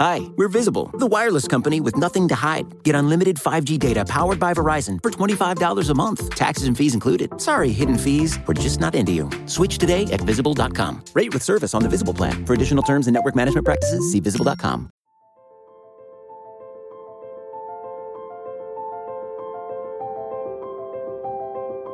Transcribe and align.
Hi, 0.00 0.30
we're 0.36 0.46
Visible, 0.46 0.90
the 0.94 1.08
wireless 1.08 1.48
company 1.48 1.80
with 1.80 1.96
nothing 1.96 2.28
to 2.28 2.36
hide. 2.36 2.84
Get 2.84 2.94
unlimited 2.94 3.34
5G 3.34 3.80
data 3.80 4.04
powered 4.04 4.38
by 4.38 4.54
Verizon 4.54 5.02
for 5.02 5.10
$25 5.10 5.90
a 5.90 5.94
month, 5.94 6.30
taxes 6.36 6.68
and 6.68 6.76
fees 6.76 6.94
included. 6.94 7.40
Sorry, 7.40 7.72
hidden 7.72 7.98
fees, 7.98 8.38
we're 8.46 8.54
just 8.54 8.78
not 8.78 8.94
into 8.94 9.10
you. 9.10 9.28
Switch 9.46 9.76
today 9.76 10.04
at 10.12 10.20
visible.com. 10.20 11.02
Rate 11.14 11.34
with 11.34 11.42
service 11.42 11.74
on 11.74 11.82
the 11.82 11.88
Visible 11.88 12.14
plan. 12.14 12.46
For 12.46 12.54
additional 12.54 12.84
terms 12.84 13.08
and 13.08 13.14
network 13.14 13.34
management 13.34 13.64
practices, 13.64 14.12
see 14.12 14.20
visible.com. 14.20 14.90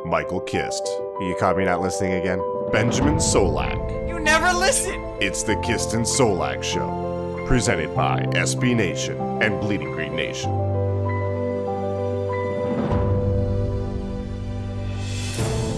Michael 0.05 0.41
Kist. 0.41 0.86
You 1.21 1.34
caught 1.41 1.57
me 1.57 1.64
not 1.64 1.80
listening 1.80 2.12
again? 2.14 2.39
Benjamin 2.71 3.16
Solak. 3.16 4.09
You 4.09 4.21
never 4.21 4.52
listen! 4.52 4.95
It's 5.21 5.43
the 5.43 5.57
Kist 5.57 5.95
and 5.95 6.05
Solak 6.05 6.62
Show, 6.62 6.89
presented 7.47 7.95
by 7.95 8.21
SB 8.33 8.75
Nation 8.75 9.19
and 9.43 9.61
Bleeding 9.61 9.93
Green 9.93 10.16
Nation. 10.16 10.51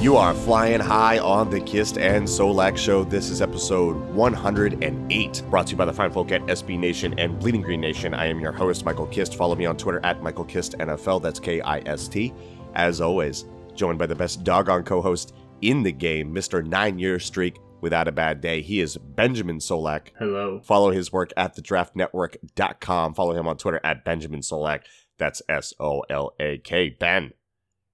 You 0.00 0.16
are 0.16 0.34
flying 0.34 0.78
high 0.78 1.18
on 1.18 1.50
the 1.50 1.58
Kist 1.58 1.98
and 1.98 2.28
Solak 2.28 2.76
Show. 2.76 3.02
This 3.02 3.28
is 3.28 3.42
episode 3.42 3.96
108, 4.14 5.42
brought 5.50 5.66
to 5.66 5.70
you 5.72 5.76
by 5.76 5.84
the 5.84 5.92
fine 5.92 6.12
folk 6.12 6.30
at 6.30 6.42
SB 6.42 6.78
Nation 6.78 7.18
and 7.18 7.36
Bleeding 7.40 7.62
Green 7.62 7.80
Nation. 7.80 8.14
I 8.14 8.26
am 8.26 8.38
your 8.38 8.52
host, 8.52 8.84
Michael 8.84 9.06
Kist. 9.06 9.34
Follow 9.34 9.56
me 9.56 9.66
on 9.66 9.76
Twitter 9.76 10.00
at 10.04 10.22
Michael 10.22 10.44
Kist 10.44 10.76
NFL. 10.78 11.22
That's 11.22 11.40
K 11.40 11.60
I 11.60 11.80
S 11.80 12.06
T. 12.06 12.32
As 12.74 13.00
always, 13.00 13.46
joined 13.74 13.98
by 13.98 14.06
the 14.06 14.14
best 14.14 14.44
doggone 14.44 14.84
co 14.84 15.02
host 15.02 15.34
in 15.62 15.82
the 15.82 15.92
game, 15.92 16.32
Mr. 16.32 16.64
Nine 16.64 17.00
Year 17.00 17.18
Streak 17.18 17.58
Without 17.80 18.08
a 18.08 18.12
Bad 18.12 18.40
Day. 18.40 18.62
He 18.62 18.80
is 18.80 18.96
Benjamin 18.96 19.58
Solak. 19.58 20.08
Hello. 20.18 20.60
Follow 20.64 20.90
his 20.90 21.12
work 21.12 21.32
at 21.36 21.56
thedraftnetwork.com. 21.56 23.14
Follow 23.14 23.34
him 23.34 23.46
on 23.48 23.56
Twitter 23.56 23.80
at 23.84 24.04
Benjamin 24.04 24.40
Solak. 24.40 24.82
That's 25.18 25.42
S 25.48 25.72
O 25.80 26.00
L 26.10 26.34
A 26.40 26.58
K. 26.58 26.90
Ben, 26.98 27.32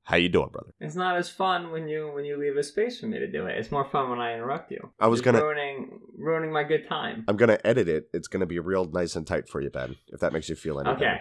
how 0.05 0.17
you 0.17 0.29
doing, 0.29 0.49
brother? 0.51 0.75
It's 0.81 0.97
not 0.97 1.17
as 1.17 1.29
fun 1.31 1.71
when 1.71 1.89
you 1.89 2.11
when 2.15 2.25
you 2.25 2.37
leave 2.37 2.57
a 2.57 2.63
space 2.63 2.99
for 3.01 3.07
me 3.07 3.19
to 3.19 3.31
do 3.31 3.47
it. 3.47 3.59
It's 3.59 3.71
more 3.71 3.85
fun 3.85 4.11
when 4.11 4.19
I 4.19 4.35
interrupt 4.35 4.71
you. 4.73 4.91
I 4.99 5.07
was 5.07 5.21
gonna- 5.21 5.43
ruining 5.43 6.01
ruining 6.19 6.53
my 6.53 6.65
good 6.65 6.89
time. 6.89 7.25
I'm 7.29 7.37
gonna 7.37 7.59
edit 7.65 7.89
it. 7.89 8.09
It's 8.13 8.29
gonna 8.29 8.47
be 8.47 8.59
real 8.59 8.85
nice 8.87 9.15
and 9.17 9.27
tight 9.27 9.49
for 9.49 9.61
you, 9.61 9.71
Ben. 9.71 9.97
If 10.09 10.21
that 10.21 10.33
makes 10.33 10.49
you 10.49 10.57
feel 10.57 10.81
any 10.81 10.91
Okay, 10.91 11.01
better. 11.05 11.21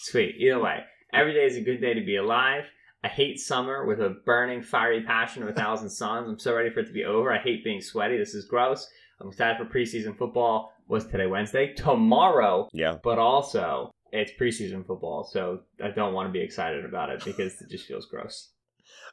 sweet. 0.00 0.34
Either 0.38 0.58
way, 0.60 0.84
every 1.12 1.34
day 1.34 1.44
is 1.44 1.56
a 1.56 1.60
good 1.60 1.80
day 1.80 1.94
to 1.94 2.04
be 2.04 2.16
alive. 2.16 2.64
I 3.04 3.08
hate 3.08 3.38
summer 3.38 3.84
with 3.84 4.00
a 4.00 4.16
burning, 4.24 4.62
fiery 4.62 5.02
passion 5.02 5.42
of 5.42 5.48
a 5.48 5.52
thousand 5.52 5.90
suns. 5.90 6.28
I'm 6.28 6.38
so 6.38 6.54
ready 6.54 6.70
for 6.70 6.80
it 6.80 6.86
to 6.86 6.92
be 6.92 7.04
over. 7.04 7.32
I 7.32 7.38
hate 7.38 7.62
being 7.64 7.80
sweaty. 7.80 8.16
This 8.16 8.34
is 8.34 8.46
gross. 8.46 8.88
I'm 9.20 9.28
excited 9.28 9.56
for 9.58 9.72
preseason 9.72 10.16
football. 10.16 10.72
What's 10.86 11.06
today? 11.06 11.26
Wednesday. 11.26 11.72
Tomorrow 11.74 12.68
Yeah. 12.72 12.96
but 13.02 13.18
also 13.18 13.90
it's 14.12 14.32
preseason 14.40 14.86
football, 14.86 15.24
so 15.24 15.60
I 15.82 15.88
don't 15.90 16.14
want 16.14 16.28
to 16.28 16.32
be 16.32 16.40
excited 16.40 16.84
about 16.84 17.10
it 17.10 17.24
because 17.24 17.60
it 17.60 17.68
just 17.70 17.86
feels 17.86 18.06
gross. 18.06 18.50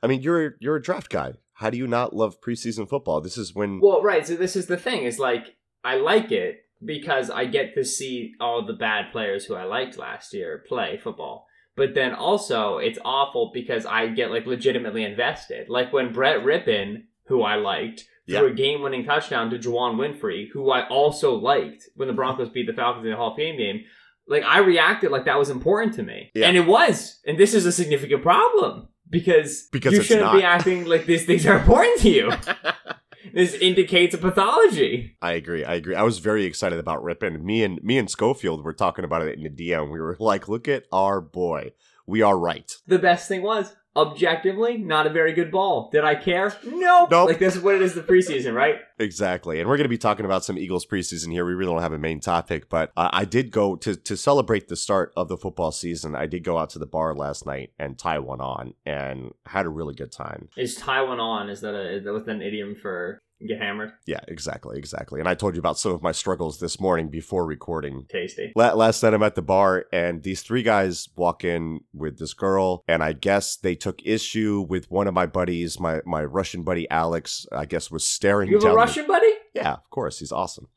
I 0.02 0.08
mean, 0.08 0.22
you're 0.22 0.56
you're 0.60 0.76
a 0.76 0.82
draft 0.82 1.10
guy. 1.10 1.34
How 1.54 1.70
do 1.70 1.78
you 1.78 1.88
not 1.88 2.16
love 2.16 2.42
preseason 2.42 2.88
football? 2.88 3.22
This 3.22 3.38
is 3.38 3.56
when 3.56 3.80
Well, 3.80 4.02
right. 4.02 4.26
So 4.26 4.36
this 4.36 4.56
is 4.56 4.68
the 4.68 4.78
thing: 4.78 5.04
is 5.04 5.20
like 5.20 5.56
I 5.84 5.96
like 5.96 6.32
it 6.32 6.66
because 6.84 7.30
I 7.30 7.46
get 7.46 7.74
to 7.76 7.84
see 7.84 8.34
all 8.40 8.66
the 8.66 8.74
bad 8.74 9.12
players 9.12 9.46
who 9.46 9.56
I 9.56 9.64
liked 9.64 9.98
last 9.98 10.34
year 10.34 10.64
play 10.68 10.98
football. 11.02 11.48
But 11.76 11.96
then 11.96 12.14
also, 12.14 12.78
it's 12.78 13.00
awful 13.04 13.52
because 13.54 13.86
I 13.86 14.08
get 14.08 14.30
like 14.32 14.46
legitimately 14.46 15.04
invested. 15.04 15.70
Like 15.70 15.92
when 15.92 16.14
Brett 16.14 16.40
Rypien, 16.44 17.04
who 17.28 17.42
I 17.42 17.56
liked, 17.56 18.06
threw 18.28 18.46
Yeah. 18.46 18.52
a 18.52 18.54
game-winning 18.54 19.06
touchdown 19.06 19.50
to 19.50 19.58
Juwann 19.58 19.96
Winfree, 19.96 20.50
who 20.54 20.70
I 20.72 20.88
also 20.88 21.34
liked 21.36 21.90
when 21.96 22.08
the 22.08 22.14
Broncos 22.14 22.50
beat 22.50 22.68
the 22.68 22.74
Falcons 22.74 23.06
in 23.06 23.12
the 23.12 23.18
Hall 23.18 23.32
of 23.32 23.38
Fame 23.38 23.58
game. 23.58 23.82
Like 24.28 24.44
I 24.44 24.60
reacted 24.60 25.12
like 25.12 25.26
that 25.26 25.38
was 25.40 25.50
important 25.50 25.96
to 25.96 26.04
me, 26.04 26.32
Yeah. 26.36 26.48
and 26.48 26.56
it 26.56 26.66
was. 26.68 27.20
And 27.26 27.38
this 27.38 27.54
is 27.54 27.66
a 27.66 27.72
significant 27.72 28.22
problem 28.22 28.88
because 29.10 29.68
Because 29.72 29.94
you 29.94 30.02
shouldn't 30.02 30.32
be 30.34 30.44
acting 30.44 30.86
like 30.86 31.06
these 31.06 31.26
things 31.26 31.46
are 31.46 31.58
important 31.58 32.00
to 32.02 32.10
you. 32.10 32.32
this 33.34 33.54
indicates 33.54 34.14
a 34.14 34.18
pathology. 34.18 35.16
I 35.22 35.34
agree. 35.34 35.64
I 35.64 35.76
agree. 35.76 35.96
I 35.96 36.04
was 36.04 36.20
very 36.20 36.46
excited 36.46 36.80
about 36.80 37.04
Rypien. 37.04 37.42
Me 37.42 37.64
and 37.64 37.82
me 37.84 37.98
and 37.98 38.10
Schofield 38.10 38.64
were 38.64 38.74
talking 38.74 39.06
about 39.06 39.22
it 39.22 39.38
in 39.38 39.44
the 39.44 39.50
DM. 39.50 39.92
We 39.92 40.00
were 40.00 40.18
like, 40.20 40.48
"Look 40.48 40.68
at 40.68 40.86
our 40.92 41.22
boy. 41.22 41.74
We 42.06 42.22
are 42.22 42.38
right." 42.38 42.72
The 42.88 43.00
best 43.00 43.28
thing 43.28 43.42
was, 43.44 43.76
objectively, 43.96 44.78
not 44.78 45.08
a 45.08 45.10
very 45.10 45.34
good 45.34 45.52
ball. 45.52 45.90
Did 45.92 46.04
I 46.04 46.16
care? 46.16 46.56
Nope. 46.66 47.12
Nope. 47.12 47.30
Like 47.30 47.40
this 47.40 47.56
is 47.56 47.62
what 47.62 47.76
it 47.76 47.82
is 47.82 47.94
the 47.94 48.02
preseason, 48.02 48.54
right? 48.54 48.76
Exactly. 49.00 49.60
And 49.60 49.68
we're 49.68 49.76
going 49.76 49.86
to 49.86 49.90
be 49.90 49.98
talking 49.98 50.26
about 50.26 50.46
some 50.46 50.58
Eagles 50.58 50.86
preseason 50.86 51.32
here. 51.32 51.44
We 51.44 51.54
really 51.54 51.74
don't 51.74 51.82
have 51.82 51.92
a 51.92 51.98
main 51.98 52.22
topic, 52.22 52.70
but 52.70 52.92
uh, 52.96 53.10
I 53.12 53.26
did 53.26 53.52
go 53.52 53.76
to 53.78 53.96
to 53.96 54.16
celebrate 54.16 54.70
the 54.70 54.78
start 54.78 55.12
of 55.18 55.28
the 55.28 55.36
football 55.36 55.74
season. 55.74 56.16
I 56.16 56.26
did 56.26 56.44
go 56.44 56.58
out 56.58 56.70
to 56.70 56.80
the 56.80 56.86
bar 56.86 57.14
last 57.14 57.46
night 57.46 57.72
and 57.78 57.98
tie 57.98 58.20
one 58.20 58.40
on 58.40 58.76
and 58.86 59.32
had 59.48 59.66
a 59.66 59.70
really 59.70 59.94
good 59.94 60.12
time. 60.12 60.48
Is 60.56 60.76
Taiwan 60.76 61.20
on? 61.20 61.50
Is 61.50 61.60
that 61.62 61.74
a 61.74 61.98
is 61.98 62.04
that 62.04 62.28
an 62.30 62.42
idiom 62.42 62.76
for 62.76 63.20
get 63.47 63.61
hammered? 63.61 63.93
Yeah, 64.07 64.21
exactly, 64.29 64.79
exactly. 64.79 65.21
And 65.21 65.29
I 65.29 65.35
told 65.35 65.55
you 65.55 65.61
about 65.61 65.79
some 65.79 65.93
of 65.93 66.03
my 66.03 66.13
struggles 66.13 66.59
this 66.59 66.81
morning 66.81 67.09
before 67.09 67.47
recording. 67.47 68.07
Tasty. 68.11 68.53
La- 68.57 68.73
Last 68.75 69.03
night 69.03 69.15
I'm 69.15 69.23
at 69.23 69.35
the 69.37 69.43
bar 69.43 69.87
and 69.93 70.23
these 70.23 70.43
three 70.43 70.63
guys 70.63 71.09
walk 71.17 71.45
in 71.45 71.81
with 71.95 72.19
this 72.19 72.35
girl 72.35 72.83
and 72.89 73.03
I 73.03 73.13
guess 73.13 73.57
they 73.57 73.75
took 73.75 74.01
issue 74.05 74.67
with 74.69 74.91
one 74.91 75.07
of 75.07 75.15
my 75.15 75.27
buddies, 75.27 75.79
my 75.79 76.01
my 76.05 76.25
Russian 76.25 76.63
buddy 76.65 76.89
Alex. 76.91 77.47
I 77.53 77.65
guess 77.65 77.91
was 77.91 78.07
staring 78.07 78.49
You 78.49 78.57
have 78.57 78.63
down. 78.63 78.71
a 78.71 78.75
the- 78.75 78.79
Russian 78.79 79.07
buddy? 79.07 79.33
yeah, 79.55 79.73
of 79.75 79.89
course, 79.91 80.19
he's 80.19 80.33
awesome. 80.33 80.69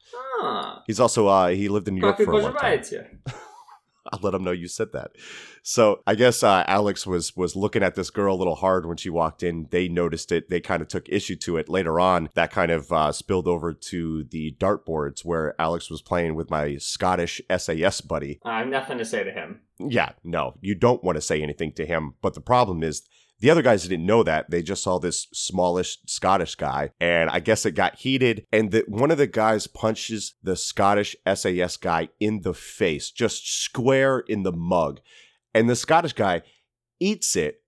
Ah. 0.43 0.83
He's 0.87 0.99
also 0.99 1.27
uh 1.27 1.47
he 1.49 1.67
lived 1.69 1.87
in 1.87 1.95
New 1.95 2.01
York 2.01 2.17
Как 2.17 2.25
ты 2.25 2.25
for 2.25 2.33
a 2.33 2.41
long 2.43 2.53
time. 2.55 2.81
I'll 4.12 4.20
let 4.22 4.32
them 4.32 4.44
know 4.44 4.52
you 4.52 4.68
said 4.68 4.92
that. 4.92 5.12
So 5.62 6.00
I 6.06 6.14
guess 6.14 6.42
uh, 6.42 6.64
Alex 6.66 7.06
was 7.06 7.36
was 7.36 7.56
looking 7.56 7.82
at 7.82 7.94
this 7.94 8.10
girl 8.10 8.34
a 8.34 8.38
little 8.38 8.54
hard 8.54 8.86
when 8.86 8.96
she 8.96 9.10
walked 9.10 9.42
in. 9.42 9.68
They 9.70 9.88
noticed 9.88 10.32
it. 10.32 10.50
They 10.50 10.60
kind 10.60 10.82
of 10.82 10.88
took 10.88 11.08
issue 11.08 11.36
to 11.36 11.56
it 11.56 11.68
later 11.68 11.98
on. 11.98 12.28
That 12.34 12.50
kind 12.50 12.70
of 12.70 12.92
uh, 12.92 13.12
spilled 13.12 13.48
over 13.48 13.72
to 13.72 14.24
the 14.24 14.56
dartboards 14.58 15.24
where 15.24 15.54
Alex 15.60 15.90
was 15.90 16.02
playing 16.02 16.34
with 16.34 16.50
my 16.50 16.76
Scottish 16.76 17.40
SAS 17.56 18.00
buddy. 18.00 18.40
I 18.44 18.58
have 18.58 18.68
nothing 18.68 18.98
to 18.98 19.04
say 19.04 19.24
to 19.24 19.32
him. 19.32 19.60
Yeah, 19.78 20.12
no, 20.24 20.54
you 20.60 20.74
don't 20.74 21.04
want 21.04 21.16
to 21.16 21.22
say 21.22 21.42
anything 21.42 21.72
to 21.72 21.86
him. 21.86 22.14
But 22.22 22.34
the 22.34 22.40
problem 22.40 22.82
is 22.82 23.02
the 23.40 23.50
other 23.50 23.62
guys 23.62 23.82
didn't 23.82 24.06
know 24.06 24.22
that. 24.22 24.50
They 24.50 24.62
just 24.62 24.82
saw 24.82 24.98
this 24.98 25.28
smallish 25.32 25.98
Scottish 26.06 26.54
guy, 26.54 26.90
and 27.00 27.28
I 27.28 27.40
guess 27.40 27.66
it 27.66 27.72
got 27.72 27.96
heated. 27.96 28.46
And 28.50 28.70
that 28.70 28.88
one 28.88 29.10
of 29.10 29.18
the 29.18 29.26
guys 29.26 29.66
punches 29.66 30.34
the 30.42 30.56
Scottish 30.56 31.14
SAS 31.26 31.76
guy 31.76 32.08
in 32.18 32.42
the 32.42 32.54
face, 32.54 33.10
just 33.10 33.46
square 33.62 34.20
in 34.20 34.42
the 34.42 34.52
mug. 34.52 35.00
And 35.54 35.68
the 35.68 35.76
Scottish 35.76 36.14
guy 36.14 36.42
eats 36.98 37.36
it, 37.36 37.62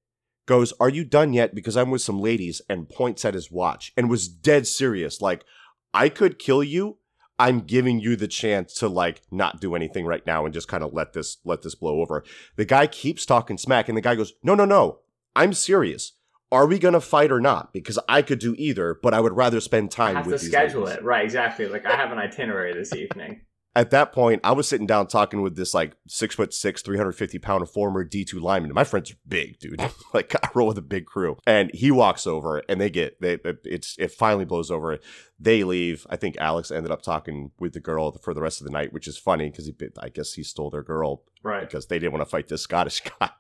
goes, 0.47 0.73
Are 0.81 0.89
you 0.89 1.05
done 1.05 1.35
yet? 1.35 1.55
Because 1.55 1.77
I'm 1.77 1.91
with 1.91 2.03
some 2.03 2.21
ladies, 2.21 2.63
and 2.69 2.89
points 2.89 3.25
at 3.25 3.35
his 3.35 3.51
watch 3.51 3.93
and 3.97 4.09
was 4.09 4.29
dead 4.29 4.67
serious. 4.67 5.21
Like, 5.21 5.45
I 5.93 6.09
could 6.09 6.39
kill 6.39 6.63
you. 6.63 6.99
I'm 7.39 7.61
giving 7.61 8.01
you 8.01 8.17
the 8.17 8.27
chance 8.27 8.75
to 8.75 8.89
like 8.89 9.23
not 9.31 9.61
do 9.61 9.77
anything 9.77 10.07
right 10.07 10.27
now 10.27 10.45
and 10.45 10.53
just 10.53 10.67
kind 10.67 10.83
of 10.83 10.93
let 10.93 11.13
this 11.13 11.37
let 11.45 11.63
this 11.63 11.77
blow 11.77 12.01
over. 12.01 12.25
The 12.57 12.65
guy 12.65 12.87
keeps 12.89 13.25
talking 13.25 13.59
smack, 13.59 13.89
and 13.89 13.97
the 13.97 14.03
guy 14.03 14.17
goes, 14.17 14.33
No, 14.43 14.55
no, 14.55 14.65
no. 14.65 15.01
I'm 15.39 15.53
serious. 15.53 16.13
Are 16.51 16.67
we 16.67 16.79
gonna 16.79 17.01
fight 17.01 17.31
or 17.31 17.41
not? 17.41 17.73
Because 17.73 17.99
I 18.09 18.23
could 18.23 18.39
do 18.41 18.55
either, 18.59 18.99
but 19.03 19.15
I 19.15 19.21
would 19.21 19.37
rather 19.37 19.61
spend 19.61 19.91
time 19.91 20.17
I 20.17 20.19
have 20.21 20.25
to 20.25 20.33
with 20.33 20.41
these 20.41 20.51
schedule 20.51 20.83
ladies. 20.83 20.99
it. 20.99 21.05
Right, 21.05 21.25
exactly. 21.25 21.69
Like 21.69 21.87
I 21.87 21.95
have 21.95 22.11
an 22.11 22.19
itinerary 22.19 22.75
this 22.75 22.93
evening. 22.95 23.43
At 23.77 23.91
that 23.91 24.13
point, 24.13 24.41
I 24.43 24.53
was 24.53 24.67
sitting 24.67 24.87
down 24.87 25.07
talking 25.07 25.41
with 25.41 25.55
this 25.55 25.73
like 25.73 25.95
six 26.09 26.35
foot 26.35 26.53
six, 26.53 26.83
350 26.83 27.39
pound 27.39 27.69
former 27.69 28.05
D2 28.05 28.41
lineman. 28.41 28.73
My 28.75 28.83
friends 28.83 29.13
are 29.13 29.17
big, 29.27 29.59
dude. 29.61 29.81
like 30.15 30.35
I 30.35 30.49
roll 30.55 30.67
with 30.69 30.79
a 30.79 30.83
big 30.83 31.07
crew. 31.07 31.37
And 31.47 31.71
he 31.73 31.91
walks 31.91 32.27
over 32.27 32.63
and 32.69 32.81
they 32.81 32.91
get 32.91 33.21
they 33.21 33.39
it's 33.65 33.95
it 33.99 34.11
finally 34.11 34.45
blows 34.45 34.71
over. 34.71 34.99
They 35.39 35.63
leave. 35.63 36.07
I 36.11 36.17
think 36.17 36.37
Alex 36.39 36.73
ended 36.73 36.91
up 36.91 37.03
talking 37.03 37.53
with 37.61 37.73
the 37.73 37.79
girl 37.81 38.11
for 38.13 38.35
the 38.35 38.41
rest 38.41 38.61
of 38.61 38.67
the 38.67 38.73
night, 38.73 38.93
which 38.93 39.07
is 39.07 39.17
funny 39.17 39.51
because 39.51 39.67
he 39.67 39.75
I 40.01 40.09
guess 40.09 40.33
he 40.33 40.43
stole 40.43 40.71
their 40.71 40.83
girl 40.83 41.23
Right. 41.45 41.61
because 41.61 41.87
they 41.87 42.01
didn't 42.01 42.13
want 42.13 42.23
to 42.23 42.31
fight 42.31 42.49
this 42.49 42.63
Scottish 42.69 43.01
guy. 43.21 43.31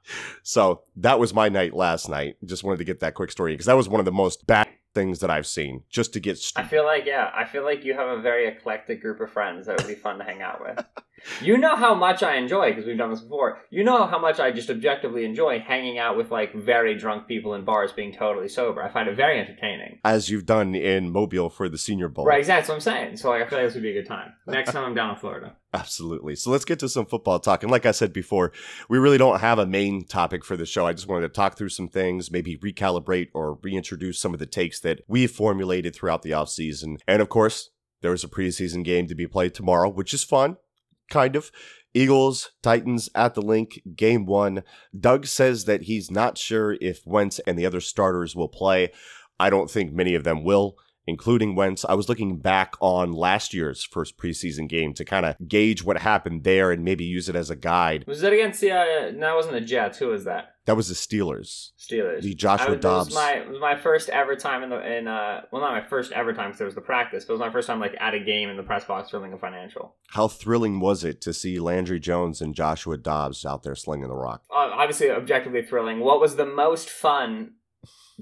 So 0.45 0.83
that 0.97 1.19
was 1.19 1.35
my 1.35 1.49
night 1.49 1.75
last 1.75 2.09
night. 2.09 2.37
Just 2.45 2.63
wanted 2.63 2.79
to 2.79 2.85
get 2.85 3.01
that 3.01 3.15
quick 3.15 3.33
story 3.33 3.55
because 3.55 3.67
that 3.67 3.77
was 3.77 3.89
one 3.89 3.99
of 4.01 4.05
the 4.05 4.13
most 4.13 4.47
bad 4.47 4.68
things 4.99 5.21
that 5.21 5.31
I've 5.31 5.47
seen. 5.47 5.85
Just 5.89 6.13
to 6.15 6.21
get 6.21 6.41
I 6.57 6.65
feel 6.65 6.85
like 6.85 7.05
yeah, 7.07 7.31
I 7.33 7.45
feel 7.45 7.63
like 7.63 7.85
you 7.85 7.95
have 7.95 8.09
a 8.09 8.21
very 8.21 8.49
eclectic 8.49 9.01
group 9.01 9.21
of 9.21 9.31
friends 9.31 9.67
that 9.67 9.77
would 9.79 9.87
be 9.87 9.95
fun 9.95 10.19
to 10.19 10.25
hang 10.25 10.43
out 10.43 10.61
with. 10.61 10.85
You 11.41 11.57
know 11.59 11.77
how 11.77 11.95
much 11.95 12.23
I 12.23 12.37
enjoy 12.37 12.71
because 12.71 12.87
we've 12.87 12.99
done 12.99 13.11
this 13.11 13.21
before. 13.21 13.59
You 13.71 13.85
know 13.85 14.07
how 14.07 14.19
much 14.19 14.41
I 14.41 14.51
just 14.51 14.71
objectively 14.71 15.25
enjoy 15.25 15.61
hanging 15.61 15.99
out 15.99 16.17
with 16.17 16.31
like 16.31 16.55
very 16.55 16.95
drunk 16.97 17.27
people 17.27 17.55
in 17.55 17.65
bars 17.65 17.93
being 17.93 18.13
totally 18.13 18.49
sober. 18.49 18.83
I 18.83 18.91
find 18.91 19.09
it 19.09 19.17
very 19.17 19.39
entertaining. 19.41 19.99
as 20.05 20.31
you've 20.31 20.47
done 20.47 20.75
in 20.75 21.11
Mobile 21.11 21.51
for 21.51 21.69
the 21.69 21.79
Senior 21.79 22.09
Bowl. 22.09 22.25
Right, 22.25 22.39
exactly. 22.39 22.59
That's 22.59 22.69
what 22.69 22.75
I'm 22.75 22.81
saying. 23.05 23.17
So 23.19 23.31
like, 23.31 23.43
I 23.43 23.49
feel 23.49 23.59
like 23.59 23.69
this 23.69 23.75
would 23.75 23.83
be 23.83 23.91
a 23.91 24.03
good 24.03 24.09
time. 24.09 24.33
Next 24.47 24.73
time 24.73 24.85
I'm 24.85 24.95
down 24.95 25.11
in 25.11 25.17
Florida. 25.17 25.57
Absolutely. 25.75 26.35
So 26.35 26.51
let's 26.51 26.65
get 26.65 26.79
to 26.81 26.89
some 26.89 27.07
football 27.07 27.39
talk. 27.39 27.63
And 27.63 27.71
like 27.71 27.85
I 27.85 27.91
said 27.91 28.13
before, 28.13 28.53
we 28.89 28.99
really 28.99 29.19
don't 29.19 29.41
have 29.41 29.59
a 29.59 29.67
main 29.67 30.07
topic 30.07 30.45
for 30.45 30.57
the 30.57 30.65
show. 30.65 30.87
I 30.87 30.95
just 30.95 31.09
wanted 31.09 31.29
to 31.29 31.35
talk 31.35 31.59
through 31.59 31.69
some 31.69 31.89
things, 31.89 32.31
maybe 32.31 32.57
recalibrate 32.57 33.29
or 33.35 33.59
reintroduce 33.63 34.19
some 34.19 34.33
of 34.33 34.41
the 34.41 34.47
takes 34.47 34.81
that 34.81 35.01
we've 35.09 35.31
formulated 35.31 35.95
throughout 35.95 36.23
the 36.23 36.31
offseason. 36.31 37.01
And 37.07 37.21
of 37.21 37.29
course, 37.29 37.71
there 38.01 38.11
was 38.11 38.25
a 38.25 38.29
preseason 38.29 38.83
game 38.85 39.09
to 39.09 39.15
be 39.15 39.27
played 39.27 39.55
tomorrow, 39.55 39.89
which 39.89 40.15
is 40.15 40.25
fun. 40.25 40.57
Kind 41.11 41.37
of. 41.37 41.51
Eagles, 41.95 42.51
Titans 42.63 43.09
at 43.15 43.35
the 43.35 43.43
Linc, 43.43 43.81
game 43.97 44.27
one. 44.27 44.63
Doug 44.99 45.27
says 45.27 45.65
that 45.65 45.83
he's 45.83 46.11
not 46.11 46.37
sure 46.39 46.77
if 46.81 47.07
Wentz 47.07 47.41
and 47.41 47.59
the 47.59 47.67
other 47.67 47.81
starters 47.81 48.37
will 48.37 48.49
play. 48.49 48.93
I 49.41 49.51
don't 49.51 49.71
think 49.71 49.93
many 49.93 50.15
of 50.15 50.25
them 50.25 50.45
will 50.45 50.77
including 51.09 51.55
Wentz. 51.55 51.85
I 51.89 51.95
was 51.95 52.09
looking 52.09 52.37
back 52.37 52.77
on 52.81 53.13
last 53.13 53.55
year's 53.55 53.83
first 53.83 54.19
preseason 54.19 54.69
game 54.69 54.93
to 54.95 55.05
kind 55.05 55.25
of 55.25 55.37
gauge 55.49 55.83
what 55.83 55.99
happened 55.99 56.45
there 56.45 56.71
and 56.71 56.85
maybe 56.85 57.05
use 57.05 57.29
it 57.29 57.35
as 57.35 57.49
a 57.49 57.57
guide. 57.57 58.05
Was 58.07 58.21
that 58.21 58.33
against 58.33 58.61
the? 58.61 58.73
Uh, 58.73 59.11
no, 59.15 59.33
it 59.33 59.37
wasn't 59.37 59.55
the 59.55 59.61
Jets. 59.63 59.99
Who 59.99 60.09
was 60.09 60.25
that? 60.25 60.55
That 60.67 60.77
was 60.77 60.89
the 60.89 60.95
Steelers. 60.95 61.71
Steelers. 61.79 62.21
The 62.21 62.35
Joshua 62.35 62.75
I, 62.75 62.77
Dobbs. 62.77 63.07
Was 63.07 63.15
my 63.15 63.49
was 63.49 63.59
my 63.59 63.75
first 63.75 64.11
ever 64.11 64.37
time 64.37 64.63
in 64.63 64.69
the 64.69 64.99
in 64.99 65.09
uh 65.09 65.41
well 65.51 65.63
not 65.63 65.73
my 65.73 65.89
first 65.89 66.13
ever 66.13 66.35
time 66.35 66.51
because 66.51 66.61
it 66.61 66.67
was 66.67 66.75
the 66.75 66.83
practice, 66.83 67.25
but 67.25 67.33
it 67.33 67.39
was 67.39 67.47
my 67.47 67.51
first 67.51 67.67
time 67.67 67.81
like 67.81 67.97
at 67.99 68.13
a 68.13 68.21
game 68.21 68.51
in 68.51 68.59
the 68.59 68.63
press 68.63 68.85
box 68.85 69.11
filling 69.11 69.33
a 69.33 69.39
financial. 69.39 69.97
How 70.09 70.29
thrilling 70.29 70.79
was 70.79 71.05
it 71.05 71.23
to 71.23 71.33
see 71.33 71.59
Landry 71.59 71.99
Jones 71.99 72.43
and 72.43 72.55
Joshua 72.55 72.99
Dobbs 72.99 73.47
out 73.47 73.63
there 73.63 73.75
slinging 73.75 74.09
the 74.09 74.15
rock? 74.15 74.43
Uh, 74.51 74.69
obviously, 74.75 75.11
objectively 75.11 75.63
thrilling. 75.63 76.01
What 76.01 76.21
was 76.21 76.37
the 76.37 76.45
most 76.45 76.91
fun 76.91 77.55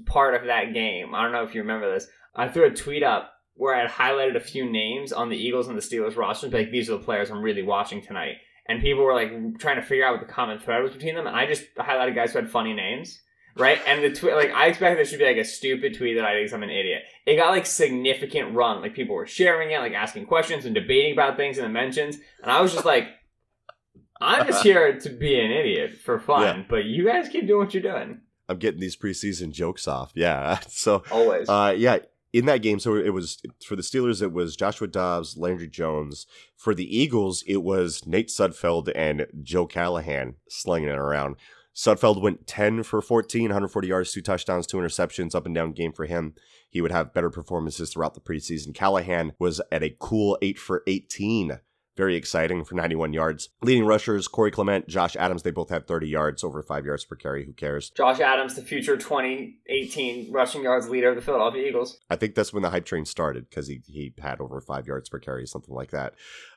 part 0.05 0.33
of 0.33 0.45
that 0.45 0.73
game? 0.73 1.13
I 1.13 1.23
don't 1.23 1.33
know 1.33 1.43
if 1.43 1.53
you 1.53 1.59
remember 1.61 1.93
this. 1.93 2.07
I 2.37 2.47
threw 2.47 2.65
a 2.65 2.71
tweet 2.71 3.03
up 3.03 3.33
where 3.55 3.73
I 3.75 3.81
had 3.87 3.89
highlighted 3.89 4.35
a 4.35 4.39
few 4.39 4.69
names 4.69 5.11
on 5.11 5.29
the 5.29 5.37
Eagles 5.37 5.67
and 5.67 5.75
the 5.77 5.81
Steelers 5.81 6.15
rosters, 6.15 6.53
Like 6.53 6.71
these 6.71 6.89
are 6.89 6.97
the 6.97 7.03
players 7.03 7.31
I'm 7.31 7.41
really 7.41 7.63
watching 7.63 8.01
tonight. 8.01 8.35
And 8.69 8.81
people 8.81 9.03
were 9.03 9.15
like 9.15 9.31
trying 9.59 9.77
to 9.77 9.81
figure 9.81 10.05
out 10.05 10.17
what 10.19 10.27
the 10.27 10.31
common 10.31 10.59
thread 10.59 10.83
was 10.83 10.91
between 10.91 11.15
them. 11.15 11.25
And 11.25 11.35
I 11.35 11.47
just 11.47 11.63
highlighted 11.77 12.13
guys 12.15 12.33
who 12.33 12.39
had 12.39 12.49
funny 12.51 12.73
names. 12.73 13.19
Right? 13.55 13.79
And 13.87 14.03
the 14.03 14.11
tweet, 14.13 14.35
like, 14.35 14.51
I 14.51 14.67
expected 14.67 14.99
this 14.99 15.09
should 15.09 15.17
be 15.17 15.25
like 15.25 15.37
a 15.37 15.43
stupid 15.43 15.97
tweet 15.97 16.15
that 16.17 16.25
I 16.25 16.33
think 16.35 16.53
I'm 16.53 16.61
an 16.61 16.69
idiot. 16.69 17.01
It 17.25 17.37
got 17.37 17.49
like 17.49 17.65
significant 17.65 18.53
run. 18.53 18.81
Like, 18.81 18.93
people 18.93 19.15
were 19.15 19.25
sharing 19.25 19.71
it, 19.71 19.79
like 19.79 19.93
asking 19.93 20.27
questions 20.27 20.65
and 20.65 20.75
debating 20.75 21.13
about 21.13 21.37
things 21.37 21.57
in 21.57 21.63
the 21.63 21.69
mentions. 21.69 22.17
And 22.43 22.51
I 22.51 22.61
was 22.61 22.71
just 22.71 22.85
like, 22.85 23.07
I'm 24.21 24.45
just 24.47 24.61
here 24.63 24.99
to 24.99 25.09
be 25.09 25.39
an 25.39 25.49
idiot 25.51 25.93
for 26.03 26.19
fun, 26.19 26.41
Yeah. 26.59 26.63
but 26.69 26.85
you 26.85 27.05
guys 27.05 27.29
keep 27.29 27.47
doing 27.47 27.59
what 27.65 27.73
you're 27.73 27.83
doing. 27.83 28.21
I'm 28.49 28.57
getting 28.57 28.79
these 28.79 28.95
preseason 28.95 29.51
jokes 29.51 29.87
off. 29.87 30.11
Yeah. 30.15 30.59
So, 30.69 31.03
Always. 31.11 31.49
uh, 31.49 31.73
yeah, 31.75 31.97
in 32.37 32.45
that 32.45 32.61
game, 32.61 32.79
so 32.79 32.95
it 32.95 33.09
was 33.13 33.41
for 33.65 33.75
the 33.75 33.81
Steelers, 33.81 34.21
it 34.21 34.31
was 34.31 34.55
Joshua 34.55 34.87
Dobbs, 34.87 35.37
Landry 35.37 35.67
Jones. 35.67 36.27
For 36.55 36.75
the 36.75 36.97
Eagles, 36.97 37.43
it 37.47 37.57
was 37.57 38.05
Nate 38.05 38.27
Sudfeld 38.27 38.91
and 38.95 39.25
Joe 39.41 39.65
Callahan 39.65 40.35
slinging 40.47 40.89
it 40.89 40.99
around. 40.99 41.37
Sudfeld 41.75 42.21
went 42.21 42.45
10 42.45 42.83
for 42.83 43.01
14, 43.01 43.43
140 43.43 43.87
yards, 43.87 44.11
two 44.11 44.21
touchdowns, 44.21 44.67
two 44.67 44.77
interceptions, 44.77 45.33
up 45.33 45.47
and 45.47 45.55
down 45.55 45.71
game 45.71 45.91
for 45.91 46.05
him. 46.05 46.35
He 46.69 46.79
would 46.79 46.91
have 46.91 47.13
better 47.13 47.29
performances 47.31 47.91
throughout 47.91 48.13
the 48.13 48.19
preseason. 48.19 48.73
Callahan 48.73 49.33
was 49.39 49.59
at 49.71 49.83
a 49.83 49.95
cool 49.99 50.37
8 50.41 50.59
for 50.59 50.83
18. 50.85 51.59
Very 51.97 52.15
exciting 52.15 52.63
for 52.63 52.75
91 52.75 53.11
yards. 53.11 53.49
Leading 53.63 53.85
rushers, 53.85 54.27
Corey 54.27 54.51
Clement, 54.51 54.87
Josh 54.87 55.15
Adams, 55.15 55.41
they 55.41 55.49
both 55.51 55.71
had 55.71 55.87
30 55.87 56.07
yards, 56.07 56.43
over 56.43 56.61
5 56.61 56.85
yards 56.85 57.03
per 57.03 57.15
carry. 57.15 57.43
Who 57.43 57.53
cares? 57.53 57.89
Josh 57.89 58.19
Adams, 58.19 58.53
the 58.55 58.61
future 58.61 58.95
2018 58.95 60.31
rushing 60.31 60.61
yards 60.61 60.89
leader 60.89 61.09
of 61.09 61.15
the 61.15 61.21
Philadelphia 61.23 61.67
Eagles. 61.67 61.99
I 62.09 62.15
think 62.15 62.35
that's 62.35 62.53
when 62.53 62.61
the 62.61 62.69
hype 62.69 62.85
train 62.85 63.05
started 63.05 63.49
because 63.49 63.67
he, 63.67 63.81
he 63.87 64.13
had 64.19 64.39
over 64.39 64.61
5 64.61 64.85
yards 64.85 65.09
per 65.09 65.17
carry, 65.17 65.47
something 65.47 65.73
like 65.73 65.89
that. 65.91 66.13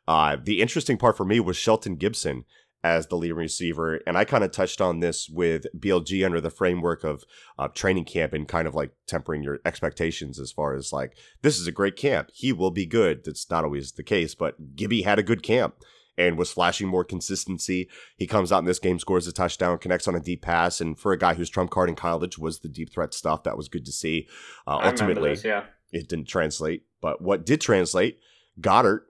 Uh, 0.07 0.37
the 0.43 0.61
interesting 0.61 0.99
part 0.99 1.17
for 1.17 1.25
me 1.25 1.41
was 1.41 1.57
Shelton 1.57 1.97
Gibson 1.97 2.45
as 2.82 3.06
the 3.06 3.17
leading 3.17 3.37
receiver. 3.37 4.00
And 4.06 4.17
I 4.17 4.25
kind 4.25 4.43
of 4.43 4.53
touched 4.53 4.81
on 4.81 5.00
this 5.00 5.29
with 5.29 5.67
BLG 5.79 6.25
under 6.25 6.41
the 6.41 6.50
framework 6.50 7.05
of 7.05 7.25
uh, 7.59 7.69
training 7.69 8.05
camp 8.05 8.32
and 8.32 8.49
kind 8.49 8.67
of 8.67 8.75
like 8.75 8.93
tempering 9.06 9.43
your 9.43 9.61
expectations 9.65 10.38
as 10.38 10.50
far 10.50 10.75
as 10.75 10.93
like, 10.93 11.17
this 11.43 11.59
is 11.59 11.67
a 11.67 11.73
great 11.73 11.97
camp. 11.97 12.31
He 12.32 12.53
will 12.53 12.71
be 12.71 12.87
good. 12.87 13.25
That's 13.25 13.50
not 13.50 13.65
always 13.65 13.93
the 13.93 14.03
case, 14.03 14.35
but 14.35 14.77
Gibby 14.77 15.03
had 15.03 15.19
a 15.19 15.23
good 15.23 15.43
camp 15.43 15.75
and 16.17 16.37
was 16.37 16.53
flashing 16.53 16.88
more 16.88 17.05
consistency. 17.05 17.88
He 18.17 18.27
comes 18.27 18.53
out 18.53 18.59
in 18.59 18.65
this 18.65 18.79
game, 18.79 18.99
scores 18.99 19.26
a 19.26 19.33
touchdown, 19.33 19.79
connects 19.79 20.09
on 20.09 20.15
a 20.15 20.21
deep 20.21 20.43
pass. 20.43 20.81
And 20.81 20.99
for 20.99 21.12
a 21.12 21.19
guy 21.19 21.35
whose 21.35 21.50
trump 21.50 21.71
card 21.71 21.88
in 21.88 21.97
college 21.97 22.38
was 22.38 22.61
the 22.61 22.69
deep 22.69 22.93
threat 22.93 23.15
stuff, 23.15 23.44
that 23.44 23.56
was 23.56 23.69
good 23.69 23.85
to 23.87 23.93
see. 23.93 24.29
Uh, 24.67 24.81
ultimately, 24.83 25.31
this, 25.31 25.44
yeah. 25.44 25.65
it 25.93 26.09
didn't 26.09 26.29
translate. 26.29 26.85
But 27.00 27.23
what 27.23 27.47
did 27.47 27.61
translate, 27.61 28.19
Goedert, 28.61 29.10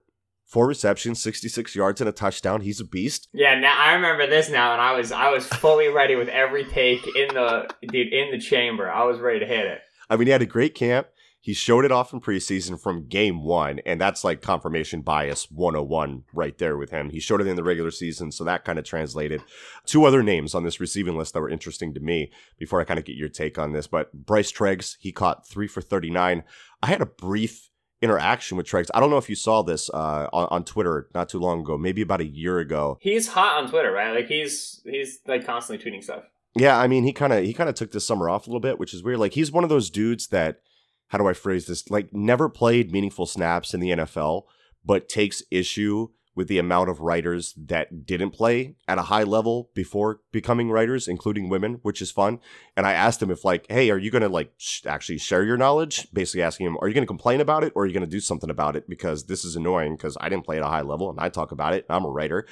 four 0.51 0.67
receptions, 0.67 1.23
66 1.23 1.75
yards, 1.75 2.01
and 2.01 2.09
a 2.09 2.13
touchdown. 2.13 2.61
He's 2.61 2.81
a 2.81 2.85
beast. 2.85 3.29
Yeah, 3.33 3.57
now 3.57 3.73
I 3.77 3.93
remember 3.93 4.27
this 4.27 4.49
now, 4.49 4.73
and 4.73 4.81
I 4.81 4.93
was 4.93 5.11
I 5.11 5.29
was 5.29 5.47
fully 5.47 5.87
ready 5.87 6.15
with 6.15 6.27
every 6.27 6.65
take 6.65 7.07
in 7.15 7.29
the 7.33 7.69
dude 7.87 8.13
in 8.13 8.31
the 8.31 8.39
chamber. 8.39 8.91
I 8.91 9.03
was 9.05 9.19
ready 9.19 9.39
to 9.39 9.45
hit 9.45 9.65
it. 9.65 9.79
I 10.09 10.17
mean, 10.17 10.27
he 10.27 10.31
had 10.31 10.41
a 10.41 10.47
great 10.47 10.75
camp. 10.75 11.07
He 11.43 11.53
showed 11.53 11.85
it 11.85 11.91
off 11.91 12.13
in 12.13 12.21
preseason 12.21 12.79
from 12.79 13.07
game 13.07 13.43
one, 13.43 13.79
and 13.83 13.99
that's 13.99 14.23
like 14.23 14.43
confirmation 14.43 15.01
bias 15.01 15.49
101 15.49 16.25
right 16.35 16.55
there 16.59 16.77
with 16.77 16.91
him. 16.91 17.09
He 17.09 17.19
showed 17.19 17.41
it 17.41 17.47
in 17.47 17.55
the 17.55 17.63
regular 17.63 17.89
season, 17.89 18.31
so 18.31 18.43
that 18.43 18.63
kind 18.63 18.77
of 18.77 18.85
translated. 18.85 19.41
Two 19.87 20.05
other 20.05 20.21
names 20.21 20.53
on 20.53 20.63
this 20.63 20.79
receiving 20.79 21.17
list 21.17 21.33
that 21.33 21.41
were 21.41 21.49
interesting 21.49 21.95
to 21.95 21.99
me 21.99 22.31
before 22.59 22.79
I 22.79 22.83
kind 22.83 22.99
of 22.99 23.05
get 23.05 23.15
your 23.15 23.27
take 23.27 23.57
on 23.57 23.71
this, 23.71 23.87
but 23.87 24.13
Bryce 24.13 24.51
Treggs, 24.51 24.97
he 24.99 25.11
caught 25.11 25.47
three 25.47 25.67
for 25.67 25.81
39. 25.81 26.43
I 26.83 26.87
had 26.87 27.01
a 27.01 27.07
brief 27.07 27.70
interaction 28.01 28.57
with 28.57 28.65
Treggs. 28.65 28.89
I 28.93 28.99
don't 28.99 29.09
know 29.09 29.17
if 29.17 29.29
you 29.29 29.35
saw 29.35 29.61
this 29.61 29.89
uh, 29.89 30.27
on, 30.33 30.47
on 30.49 30.63
Twitter 30.65 31.07
not 31.13 31.29
too 31.29 31.39
long 31.39 31.61
ago, 31.61 31.77
maybe 31.77 32.01
about 32.01 32.21
a 32.21 32.25
year 32.25 32.59
ago. 32.59 32.97
He's 33.01 33.29
hot 33.29 33.63
on 33.63 33.69
Twitter, 33.69 33.91
right? 33.91 34.13
Like 34.13 34.27
he's 34.27 34.81
he's 34.83 35.19
like 35.27 35.45
constantly 35.45 35.83
tweeting 35.83 36.03
stuff. 36.03 36.23
Yeah, 36.55 36.77
I 36.77 36.87
mean, 36.87 37.03
he 37.03 37.13
kind 37.13 37.31
of 37.31 37.43
he 37.43 37.53
kind 37.53 37.69
of 37.69 37.75
took 37.75 37.91
this 37.91 38.05
summer 38.05 38.29
off 38.29 38.47
a 38.47 38.49
little 38.49 38.59
bit, 38.59 38.79
which 38.79 38.93
is 38.93 39.03
weird. 39.03 39.19
Like 39.19 39.33
he's 39.33 39.51
one 39.51 39.63
of 39.63 39.69
those 39.69 39.89
dudes 39.89 40.27
that 40.27 40.61
how 41.07 41.17
do 41.17 41.27
I 41.27 41.33
phrase 41.33 41.67
this? 41.67 41.89
Like 41.89 42.13
never 42.13 42.49
played 42.49 42.91
meaningful 42.91 43.25
snaps 43.25 43.73
in 43.73 43.79
the 43.79 43.91
NFL, 43.91 44.43
but 44.83 45.09
takes 45.09 45.43
issue 45.51 46.09
with 46.41 46.47
the 46.47 46.57
amount 46.57 46.89
of 46.89 47.01
writers 47.01 47.53
that 47.55 48.03
didn't 48.03 48.31
play 48.31 48.73
at 48.87 48.97
a 48.97 49.03
high 49.03 49.21
level 49.21 49.69
before 49.75 50.21
becoming 50.31 50.71
writers, 50.71 51.07
including 51.07 51.49
women, 51.49 51.75
which 51.83 52.01
is 52.01 52.09
fun. 52.09 52.39
And 52.75 52.87
I 52.87 52.93
asked 52.93 53.21
him 53.21 53.29
if 53.29 53.45
like, 53.45 53.67
hey, 53.69 53.91
are 53.91 53.97
you 53.99 54.09
gonna 54.09 54.27
like 54.27 54.51
sh- 54.57 54.87
actually 54.87 55.19
share 55.19 55.43
your 55.43 55.55
knowledge? 55.55 56.11
Basically 56.11 56.41
asking 56.41 56.65
him, 56.65 56.77
are 56.81 56.87
you 56.87 56.95
gonna 56.95 57.05
complain 57.05 57.41
about 57.41 57.63
it 57.63 57.73
or 57.75 57.83
are 57.83 57.85
you 57.85 57.93
gonna 57.93 58.07
do 58.07 58.19
something 58.19 58.49
about 58.49 58.75
it? 58.75 58.89
Because 58.89 59.25
this 59.25 59.45
is 59.45 59.55
annoying 59.55 59.97
because 59.97 60.17
I 60.19 60.29
didn't 60.29 60.45
play 60.45 60.57
at 60.57 60.63
a 60.63 60.67
high 60.67 60.81
level 60.81 61.11
and 61.11 61.19
I 61.19 61.29
talk 61.29 61.51
about 61.51 61.75
it. 61.75 61.85
I'm 61.91 62.05
a 62.05 62.09
writer. 62.09 62.47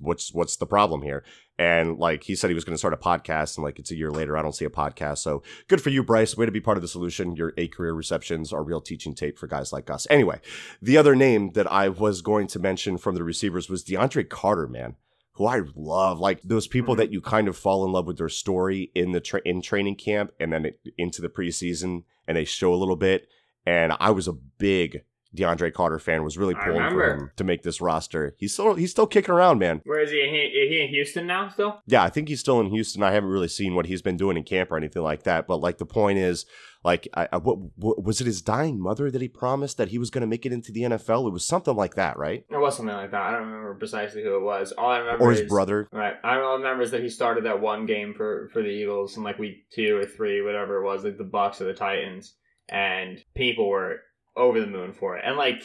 What's 0.00 0.32
what's 0.32 0.56
the 0.56 0.66
problem 0.66 1.02
here? 1.02 1.22
And 1.58 1.98
like 1.98 2.24
he 2.24 2.34
said, 2.34 2.50
he 2.50 2.54
was 2.54 2.64
going 2.64 2.74
to 2.74 2.78
start 2.78 2.94
a 2.94 2.96
podcast, 2.96 3.56
and 3.56 3.64
like 3.64 3.78
it's 3.78 3.92
a 3.92 3.96
year 3.96 4.10
later, 4.10 4.36
I 4.36 4.42
don't 4.42 4.54
see 4.54 4.64
a 4.64 4.70
podcast. 4.70 5.18
So 5.18 5.42
good 5.68 5.80
for 5.80 5.90
you, 5.90 6.02
Bryce. 6.02 6.36
Way 6.36 6.46
to 6.46 6.52
be 6.52 6.60
part 6.60 6.76
of 6.76 6.82
the 6.82 6.88
solution. 6.88 7.36
Your 7.36 7.52
A 7.56 7.68
career 7.68 7.92
receptions 7.92 8.52
are 8.52 8.64
real 8.64 8.80
teaching 8.80 9.14
tape 9.14 9.38
for 9.38 9.46
guys 9.46 9.72
like 9.72 9.88
us. 9.88 10.06
Anyway, 10.10 10.40
the 10.82 10.96
other 10.96 11.14
name 11.14 11.52
that 11.52 11.70
I 11.70 11.88
was 11.88 12.22
going 12.22 12.48
to 12.48 12.58
mention 12.58 12.98
from 12.98 13.14
the 13.14 13.22
receivers 13.22 13.68
was 13.68 13.84
DeAndre 13.84 14.28
Carter, 14.28 14.66
man, 14.66 14.96
who 15.34 15.46
I 15.46 15.62
love. 15.76 16.18
Like 16.18 16.42
those 16.42 16.66
people 16.66 16.94
mm-hmm. 16.94 17.00
that 17.02 17.12
you 17.12 17.20
kind 17.20 17.46
of 17.46 17.56
fall 17.56 17.84
in 17.84 17.92
love 17.92 18.06
with 18.06 18.18
their 18.18 18.28
story 18.28 18.90
in 18.94 19.12
the 19.12 19.20
tra- 19.20 19.42
in 19.44 19.62
training 19.62 19.94
camp, 19.94 20.32
and 20.40 20.52
then 20.52 20.66
it, 20.66 20.80
into 20.98 21.22
the 21.22 21.28
preseason, 21.28 22.02
and 22.26 22.36
they 22.36 22.44
show 22.44 22.74
a 22.74 22.76
little 22.76 22.96
bit. 22.96 23.28
And 23.64 23.92
I 24.00 24.10
was 24.10 24.26
a 24.26 24.32
big 24.32 25.04
DeAndre 25.34 25.72
Carter 25.72 25.98
fan. 25.98 26.24
Was 26.24 26.38
really 26.38 26.54
pulling 26.54 26.90
for 26.90 27.14
him 27.14 27.30
to 27.36 27.44
make 27.44 27.62
this 27.62 27.80
roster. 27.80 28.34
He's 28.38 28.52
still 28.52 28.74
he's 28.74 28.90
still 28.90 29.06
kicking 29.06 29.34
around, 29.34 29.58
man. 29.58 29.80
Where 29.84 30.00
is 30.00 30.10
he? 30.10 30.16
Is 30.18 30.70
he, 30.70 30.82
in 30.82 30.88
Houston 30.88 31.26
now 31.26 31.48
still? 31.48 31.82
Yeah, 31.86 32.02
I 32.02 32.10
think 32.10 32.28
he's 32.28 32.40
still 32.40 32.60
in 32.60 32.70
Houston. 32.70 33.02
I 33.02 33.12
haven't 33.12 33.30
really 33.30 33.48
seen 33.48 33.74
what 33.74 33.86
he's 33.86 34.02
been 34.02 34.16
doing 34.16 34.36
in 34.36 34.44
camp 34.44 34.70
or 34.70 34.76
anything 34.76 35.02
like 35.02 35.24
that. 35.24 35.46
But 35.46 35.58
like 35.58 35.78
the 35.78 35.86
point 35.86 36.18
is, 36.18 36.46
like, 36.84 37.08
I, 37.14 37.28
I, 37.32 37.36
what, 37.38 37.58
what 37.76 38.04
was 38.04 38.20
it? 38.20 38.26
His 38.26 38.42
dying 38.42 38.78
mother 38.78 39.10
that 39.10 39.22
he 39.22 39.28
promised 39.28 39.78
that 39.78 39.88
he 39.88 39.98
was 39.98 40.10
going 40.10 40.20
to 40.20 40.26
make 40.26 40.44
it 40.44 40.52
into 40.52 40.70
the 40.70 40.82
NFL. 40.82 41.26
It 41.26 41.32
was 41.32 41.46
something 41.46 41.74
like 41.74 41.94
that, 41.94 42.18
right? 42.18 42.44
It 42.50 42.58
was 42.58 42.76
something 42.76 42.94
like 42.94 43.10
that. 43.10 43.22
I 43.22 43.30
don't 43.30 43.46
remember 43.46 43.74
precisely 43.74 44.22
who 44.22 44.36
it 44.36 44.42
was. 44.42 44.72
All 44.72 44.90
I 44.90 44.98
remember 44.98 45.24
Or 45.24 45.30
his 45.30 45.40
is, 45.40 45.48
brother. 45.48 45.88
Right. 45.90 46.14
I 46.22 46.36
all 46.36 46.52
I 46.52 46.56
remember 46.56 46.82
is 46.82 46.90
that 46.90 47.02
he 47.02 47.08
started 47.08 47.44
that 47.46 47.60
one 47.60 47.86
game 47.86 48.12
for 48.14 48.50
for 48.52 48.60
the 48.60 48.68
Eagles 48.68 49.16
in 49.16 49.22
like 49.22 49.38
week 49.38 49.70
two 49.70 49.96
or 49.96 50.04
three, 50.04 50.42
whatever 50.42 50.76
it 50.76 50.84
was, 50.84 51.04
like 51.04 51.16
the 51.16 51.24
Bucs 51.24 51.60
or 51.60 51.64
the 51.64 51.72
Titans, 51.74 52.34
and 52.68 53.24
people 53.34 53.68
were 53.68 54.00
over 54.36 54.60
the 54.60 54.66
moon 54.66 54.92
for 54.92 55.16
it. 55.16 55.24
And 55.24 55.36
like 55.36 55.62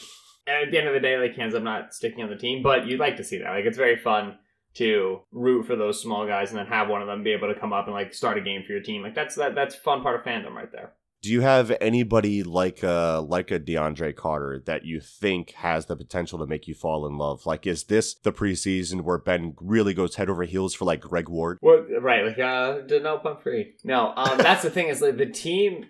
at 0.47 0.71
the 0.71 0.77
end 0.77 0.87
of 0.87 0.93
the 0.93 0.99
day, 0.99 1.17
like 1.17 1.33
he 1.33 1.41
ends 1.41 1.55
up 1.55 1.63
not 1.63 1.93
sticking 1.93 2.23
on 2.23 2.29
the 2.29 2.35
team, 2.35 2.63
but 2.63 2.87
you'd 2.87 2.99
like 2.99 3.17
to 3.17 3.23
see 3.23 3.37
that. 3.37 3.49
Like 3.49 3.65
it's 3.65 3.77
very 3.77 3.97
fun 3.97 4.37
to 4.75 5.21
root 5.31 5.65
for 5.65 5.75
those 5.75 6.01
small 6.01 6.27
guys 6.27 6.51
and 6.51 6.59
then 6.59 6.67
have 6.67 6.89
one 6.89 7.01
of 7.01 7.07
them 7.07 7.23
be 7.23 7.31
able 7.31 7.51
to 7.51 7.59
come 7.59 7.73
up 7.73 7.85
and 7.85 7.93
like 7.93 8.13
start 8.13 8.37
a 8.37 8.41
game 8.41 8.63
for 8.65 8.71
your 8.71 8.81
team. 8.81 9.01
Like 9.01 9.15
that's 9.15 9.35
that 9.35 9.55
that's 9.55 9.75
fun 9.75 10.01
part 10.01 10.15
of 10.15 10.25
fandom 10.25 10.53
right 10.53 10.71
there. 10.71 10.93
Do 11.21 11.29
you 11.33 11.41
have 11.41 11.75
anybody 11.81 12.43
like 12.43 12.81
a 12.81 13.25
like 13.27 13.51
a 13.51 13.59
DeAndre 13.59 14.15
Carter 14.15 14.63
that 14.65 14.85
you 14.85 15.01
think 15.01 15.51
has 15.51 15.87
the 15.87 15.97
potential 15.97 16.39
to 16.39 16.47
make 16.47 16.65
you 16.65 16.73
fall 16.73 17.05
in 17.05 17.17
love? 17.17 17.45
Like, 17.45 17.67
is 17.67 17.83
this 17.83 18.13
the 18.13 18.31
preseason 18.31 19.01
where 19.01 19.17
Ben 19.17 19.53
really 19.59 19.93
goes 19.93 20.15
head 20.15 20.29
over 20.29 20.43
heels 20.43 20.73
for 20.73 20.85
like 20.85 21.01
Greg 21.01 21.27
Ward? 21.27 21.57
What 21.59 21.87
right, 22.01 22.25
like 22.25 22.39
uh 22.39 22.83
no 23.01 23.17
pump 23.17 23.41
free. 23.41 23.73
No, 23.83 24.13
um 24.15 24.37
that's 24.37 24.63
the 24.63 24.69
thing 24.69 24.87
is 24.87 25.01
like 25.01 25.17
the 25.17 25.25
team 25.25 25.87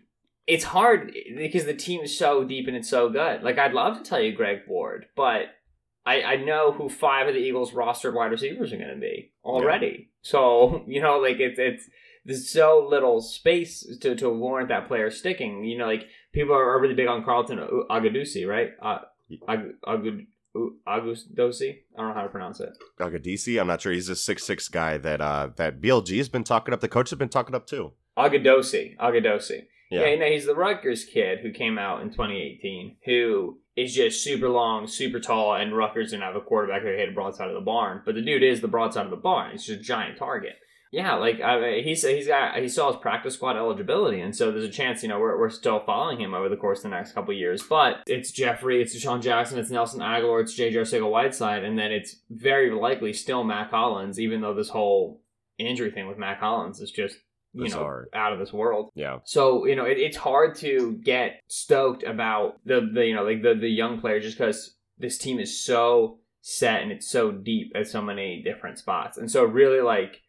it's 0.50 0.64
hard 0.66 1.14
because 1.38 1.66
the 1.66 1.76
team 1.76 2.02
is 2.02 2.18
so 2.18 2.44
deep 2.44 2.68
and 2.68 2.76
it's 2.76 2.90
so 2.90 3.10
good. 3.10 3.44
Like 3.44 3.60
I'd 3.60 3.74
love 3.74 3.98
to 3.98 4.04
tell 4.04 4.20
you 4.20 4.34
Greg 4.34 4.62
Ward, 4.68 5.06
but 5.16 5.44
I, 6.06 6.24
I 6.24 6.36
know 6.38 6.72
who 6.72 6.90
five 6.90 7.28
of 7.28 7.36
the 7.36 7.40
Eagles 7.40 7.72
rostered 7.72 8.16
wide 8.16 8.32
receivers 8.32 8.74
are 8.74 8.78
gonna 8.78 8.96
be 8.96 9.32
already. 9.46 10.10
So, 10.22 10.84
you 10.88 11.02
know, 11.02 11.20
like 11.20 11.40
it's 11.40 11.60
it's 11.60 11.90
there's 12.26 12.50
so 12.52 12.86
little 12.90 13.22
space 13.22 13.86
to, 14.02 14.16
to 14.16 14.30
warrant 14.30 14.70
that 14.70 14.88
player 14.88 15.12
sticking. 15.12 15.64
You 15.64 15.78
know, 15.78 15.86
like 15.86 16.08
people 16.34 16.56
are, 16.56 16.72
are 16.72 16.82
really 16.82 16.96
big 16.96 17.08
on 17.08 17.24
Carlton 17.24 17.60
Agadusi, 17.90 18.48
right? 18.48 18.72
Uh, 18.82 19.00
Ag- 19.48 19.76
Agud- 19.86 20.26
Agudosi. 20.88 21.78
I 21.96 22.02
don't 22.02 22.08
know 22.08 22.14
how 22.16 22.24
to 22.24 22.30
pronounce 22.30 22.60
it. 22.60 22.72
Agadisi, 23.00 23.62
I'm 23.62 23.68
not 23.68 23.82
sure. 23.82 23.92
He's 23.92 24.10
a 24.10 24.16
six 24.16 24.44
six 24.44 24.68
guy 24.68 24.98
that 24.98 25.22
uh 25.22 25.50
that 25.58 25.80
BLG 25.80 26.18
has 26.18 26.28
been 26.30 26.44
talking 26.44 26.74
up. 26.74 26.82
The 26.82 26.88
coach 26.88 27.12
has 27.12 27.20
been 27.20 27.30
talking 27.30 27.54
up 27.54 27.68
too. 27.68 27.94
Agadosi. 28.18 28.98
Agadosi. 28.98 29.68
Yeah. 29.90 30.06
Yeah, 30.06 30.16
know, 30.16 30.28
he's 30.28 30.46
the 30.46 30.56
Rutgers 30.56 31.04
kid 31.04 31.40
who 31.40 31.52
came 31.52 31.80
out 31.80 32.02
in 32.02 32.10
2018, 32.10 32.98
who 33.06 33.60
is 33.76 33.96
just 33.96 34.24
super 34.24 34.50
long, 34.50 34.88
super 34.88 35.20
tall, 35.20 35.56
and 35.56 35.76
Rutgers 35.76 36.12
didn't 36.12 36.24
have 36.24 36.36
a 36.36 36.42
quarterback 36.42 36.84
who 36.84 36.90
hit 36.90 37.10
a 37.10 37.14
broadside 37.14 37.48
of 37.48 37.56
the 37.56 37.62
barn. 37.62 38.02
But 38.06 38.16
the 38.16 38.22
dude 38.22 38.44
is 38.44 38.62
the 38.62 38.68
broadside 38.68 39.06
of 39.06 39.12
the 39.12 39.18
barn. 39.18 39.52
He's 39.52 39.66
just 39.66 39.80
a 39.80 39.84
giant 39.84 40.18
target. 40.18 40.58
Yeah, 40.92 41.16
like 41.16 41.40
I, 41.40 41.82
he's 41.82 42.02
he's 42.02 42.28
got 42.28 42.58
he 42.58 42.68
saw 42.68 42.92
his 42.92 43.00
practice 43.00 43.36
squad 43.36 43.56
eligibility, 43.58 44.22
and 44.22 44.36
so 44.36 44.52
there's 44.52 44.64
a 44.64 44.70
chance 44.70 45.04
you 45.04 45.10
know 45.10 45.20
we're, 45.20 45.38
we're 45.40 45.52
still 45.52 45.84
following 45.86 46.20
him 46.20 46.34
over 46.34 46.50
the 46.50 46.58
course 46.58 46.80
of 46.80 46.84
the 46.84 46.90
next 46.90 47.14
couple 47.14 47.32
years. 47.32 47.62
But 47.62 47.98
it's 48.08 48.32
Jeffery, 48.32 48.82
it's 48.82 48.96
DeSean 48.96 49.22
Jackson, 49.22 49.60
it's 49.60 49.70
Nelson 49.70 50.00
Agholor, 50.00 50.42
it's 50.42 50.56
J.J. 50.56 50.78
Arcega-Whiteside, 50.78 51.64
and 51.64 51.78
then 51.78 51.92
it's 51.92 52.16
very 52.32 52.72
likely 52.72 53.14
still 53.14 53.44
Mack 53.44 53.70
Hollins, 53.70 54.20
even 54.20 54.42
though 54.42 54.56
this 54.56 54.70
whole 54.70 55.22
injury 55.60 55.92
thing 55.92 56.08
with 56.08 56.18
Mack 56.18 56.40
Hollins 56.40 56.80
is 56.80 56.90
just 56.90 57.18
you 57.54 57.64
Bizarre. 57.64 58.08
know 58.14 58.20
out 58.20 58.34
of 58.34 58.40
this 58.40 58.54
world. 58.54 58.92
Yeah. 58.96 59.20
So 59.24 59.66
you 59.66 59.76
know 59.76 59.86
it, 59.86 59.98
it's 59.98 60.18
hard 60.18 60.56
to 60.58 60.94
get 61.04 61.42
stoked 61.48 62.04
about 62.04 62.60
the 62.66 62.90
the 62.94 63.06
you 63.06 63.16
know 63.16 63.24
like 63.24 63.42
the 63.42 63.56
the 63.56 63.70
young 63.70 64.00
players 64.00 64.24
just 64.24 64.38
because 64.38 64.76
this 64.98 65.18
team 65.18 65.40
is 65.40 65.64
so 65.64 66.20
set 66.42 66.82
and 66.82 66.92
it's 66.92 67.10
so 67.10 67.32
deep 67.32 67.72
at 67.76 67.88
so 67.88 68.02
many 68.02 68.42
different 68.44 68.78
spots, 68.78 69.18
and 69.18 69.30
so 69.30 69.44
really 69.44 69.82
like 69.82 70.22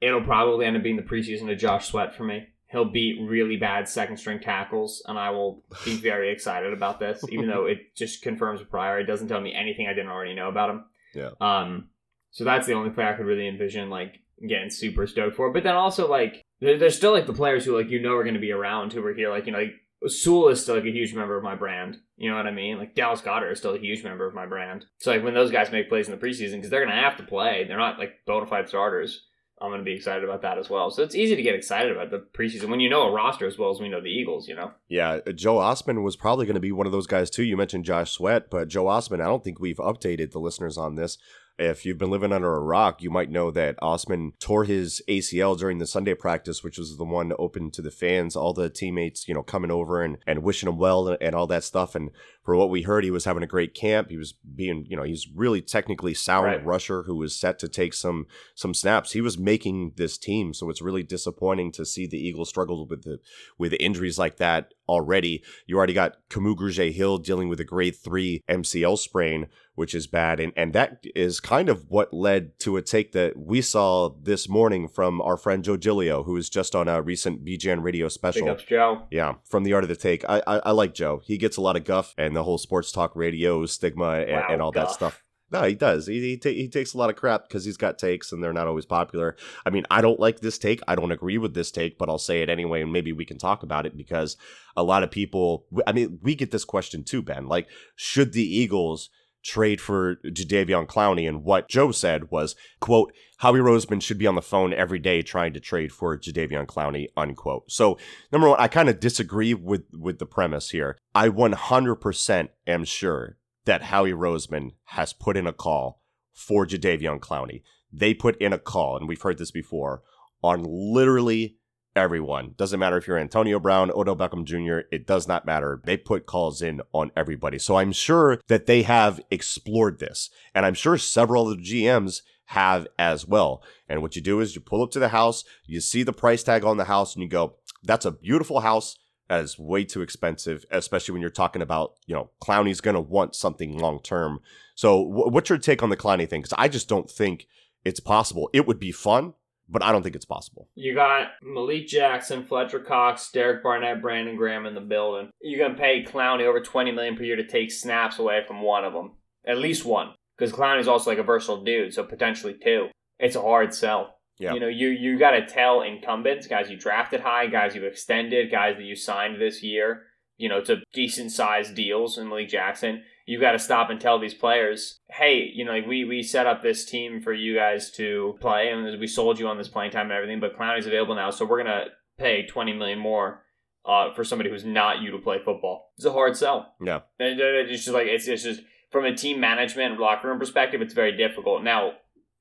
it'll 0.00 0.22
probably 0.22 0.66
end 0.66 0.76
up 0.76 0.82
being 0.82 0.96
the 0.96 1.02
preseason 1.02 1.50
of 1.50 1.58
Josh 1.58 1.88
Sweat 1.88 2.14
for 2.14 2.24
me. 2.24 2.48
He'll 2.68 2.84
beat 2.90 3.20
really 3.22 3.56
bad 3.56 3.88
second 3.88 4.16
string 4.16 4.40
tackles, 4.40 5.02
and 5.06 5.18
I 5.18 5.30
will 5.30 5.62
be 5.84 5.96
very 6.00 6.32
excited 6.32 6.72
about 6.72 6.98
this, 7.00 7.24
even 7.30 7.48
though 7.48 7.66
it 7.66 7.94
just 7.94 8.22
confirms 8.22 8.60
prior. 8.62 8.98
It 8.98 9.06
doesn't 9.06 9.28
tell 9.28 9.40
me 9.40 9.54
anything 9.54 9.86
I 9.86 9.94
didn't 9.94 10.10
already 10.10 10.34
know 10.34 10.48
about 10.48 10.70
him. 10.70 10.84
Yeah. 11.14 11.30
Um. 11.40 11.88
So 12.30 12.44
that's 12.44 12.66
the 12.66 12.74
only 12.74 12.90
player 12.90 13.08
I 13.08 13.14
could 13.14 13.24
really 13.24 13.48
envision 13.48 13.88
like 13.88 14.20
getting 14.46 14.70
super 14.70 15.06
stoked 15.06 15.36
for. 15.36 15.52
But 15.52 15.62
then 15.62 15.74
also 15.74 16.08
like 16.08 16.44
there's 16.60 16.96
still 16.96 17.12
like 17.12 17.26
the 17.26 17.32
players 17.32 17.64
who 17.64 17.76
like 17.76 17.90
you 17.90 18.00
know 18.00 18.14
are 18.14 18.24
going 18.24 18.34
to 18.34 18.40
be 18.40 18.52
around 18.52 18.92
who 18.92 19.04
are 19.04 19.14
here. 19.14 19.30
Like 19.30 19.46
you 19.46 19.52
know 19.52 19.58
like 19.58 19.74
Sewell 20.06 20.48
is 20.48 20.62
still 20.62 20.76
like 20.76 20.84
a 20.84 20.90
huge 20.90 21.14
member 21.14 21.36
of 21.36 21.44
my 21.44 21.54
brand. 21.54 21.98
You 22.16 22.30
know 22.30 22.36
what 22.36 22.46
I 22.46 22.52
mean? 22.52 22.78
Like 22.78 22.94
Dallas 22.94 23.20
Goedert 23.20 23.52
is 23.52 23.58
still 23.58 23.74
a 23.74 23.78
huge 23.78 24.04
member 24.04 24.26
of 24.26 24.34
my 24.34 24.46
brand. 24.46 24.86
So 24.98 25.10
like 25.10 25.24
when 25.24 25.34
those 25.34 25.50
guys 25.50 25.72
make 25.72 25.88
plays 25.88 26.08
in 26.08 26.18
the 26.18 26.24
preseason 26.24 26.56
because 26.56 26.70
they're 26.70 26.84
going 26.84 26.94
to 26.94 27.02
have 27.02 27.16
to 27.16 27.22
play, 27.22 27.64
they're 27.66 27.78
not 27.78 27.98
like 27.98 28.24
bona 28.26 28.46
fide 28.46 28.68
starters. 28.68 29.22
I'm 29.60 29.70
going 29.70 29.80
to 29.80 29.84
be 29.84 29.94
excited 29.94 30.22
about 30.22 30.42
that 30.42 30.58
as 30.58 30.68
well. 30.68 30.90
So 30.90 31.02
it's 31.02 31.14
easy 31.14 31.34
to 31.34 31.42
get 31.42 31.54
excited 31.54 31.90
about 31.90 32.10
the 32.10 32.26
preseason 32.38 32.68
when 32.68 32.80
you 32.80 32.90
know 32.90 33.04
a 33.04 33.12
roster 33.12 33.46
as 33.46 33.56
well 33.56 33.70
as 33.70 33.80
we 33.80 33.88
know 33.88 34.02
the 34.02 34.08
Eagles. 34.08 34.48
You 34.48 34.54
know. 34.54 34.72
Yeah, 34.88 35.20
uh, 35.26 35.32
Joe 35.32 35.56
Ostman 35.56 36.02
was 36.02 36.14
probably 36.14 36.44
going 36.44 36.54
to 36.54 36.60
be 36.60 36.72
one 36.72 36.84
of 36.86 36.92
those 36.92 37.06
guys 37.06 37.30
too. 37.30 37.42
You 37.42 37.56
mentioned 37.56 37.86
Josh 37.86 38.12
Sweat, 38.12 38.50
but 38.50 38.68
Joe 38.68 38.84
Ostman, 38.84 39.22
I 39.22 39.26
don't 39.26 39.42
think 39.42 39.58
we've 39.58 39.78
updated 39.78 40.32
the 40.32 40.40
listeners 40.40 40.76
on 40.76 40.96
this. 40.96 41.16
If 41.58 41.86
you've 41.86 41.98
been 41.98 42.10
living 42.10 42.32
under 42.32 42.54
a 42.54 42.60
rock, 42.60 43.02
you 43.02 43.10
might 43.10 43.30
know 43.30 43.50
that 43.50 43.78
Ostman 43.80 44.38
tore 44.38 44.64
his 44.64 45.00
ACL 45.08 45.58
during 45.58 45.78
the 45.78 45.86
Sunday 45.86 46.14
practice, 46.14 46.62
which 46.62 46.76
was 46.76 46.96
the 46.96 47.04
one 47.04 47.32
open 47.38 47.70
to 47.72 47.82
the 47.82 47.90
fans, 47.90 48.36
all 48.36 48.52
the 48.52 48.68
teammates, 48.68 49.26
you 49.26 49.32
know, 49.34 49.42
coming 49.42 49.70
over 49.70 50.02
and, 50.02 50.18
and 50.26 50.42
wishing 50.42 50.68
him 50.68 50.76
well 50.76 51.08
and, 51.08 51.18
and 51.20 51.34
all 51.34 51.46
that 51.46 51.64
stuff. 51.64 51.94
And 51.94 52.10
for 52.44 52.54
what 52.56 52.68
we 52.68 52.82
heard, 52.82 53.04
he 53.04 53.10
was 53.10 53.24
having 53.24 53.42
a 53.42 53.46
great 53.46 53.74
camp. 53.74 54.10
He 54.10 54.18
was 54.18 54.32
being, 54.32 54.84
you 54.86 54.96
know, 54.96 55.02
he's 55.02 55.26
really 55.34 55.62
technically 55.62 56.14
sound 56.14 56.46
Right. 56.46 56.64
rusher 56.64 57.02
who 57.04 57.16
was 57.16 57.34
set 57.34 57.58
to 57.60 57.68
take 57.68 57.94
some 57.94 58.26
some 58.54 58.74
snaps. 58.74 59.12
He 59.12 59.20
was 59.20 59.38
making 59.38 59.92
this 59.96 60.18
team, 60.18 60.52
so 60.52 60.68
it's 60.70 60.82
really 60.82 61.02
disappointing 61.02 61.72
to 61.72 61.86
see 61.86 62.06
the 62.06 62.18
Eagles 62.18 62.50
struggle 62.50 62.86
with 62.86 63.02
the 63.02 63.18
with 63.58 63.74
injuries 63.80 64.18
like 64.18 64.36
that 64.36 64.74
already. 64.88 65.42
You 65.66 65.76
already 65.78 65.94
got 65.94 66.16
Camus 66.28 66.54
Grugier 66.54 66.92
Hill 66.92 67.18
dealing 67.18 67.48
with 67.48 67.58
a 67.60 67.64
grade 67.64 67.96
three 67.96 68.44
MCL 68.48 68.98
sprain, 68.98 69.46
which 69.76 69.94
is 69.94 70.06
bad. 70.08 70.40
And, 70.40 70.52
and 70.56 70.72
that 70.72 71.04
is 71.14 71.38
kind 71.38 71.68
of 71.68 71.88
what 71.88 72.12
led 72.12 72.58
to 72.60 72.76
a 72.76 72.82
take 72.82 73.12
that 73.12 73.36
we 73.36 73.60
saw 73.60 74.08
this 74.20 74.48
morning 74.48 74.88
from 74.88 75.20
our 75.20 75.36
friend 75.36 75.62
Joe 75.62 75.76
Giglio, 75.76 76.24
who 76.24 76.32
was 76.32 76.50
just 76.50 76.74
on 76.74 76.88
a 76.88 77.00
recent 77.00 77.44
BGN 77.44 77.82
radio 77.82 78.06
Big 78.06 78.12
special. 78.12 78.48
ups, 78.48 78.64
Joe. 78.64 79.02
Yeah, 79.10 79.34
from 79.44 79.62
the 79.62 79.74
art 79.74 79.84
of 79.84 79.88
the 79.88 79.96
take. 79.96 80.24
I, 80.28 80.42
I 80.46 80.56
I 80.58 80.70
like 80.72 80.94
Joe. 80.94 81.20
He 81.24 81.38
gets 81.38 81.56
a 81.56 81.60
lot 81.60 81.76
of 81.76 81.84
guff 81.84 82.14
and 82.18 82.34
the 82.34 82.42
whole 82.42 82.58
sports 82.58 82.90
talk 82.90 83.14
radio 83.14 83.64
stigma 83.66 84.20
and, 84.20 84.32
Wow, 84.32 84.46
and 84.50 84.62
all 84.62 84.72
that 84.72 84.90
stuff. 84.90 85.22
No, 85.52 85.62
he 85.62 85.74
does. 85.74 86.06
He 86.06 86.38
he, 86.42 86.54
he 86.54 86.68
takes 86.68 86.94
a 86.94 86.98
lot 86.98 87.10
of 87.10 87.16
crap 87.16 87.46
because 87.48 87.64
he's 87.64 87.76
got 87.76 87.98
takes 87.98 88.32
and 88.32 88.42
they're 88.42 88.52
not 88.52 88.66
always 88.66 88.86
popular. 88.86 89.36
I 89.64 89.70
mean, 89.70 89.84
I 89.90 90.00
don't 90.00 90.18
like 90.18 90.40
this 90.40 90.58
take. 90.58 90.80
I 90.88 90.96
don't 90.96 91.12
agree 91.12 91.38
with 91.38 91.54
this 91.54 91.70
take, 91.70 91.98
but 91.98 92.08
I'll 92.08 92.18
say 92.18 92.42
it 92.42 92.48
anyway, 92.48 92.82
and 92.82 92.92
maybe 92.92 93.12
we 93.12 93.24
can 93.24 93.38
talk 93.38 93.62
about 93.62 93.86
it 93.86 93.96
because 93.96 94.36
a 94.76 94.82
lot 94.82 95.02
of 95.02 95.10
people. 95.10 95.66
I 95.86 95.92
mean, 95.92 96.18
we 96.22 96.34
get 96.34 96.50
this 96.50 96.64
question 96.64 97.04
too, 97.04 97.22
Ben. 97.22 97.46
Like, 97.46 97.68
should 97.94 98.32
the 98.32 98.42
Eagles 98.42 99.10
trade 99.46 99.80
for 99.80 100.16
Jadeveon 100.26 100.86
Clowney? 100.86 101.28
And 101.28 101.44
what 101.44 101.68
Joe 101.68 101.92
said 101.92 102.30
was, 102.30 102.56
"quote 102.80 103.12
Howie 103.38 103.60
Roseman 103.60 104.02
should 104.02 104.18
be 104.18 104.26
on 104.26 104.34
the 104.34 104.42
phone 104.42 104.72
every 104.72 104.98
day 104.98 105.22
trying 105.22 105.52
to 105.52 105.60
trade 105.60 105.92
for 105.92 106.18
Jadeveon 106.18 106.66
Clowney." 106.66 107.06
Unquote. 107.16 107.70
So 107.70 107.98
number 108.32 108.48
one, 108.48 108.60
I 108.60 108.68
kind 108.68 108.88
of 108.88 109.00
disagree 109.00 109.54
with 109.54 109.84
with 109.92 110.18
the 110.18 110.26
premise 110.26 110.70
here. 110.70 110.98
I 111.14 111.28
100% 111.28 112.50
am 112.66 112.84
sure 112.84 113.38
that 113.64 113.82
Howie 113.84 114.12
Roseman 114.12 114.72
has 114.84 115.12
put 115.12 115.36
in 115.36 115.46
a 115.46 115.52
call 115.52 116.02
for 116.32 116.66
Jadeveon 116.66 117.20
Clowney. 117.20 117.62
They 117.92 118.14
put 118.14 118.36
in 118.40 118.52
a 118.52 118.58
call, 118.58 118.96
and 118.96 119.08
we've 119.08 119.22
heard 119.22 119.38
this 119.38 119.50
before, 119.50 120.02
on 120.42 120.64
literally 120.64 121.56
everyone. 121.96 122.54
Doesn't 122.56 122.78
matter 122.78 122.96
if 122.96 123.06
you're 123.06 123.18
Antonio 123.18 123.58
Brown, 123.58 123.90
Odell 123.90 124.16
Beckham 124.16 124.44
Jr., 124.44 124.86
it 124.92 125.06
does 125.06 125.26
not 125.26 125.46
matter. 125.46 125.80
They 125.84 125.96
put 125.96 126.26
calls 126.26 126.62
in 126.62 126.82
on 126.92 127.10
everybody. 127.16 127.58
So 127.58 127.76
I'm 127.76 127.92
sure 127.92 128.38
that 128.48 128.66
they 128.66 128.82
have 128.82 129.20
explored 129.30 129.98
this, 129.98 130.30
and 130.54 130.66
I'm 130.66 130.74
sure 130.74 130.98
several 130.98 131.50
of 131.50 131.58
the 131.58 131.64
GMs 131.64 132.22
have 132.46 132.86
as 132.98 133.26
well. 133.26 133.62
And 133.88 134.02
what 134.02 134.14
you 134.14 134.22
do 134.22 134.40
is 134.40 134.54
you 134.54 134.60
pull 134.60 134.82
up 134.82 134.90
to 134.92 134.98
the 134.98 135.08
house, 135.08 135.44
you 135.64 135.80
see 135.80 136.02
the 136.02 136.12
price 136.12 136.42
tag 136.42 136.64
on 136.64 136.76
the 136.76 136.84
house, 136.84 137.14
and 137.14 137.22
you 137.22 137.28
go, 137.28 137.56
that's 137.82 138.04
a 138.04 138.12
beautiful 138.12 138.60
house. 138.60 138.96
That 139.28 139.42
is 139.42 139.58
way 139.58 139.84
too 139.84 140.02
expensive, 140.02 140.64
especially 140.70 141.12
when 141.14 141.20
you're 141.20 141.30
talking 141.30 141.62
about, 141.62 141.94
you 142.06 142.14
know, 142.14 142.30
Clowney's 142.40 142.80
going 142.80 142.94
to 142.94 143.00
want 143.00 143.34
something 143.34 143.76
long 143.76 144.00
term. 144.00 144.38
So, 144.76 145.02
wh- 145.04 145.32
what's 145.32 145.48
your 145.48 145.58
take 145.58 145.82
on 145.82 145.90
the 145.90 145.96
Clowney 145.96 146.28
thing? 146.28 146.42
Because 146.42 146.54
I 146.56 146.68
just 146.68 146.88
don't 146.88 147.10
think 147.10 147.48
it's 147.84 147.98
possible. 147.98 148.48
It 148.52 148.68
would 148.68 148.78
be 148.78 148.92
fun, 148.92 149.34
but 149.68 149.82
I 149.82 149.92
don't 149.92 150.02
think 150.02 150.16
it's 150.16 150.24
possible. 150.24 150.68
You 150.74 150.94
got 150.94 151.28
Malik 151.42 151.86
Jackson, 151.86 152.44
Fletcher 152.44 152.80
Cox, 152.80 153.30
Derek 153.30 153.62
Barnett, 153.62 154.02
Brandon 154.02 154.36
Graham 154.36 154.66
in 154.66 154.74
the 154.74 154.80
building. 154.80 155.30
You're 155.40 155.66
gonna 155.66 155.78
pay 155.78 156.04
Clowney 156.04 156.44
over 156.46 156.60
twenty 156.60 156.92
million 156.92 157.16
per 157.16 157.24
year 157.24 157.36
to 157.36 157.46
take 157.46 157.70
snaps 157.70 158.18
away 158.18 158.42
from 158.46 158.62
one 158.62 158.84
of 158.84 158.92
them, 158.92 159.12
at 159.46 159.58
least 159.58 159.84
one, 159.84 160.14
because 160.36 160.52
Clowney's 160.52 160.88
also 160.88 161.10
like 161.10 161.18
a 161.18 161.22
versatile 161.22 161.64
dude, 161.64 161.94
so 161.94 162.04
potentially 162.04 162.54
two. 162.62 162.88
It's 163.18 163.36
a 163.36 163.42
hard 163.42 163.74
sell. 163.74 164.16
Yeah. 164.38 164.52
You 164.52 164.60
know, 164.60 164.68
you 164.68 164.88
you 164.88 165.18
got 165.18 165.30
to 165.30 165.46
tell 165.46 165.82
incumbents, 165.82 166.46
guys 166.46 166.70
you 166.70 166.76
drafted 166.76 167.20
high, 167.20 167.46
guys 167.46 167.74
you've 167.74 167.84
extended, 167.84 168.50
guys 168.50 168.76
that 168.76 168.84
you 168.84 168.94
signed 168.94 169.40
this 169.40 169.62
year, 169.62 170.02
you 170.36 170.48
know, 170.48 170.60
to 170.64 170.82
decent 170.92 171.32
sized 171.32 171.74
deals 171.74 172.18
in 172.18 172.28
Malik 172.28 172.48
Jackson. 172.48 173.02
You 173.26 173.40
got 173.40 173.52
to 173.52 173.58
stop 173.58 173.90
and 173.90 174.00
tell 174.00 174.18
these 174.18 174.34
players, 174.34 175.00
hey, 175.10 175.50
you 175.52 175.64
know, 175.64 175.72
like 175.72 175.86
we 175.86 176.04
we 176.04 176.22
set 176.22 176.46
up 176.46 176.62
this 176.62 176.84
team 176.84 177.20
for 177.20 177.32
you 177.32 177.54
guys 177.54 177.90
to 177.92 178.38
play, 178.40 178.70
and 178.70 179.00
we 179.00 179.06
sold 179.06 179.38
you 179.38 179.48
on 179.48 179.58
this 179.58 179.68
playing 179.68 179.90
time 179.90 180.06
and 180.06 180.12
everything, 180.12 180.40
but 180.40 180.56
Clowney's 180.56 180.86
available 180.86 181.16
now, 181.16 181.30
so 181.30 181.44
we're 181.44 181.62
gonna 181.62 181.86
pay 182.18 182.46
twenty 182.46 182.72
million 182.72 182.98
more 183.00 183.42
uh, 183.84 184.14
for 184.14 184.24
somebody 184.24 184.48
who's 184.48 184.64
not 184.64 185.02
you 185.02 185.10
to 185.10 185.18
play 185.18 185.38
football. 185.44 185.92
It's 185.96 186.06
a 186.06 186.12
hard 186.12 186.36
sell. 186.36 186.74
Yeah. 186.80 187.00
And 187.18 187.40
uh, 187.40 187.44
it's 187.68 187.84
just 187.84 187.94
like 187.94 188.06
it's, 188.06 188.28
it's 188.28 188.44
just 188.44 188.62
from 188.90 189.04
a 189.04 189.14
team 189.14 189.40
management 189.40 189.92
and 189.92 190.00
locker 190.00 190.28
room 190.28 190.38
perspective, 190.38 190.80
it's 190.80 190.94
very 190.94 191.16
difficult. 191.16 191.62
Now, 191.62 191.94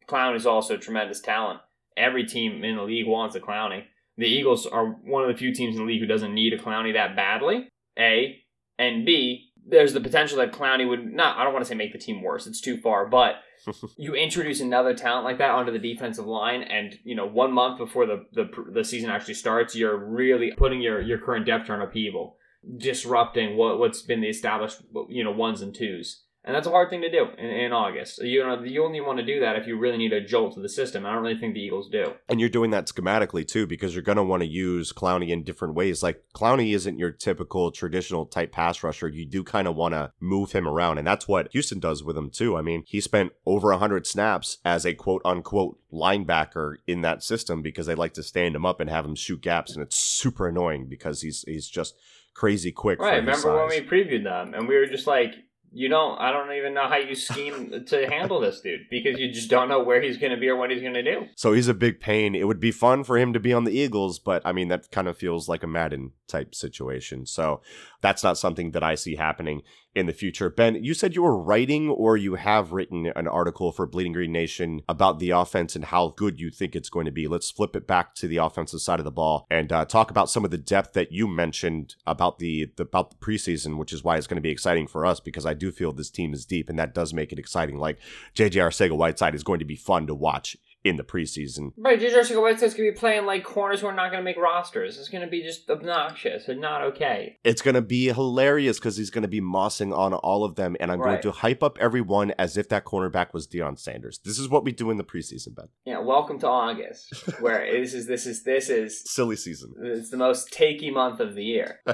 Clown 0.07 0.35
is 0.35 0.45
also 0.45 0.77
tremendous 0.77 1.19
talent. 1.19 1.61
Every 1.97 2.25
team 2.25 2.63
in 2.63 2.75
the 2.75 2.83
league 2.83 3.07
wants 3.07 3.35
a 3.35 3.39
Clowney. 3.39 3.85
The 4.17 4.27
Eagles 4.27 4.65
are 4.65 4.85
one 4.85 5.23
of 5.23 5.29
the 5.29 5.37
few 5.37 5.53
teams 5.53 5.75
in 5.75 5.81
the 5.81 5.87
league 5.87 6.01
who 6.01 6.07
doesn't 6.07 6.33
need 6.33 6.53
a 6.53 6.57
Clowney 6.57 6.93
that 6.93 7.15
badly. 7.15 7.69
A 7.97 8.37
and 8.77 9.05
B, 9.05 9.49
there's 9.67 9.93
the 9.93 10.01
potential 10.01 10.37
that 10.37 10.53
Clowney 10.53 10.87
would 10.87 11.11
not. 11.11 11.37
I 11.37 11.43
don't 11.43 11.53
want 11.53 11.65
to 11.65 11.69
say 11.69 11.75
make 11.75 11.91
the 11.91 11.97
team 11.97 12.21
worse. 12.21 12.45
It's 12.47 12.61
too 12.61 12.77
far, 12.77 13.07
but 13.07 13.35
you 13.97 14.13
introduce 14.13 14.61
another 14.61 14.93
talent 14.93 15.25
like 15.25 15.39
that 15.39 15.51
onto 15.51 15.71
the 15.71 15.79
defensive 15.79 16.25
line, 16.25 16.61
and 16.61 16.97
you 17.03 17.15
know 17.15 17.25
one 17.25 17.51
month 17.51 17.77
before 17.77 18.05
the 18.05 18.25
the, 18.33 18.49
the 18.71 18.83
season 18.83 19.09
actually 19.09 19.33
starts, 19.33 19.75
you're 19.75 19.97
really 19.97 20.51
putting 20.55 20.81
your 20.81 21.01
your 21.01 21.17
current 21.17 21.45
depth 21.45 21.67
chart 21.67 21.81
on 21.81 21.87
upheaval, 21.87 22.37
disrupting 22.77 23.57
what 23.57 23.79
what's 23.79 24.01
been 24.01 24.21
the 24.21 24.29
established 24.29 24.81
you 25.09 25.23
know 25.23 25.31
ones 25.31 25.61
and 25.61 25.73
twos. 25.73 26.24
And 26.45 26.55
that's 26.55 26.67
a 26.67 26.71
hard 26.71 26.91
thing 26.91 27.01
to 27.01 27.09
do 27.09 27.25
in, 27.39 27.49
in 27.49 27.73
August. 27.73 28.21
You 28.23 28.43
know, 28.43 28.61
you 28.63 28.85
only 28.85 29.01
want 29.01 29.17
to 29.17 29.25
do 29.25 29.39
that 29.39 29.55
if 29.55 29.65
you 29.65 29.79
really 29.79 29.97
need 29.97 30.13
a 30.13 30.21
jolt 30.21 30.53
to 30.53 30.61
the 30.61 30.69
system. 30.69 31.03
I 31.03 31.11
don't 31.11 31.23
really 31.23 31.39
think 31.39 31.55
the 31.55 31.59
Eagles 31.59 31.89
do. 31.89 32.13
And 32.29 32.39
you're 32.39 32.49
doing 32.49 32.69
that 32.69 32.85
schematically 32.85 33.47
too, 33.47 33.65
because 33.65 33.95
you're 33.95 34.03
going 34.03 34.17
to 34.17 34.23
want 34.23 34.43
to 34.43 34.47
use 34.47 34.93
Clowney 34.93 35.29
in 35.29 35.43
different 35.43 35.73
ways. 35.73 36.03
Like 36.03 36.23
Clowney 36.35 36.75
isn't 36.75 36.99
your 36.99 37.11
typical 37.11 37.71
traditional 37.71 38.27
type 38.27 38.51
pass 38.51 38.83
rusher. 38.83 39.07
You 39.07 39.25
do 39.25 39.43
kind 39.43 39.67
of 39.67 39.75
want 39.75 39.95
to 39.95 40.11
move 40.19 40.51
him 40.51 40.67
around. 40.67 40.99
And 40.99 41.07
that's 41.07 41.27
what 41.27 41.51
Houston 41.51 41.79
does 41.79 42.03
with 42.03 42.15
him 42.15 42.29
too. 42.29 42.55
I 42.55 42.61
mean, 42.61 42.83
he 42.85 43.01
spent 43.01 43.31
over 43.47 43.69
100 43.69 44.05
snaps 44.05 44.59
as 44.63 44.85
a 44.85 44.93
quote 44.93 45.23
unquote 45.25 45.79
linebacker 45.91 46.75
in 46.85 47.01
that 47.01 47.23
system 47.23 47.63
because 47.63 47.87
they 47.87 47.95
like 47.95 48.13
to 48.13 48.23
stand 48.23 48.55
him 48.55 48.67
up 48.67 48.79
and 48.79 48.89
have 48.89 49.05
him 49.05 49.15
shoot 49.15 49.41
gaps. 49.41 49.73
And 49.73 49.81
it's 49.81 49.97
super 49.97 50.47
annoying 50.47 50.85
because 50.87 51.21
he's, 51.21 51.43
he's 51.47 51.67
just 51.67 51.95
crazy 52.35 52.71
quick. 52.71 52.99
Right. 52.99 53.15
Remember 53.15 53.57
when 53.57 53.69
we 53.69 53.81
previewed 53.81 54.23
them 54.23 54.53
and 54.53 54.67
we 54.67 54.75
were 54.75 54.85
just 54.85 55.07
like, 55.07 55.33
you 55.75 55.89
don't. 55.89 56.17
I 56.19 56.31
don't 56.31 56.53
even 56.53 56.73
know 56.73 56.87
how 56.87 56.95
you 56.95 57.15
scheme 57.15 57.83
to 57.87 58.09
handle 58.09 58.39
this 58.39 58.61
dude 58.61 58.87
because 58.89 59.19
you 59.19 59.31
just 59.31 59.49
don't 59.49 59.67
know 59.67 59.83
where 59.83 60.01
he's 60.01 60.17
going 60.17 60.31
to 60.31 60.37
be 60.37 60.47
or 60.47 60.55
what 60.55 60.71
he's 60.71 60.81
going 60.81 60.93
to 60.93 61.03
do. 61.03 61.27
So 61.35 61.51
he's 61.51 61.67
a 61.67 61.73
big 61.73 61.99
pain. 61.99 62.33
It 62.33 62.47
would 62.47 62.61
be 62.61 62.71
fun 62.71 63.03
for 63.03 63.17
him 63.17 63.33
to 63.33 63.41
be 63.41 63.51
on 63.51 63.65
the 63.65 63.77
Eagles, 63.77 64.17
but 64.17 64.41
I 64.45 64.53
mean 64.53 64.69
that 64.69 64.89
kind 64.89 65.09
of 65.09 65.17
feels 65.17 65.49
like 65.49 65.63
a 65.63 65.67
Madden 65.67 66.13
type 66.27 66.55
situation. 66.55 67.25
So 67.25 67.61
that's 68.01 68.23
not 68.23 68.37
something 68.37 68.71
that 68.71 68.83
I 68.83 68.95
see 68.95 69.17
happening 69.17 69.63
in 69.95 70.05
the 70.05 70.13
future. 70.13 70.49
Ben, 70.49 70.83
you 70.83 70.93
said 70.93 71.15
you 71.15 71.23
were 71.23 71.37
writing 71.37 71.89
or 71.89 72.17
you 72.17 72.35
have 72.35 72.73
written 72.73 73.07
an 73.15 73.27
article 73.27 73.71
for 73.71 73.87
Bleeding 73.87 74.11
Green 74.11 74.31
Nation 74.31 74.81
about 74.89 75.19
the 75.19 75.29
offense 75.29 75.75
and 75.75 75.85
how 75.85 76.09
good 76.09 76.39
you 76.39 76.51
think 76.51 76.75
it's 76.75 76.89
going 76.89 77.05
to 77.05 77.11
be. 77.11 77.27
Let's 77.27 77.49
flip 77.49 77.75
it 77.75 77.87
back 77.87 78.13
to 78.15 78.27
the 78.27 78.37
offensive 78.37 78.81
side 78.81 78.99
of 78.99 79.05
the 79.05 79.11
ball 79.11 79.47
and 79.49 79.71
uh, 79.71 79.85
talk 79.85 80.11
about 80.11 80.29
some 80.29 80.43
of 80.43 80.51
the 80.51 80.57
depth 80.57 80.93
that 80.93 81.11
you 81.11 81.27
mentioned 81.27 81.95
about 82.05 82.39
the, 82.39 82.71
the 82.75 82.83
about 82.83 83.11
the 83.11 83.15
preseason, 83.15 83.77
which 83.77 83.93
is 83.93 84.03
why 84.03 84.17
it's 84.17 84.27
going 84.27 84.35
to 84.35 84.41
be 84.41 84.49
exciting 84.49 84.87
for 84.87 85.05
us 85.05 85.19
because 85.19 85.45
I 85.45 85.53
do 85.53 85.71
feel 85.71 85.93
this 85.93 86.09
team 86.09 86.33
is 86.33 86.45
deep 86.45 86.69
and 86.69 86.77
that 86.77 86.93
does 86.93 87.13
make 87.13 87.31
it 87.31 87.39
exciting. 87.39 87.77
Like 87.77 87.99
JJ 88.35 88.61
Arcega 88.61 88.95
Whiteside 88.95 89.33
is 89.33 89.43
going 89.43 89.59
to 89.59 89.65
be 89.65 89.75
fun 89.75 90.07
to 90.07 90.15
watch 90.15 90.57
in 90.85 90.95
the 90.97 91.03
preseason. 91.03 91.71
Right, 91.77 91.99
JJ 91.99 92.13
Arcega 92.13 92.41
Whiteside's 92.41 92.75
going 92.75 92.87
to 92.87 92.93
be 92.93 92.97
playing 92.97 93.25
like 93.25 93.43
corners 93.43 93.81
who 93.81 93.87
are 93.87 93.93
not 93.93 94.11
going 94.11 94.19
to 94.21 94.23
make 94.23 94.37
rosters. 94.37 94.97
It's 94.99 95.09
going 95.09 95.23
to 95.23 95.29
be 95.29 95.41
just 95.41 95.69
obnoxious 95.69 96.47
and 96.47 96.61
not 96.61 96.81
okay. 96.83 97.37
It's 97.43 97.61
going 97.61 97.73
to 97.75 97.81
be 97.81 98.13
hilarious 98.13 98.77
because 98.79 98.95
he's 98.95 99.09
going 99.09 99.23
to 99.23 99.27
be 99.27 99.41
mossing 99.41 99.97
on 99.97 100.13
all 100.13 100.43
of 100.45 100.55
them, 100.55 100.77
and 100.79 100.91
I'm 100.91 100.99
Right. 101.01 101.21
going 101.21 101.21
to 101.23 101.31
hype 101.39 101.61
up 101.63 101.77
everyone 101.81 102.31
as 102.37 102.55
if 102.55 102.69
that 102.69 102.85
cornerback 102.85 103.33
was 103.33 103.47
Deion 103.47 103.77
Sanders. 103.77 104.19
This 104.23 104.39
is 104.39 104.47
what 104.47 104.63
we 104.63 104.71
do 104.71 104.91
in 104.91 104.97
the 104.97 105.03
preseason, 105.03 105.55
Ben. 105.55 105.67
Yeah, 105.85 105.99
welcome 105.99 106.39
to 106.39 106.47
August, 106.47 107.13
where 107.41 107.65
this 107.81 107.93
is 107.93 108.05
this 108.07 108.25
is 108.25 108.43
this 108.43 108.69
is 108.69 109.03
Silly 109.11 109.35
season. 109.35 109.73
it's 109.81 110.11
the 110.11 110.17
most 110.17 110.51
takey 110.53 110.93
month 110.93 111.19
of 111.19 111.35
the 111.35 111.43
year. 111.43 111.79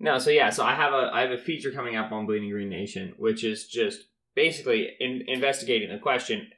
No, 0.00 0.18
so 0.18 0.28
yeah, 0.30 0.50
so 0.50 0.64
I 0.64 0.74
have 0.74 0.92
a 0.92 1.10
I 1.12 1.22
have 1.22 1.30
a 1.30 1.38
feature 1.38 1.70
coming 1.70 1.96
up 1.96 2.12
on 2.12 2.26
Bleeding 2.26 2.50
Green 2.50 2.68
Nation, 2.68 3.14
which 3.16 3.42
is 3.42 3.66
just 3.66 4.00
basically 4.34 4.90
in, 5.00 5.22
investigating 5.26 5.88
the 5.90 5.98
question: 5.98 6.48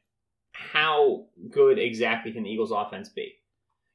How 0.72 1.26
good 1.50 1.78
exactly 1.78 2.32
can 2.32 2.44
the 2.44 2.50
Eagles' 2.50 2.72
offense 2.72 3.08
be? 3.08 3.34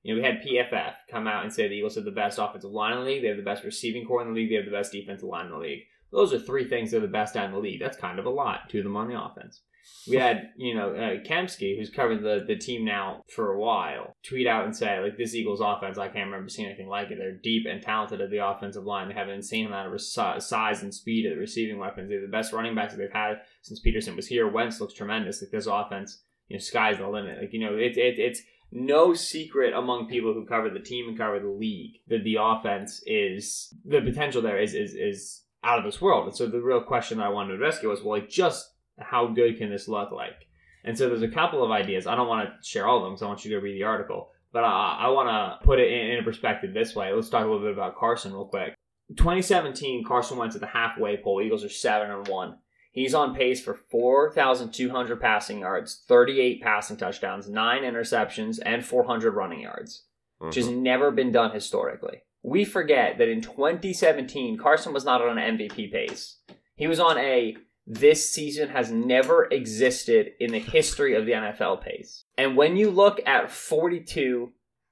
You 0.03 0.15
know, 0.15 0.22
we 0.22 0.27
had 0.27 0.41
PFF 0.41 0.96
come 1.10 1.27
out 1.27 1.44
and 1.44 1.53
say 1.53 1.68
the 1.68 1.75
Eagles 1.75 1.96
have 1.96 2.06
the 2.06 2.12
best 2.12 2.39
offensive 2.39 2.72
line 2.72 2.94
in 2.94 3.00
the 3.00 3.06
league, 3.06 3.22
they 3.22 3.27
have 3.27 3.38
the 3.38 3.44
best 3.44 3.63
receiving 3.63 4.06
corps 4.06 4.22
in 4.22 4.30
the 4.30 4.34
league, 4.34 4.50
they 4.50 4.56
have 4.56 4.65
the 4.65 4.72
best 4.72 4.91
defensive 4.91 5.30
line 5.30 5.46
in 5.46 5.51
the 5.51 5.58
league. 5.58 5.82
Those 6.12 6.34
are 6.34 6.39
three 6.39 6.68
things 6.68 6.91
that 6.91 6.98
are 6.98 7.01
the 7.01 7.08
best 7.08 7.36
out 7.38 7.46
in 7.46 7.51
the 7.51 7.60
league. 7.60 7.80
That's 7.80 7.98
kind 7.98 8.20
of 8.20 8.25
a 8.25 8.30
lot. 8.30 8.74
Of 8.74 8.84
them 8.84 8.98
on 8.98 9.08
the 9.08 9.22
offense. 9.22 9.62
We 10.08 10.18
had, 10.18 10.50
you 10.58 10.75
know, 10.75 10.94
uh, 10.94 11.24
Kempski, 11.24 11.77
who's 11.77 11.89
covered 11.89 12.22
the, 12.22 12.44
the 12.46 12.56
team 12.56 12.86
now 12.86 13.24
for 13.34 13.53
a 13.53 13.60
while, 13.60 14.15
tweet 14.24 14.48
out 14.48 14.65
and 14.65 14.75
say, 14.75 15.00
like, 15.00 15.18
this 15.18 15.34
Eagles 15.34 15.62
offense, 15.62 15.98
I 15.98 16.08
can't 16.08 16.25
remember 16.25 16.50
seeing 16.50 16.68
anything 16.68 16.88
like 16.88 17.12
it. 17.12 17.18
They're 17.18 17.38
deep 17.38 17.65
and 17.68 17.82
talented 17.82 18.22
at 18.22 18.30
the 18.30 18.46
offensive 18.46 18.84
line. 18.84 19.08
They 19.08 19.13
have 19.13 19.27
an 19.27 19.36
insane 19.36 19.68
amount 19.68 19.88
of 19.88 19.94
res- 19.94 20.12
size 20.12 20.84
and 20.84 20.94
speed 20.94 21.25
at 21.25 21.34
the 21.34 21.39
receiving 21.39 21.80
weapons. 21.80 22.10
They're 22.10 22.22
the 22.22 22.27
best 22.27 22.53
running 22.53 22.75
backs 22.75 22.94
that 22.94 23.00
they've 23.00 23.12
had 23.12 23.41
since 23.62 23.82
Pederson 23.82 24.15
was 24.15 24.27
here. 24.27 24.48
Wentz 24.48 24.82
looks 24.82 24.94
tremendous. 24.94 25.41
Like, 25.41 25.51
this 25.51 25.68
offense, 25.68 26.24
you 26.51 26.58
know, 26.58 26.60
sky's 26.60 26.98
the 26.98 27.08
limit. 27.08 27.39
Like, 27.39 27.53
you 27.53 27.62
know, 27.62 27.77
it, 27.77 27.98
it, 27.98 28.20
it's 28.20 28.41
no 28.74 29.13
secret 29.13 29.74
among 29.74 30.10
people 30.10 30.34
who 30.34 30.46
cover 30.46 30.70
the 30.70 30.81
team 30.81 31.08
and 31.08 31.17
cover 31.17 31.39
the 31.39 31.48
league 31.48 31.93
that 32.10 32.25
the 32.25 32.36
offense 32.41 33.01
is, 33.05 33.74
the 33.86 34.01
potential 34.01 34.41
there 34.41 34.60
is, 34.60 34.74
is, 34.74 34.93
is 34.93 35.43
out 35.63 35.79
of 35.79 35.86
this 35.86 36.01
world. 36.01 36.27
And 36.27 36.36
so 36.36 36.48
the 36.48 36.60
real 36.60 36.81
question 36.81 37.22
I 37.22 37.29
wanted 37.29 37.50
to 37.50 37.53
address 37.53 37.81
you 37.81 37.88
was, 37.88 38.03
well, 38.03 38.20
like, 38.20 38.29
just 38.29 38.70
how 39.00 39.27
good 39.27 39.58
can 39.58 39.70
this 39.70 39.88
look 39.88 40.12
like? 40.12 40.46
And 40.84 40.98
so 40.98 41.08
there's 41.08 41.22
a 41.22 41.29
couple 41.29 41.63
of 41.63 41.72
ideas. 41.72 42.05
I 42.05 42.15
don't 42.15 42.27
want 42.27 42.50
to 42.50 42.67
share 42.67 42.86
all 42.86 42.98
of 42.98 43.03
them 43.03 43.13
because 43.13 43.24
I 43.24 43.27
want 43.27 43.46
you 43.46 43.51
to 43.51 43.62
read 43.62 43.75
the 43.75 43.84
article. 43.84 44.31
But 44.51 44.65
I, 44.65 45.03
I 45.03 45.08
want 45.08 45.29
to 45.29 45.65
put 45.65 45.79
it 45.79 45.89
in, 45.89 46.10
in 46.10 46.20
a 46.20 46.24
perspective 46.24 46.74
this 46.74 46.93
way. 46.93 47.13
Let's 47.13 47.29
talk 47.29 47.46
a 47.46 47.48
little 47.48 47.62
bit 47.62 47.72
about 47.72 47.96
Carson 47.96 48.34
real 48.34 48.43
quick. 48.43 48.75
2017, 49.15 50.03
Carson 50.03 50.38
went 50.38 50.51
to 50.51 50.60
the 50.60 50.67
halfway 50.67 51.15
pole. 51.15 51.41
Eagles 51.41 51.63
are 51.63 51.70
seven 51.70 52.12
and 52.12 52.27
one. 52.27 52.58
He's 52.91 53.13
on 53.13 53.33
pace 53.33 53.63
for 53.63 53.74
4,200 53.74 55.19
passing 55.19 55.60
yards, 55.60 56.03
38 56.07 56.62
passing 56.62 56.98
touchdowns, 56.98 57.50
nine 57.50 57.83
interceptions, 57.83 58.60
and 58.63 58.86
400 58.86 59.31
running 59.31 59.62
yards, 59.62 60.03
which 60.39 60.55
has 60.55 60.67
mm-hmm. 60.67 60.84
never 60.84 61.10
been 61.10 61.32
done 61.32 61.51
historically. 61.51 62.23
We 62.43 62.65
forget 62.65 63.17
that 63.17 63.30
in 63.30 63.41
2017, 63.41 64.58
Carson 64.58 64.93
was 64.93 65.06
not 65.06 65.21
on 65.21 65.38
an 65.38 65.58
MVP 65.58 65.91
pace. 65.91 66.38
He 66.75 66.88
was 66.88 66.99
on 66.99 67.17
a 67.17 67.56
this 67.88 68.30
season 68.30 68.69
has 68.69 68.91
never 68.91 69.45
existed 69.45 70.32
in 70.39 70.51
the 70.51 70.60
history 70.60 71.15
of 71.15 71.25
the 71.25 71.32
NFL 71.32 71.82
pace. 71.84 72.25
And 72.38 72.56
when 72.56 72.77
you 72.77 72.89
look 72.89 73.19
at 73.25 73.51
42, 73.51 74.51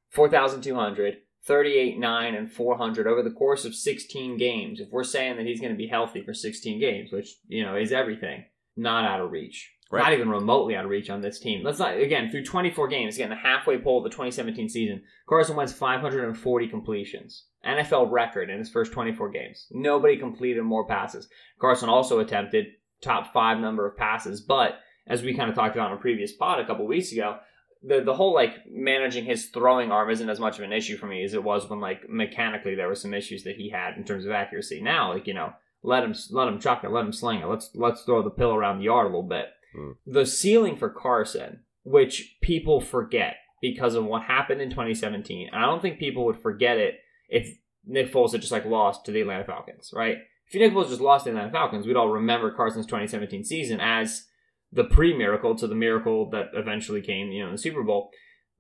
4,200, 0.10 1.18
38, 1.46 1.98
9, 1.98 2.36
and 2.36 2.52
400 2.52 3.08
over 3.08 3.24
the 3.24 3.32
course 3.32 3.66
of 3.66 3.76
16 3.76 4.38
games, 4.38 4.80
if 4.80 4.90
we're 4.92 5.04
saying 5.04 5.38
that 5.38 5.46
he's 5.46 5.62
going 5.62 5.74
to 5.74 5.78
be 5.78 5.88
healthy 5.88 6.22
for 6.22 6.34
16 6.34 6.80
games, 6.80 7.12
which, 7.12 7.38
you 7.48 7.66
know, 7.66 7.76
is 7.76 7.92
everything, 7.92 8.46
not 8.76 9.06
out 9.06 9.22
of 9.22 9.32
reach. 9.32 9.74
Right. 9.92 10.04
Not 10.04 10.14
even 10.14 10.30
remotely 10.30 10.76
out 10.76 10.86
of 10.86 10.92
reach 10.92 11.10
on 11.10 11.22
this 11.22 11.40
team. 11.40 11.64
Let's 11.64 11.80
not, 11.80 11.98
again, 11.98 12.30
through 12.30 12.46
24 12.46 12.90
games, 12.90 13.16
again, 13.16 13.32
the 13.32 13.36
halfway 13.36 13.80
pole 13.80 13.98
of 13.98 14.04
the 14.04 14.12
2017 14.12 14.70
season, 14.70 15.02
Carson 15.28 15.56
Wentz 15.56 15.74
540 15.74 16.68
completions. 16.68 17.46
NFL 17.66 18.12
record 18.12 18.52
in 18.52 18.60
his 18.60 18.70
first 18.70 18.92
24 18.92 19.30
games. 19.30 19.66
Nobody 19.72 20.18
completed 20.18 20.62
more 20.62 20.86
passes. 20.86 21.28
Carson 21.60 21.90
also 21.90 22.20
attempted 22.20 22.68
top 23.02 23.34
five 23.34 23.58
number 23.60 23.88
of 23.88 23.98
passes, 23.98 24.42
but 24.42 24.80
as 25.08 25.24
we 25.24 25.34
kind 25.34 25.50
of 25.50 25.56
talked 25.56 25.76
about 25.76 25.92
in 25.92 25.98
a 25.98 26.02
previous 26.02 26.34
pod 26.34 26.60
a 26.60 26.68
couple 26.68 26.86
weeks 26.86 27.12
ago, 27.12 27.38
the 27.82 28.02
the 28.02 28.14
whole 28.14 28.34
like 28.34 28.66
managing 28.70 29.26
his 29.26 29.48
throwing 29.48 29.92
arm 29.92 30.10
isn't 30.10 30.30
as 30.30 30.40
much 30.40 30.58
of 30.58 30.64
an 30.64 30.74
issue 30.74 30.98
for 30.98 31.08
me 31.08 31.24
as 31.24 31.34
it 31.34 31.44
was 31.44 31.70
when 31.70 31.80
like 31.80 32.10
mechanically 32.10 32.76
there 32.76 32.88
were 32.88 32.96
some 32.96 33.14
issues 33.14 33.44
that 33.44 33.56
he 33.56 33.70
had 33.70 33.96
in 33.96 34.04
terms 34.04 34.26
of 34.26 34.32
accuracy. 34.32 34.82
Now, 34.82 35.14
like 35.14 35.28
you 35.28 35.34
know, 35.34 35.54
let 35.82 36.04
him 36.04 36.14
let 36.32 36.48
him 36.48 36.60
chuck 36.60 36.84
it, 36.84 36.92
let 36.92 37.06
him 37.06 37.14
sling 37.14 37.40
it. 37.40 37.48
Let's 37.48 37.70
let's 37.76 38.04
throw 38.04 38.22
the 38.22 38.30
pill 38.30 38.54
around 38.54 38.80
the 38.80 38.86
yard 38.86 39.06
a 39.06 39.10
little 39.10 39.24
bit. 39.24 39.46
Hmm. 39.76 39.92
The 40.06 40.26
ceiling 40.26 40.76
for 40.76 40.90
Carson, 40.90 41.62
which 41.84 42.38
people 42.42 42.82
forget 42.82 43.36
because 43.62 43.96
of 43.96 44.06
what 44.06 44.24
happened 44.24 44.62
in 44.62 44.70
2017, 44.70 45.50
and 45.52 45.64
I 45.64 45.66
don't 45.66 45.82
think 45.82 46.00
people 46.00 46.26
would 46.26 46.40
forget 46.40 46.78
it 46.78 46.96
if 47.30 47.58
Nick 47.86 48.12
Foles 48.12 48.32
had 48.32 48.42
just 48.42 48.52
like 48.52 48.66
lost 48.66 49.06
to 49.06 49.12
the 49.12 49.22
Atlanta 49.22 49.46
Falcons, 49.46 49.92
right? 49.94 50.18
If 50.48 50.60
Nick 50.60 50.74
Foles 50.74 50.90
just 50.90 51.02
lost 51.02 51.26
to 51.26 51.32
the 51.32 51.38
Atlanta 51.38 51.52
Falcons, 51.54 51.86
we'd 51.86 51.96
all 51.96 52.10
remember 52.10 52.52
Carson's 52.52 52.86
2017 52.88 53.44
season 53.44 53.80
as 53.80 54.26
the 54.72 54.84
pre-miracle 54.84 55.56
to 55.56 55.68
the 55.68 55.76
miracle 55.76 56.30
that 56.30 56.48
eventually 56.54 57.02
came, 57.02 57.32
you 57.32 57.42
know, 57.42 57.48
in 57.48 57.54
the 57.54 57.58
Super 57.58 57.84
Bowl. 57.84 58.12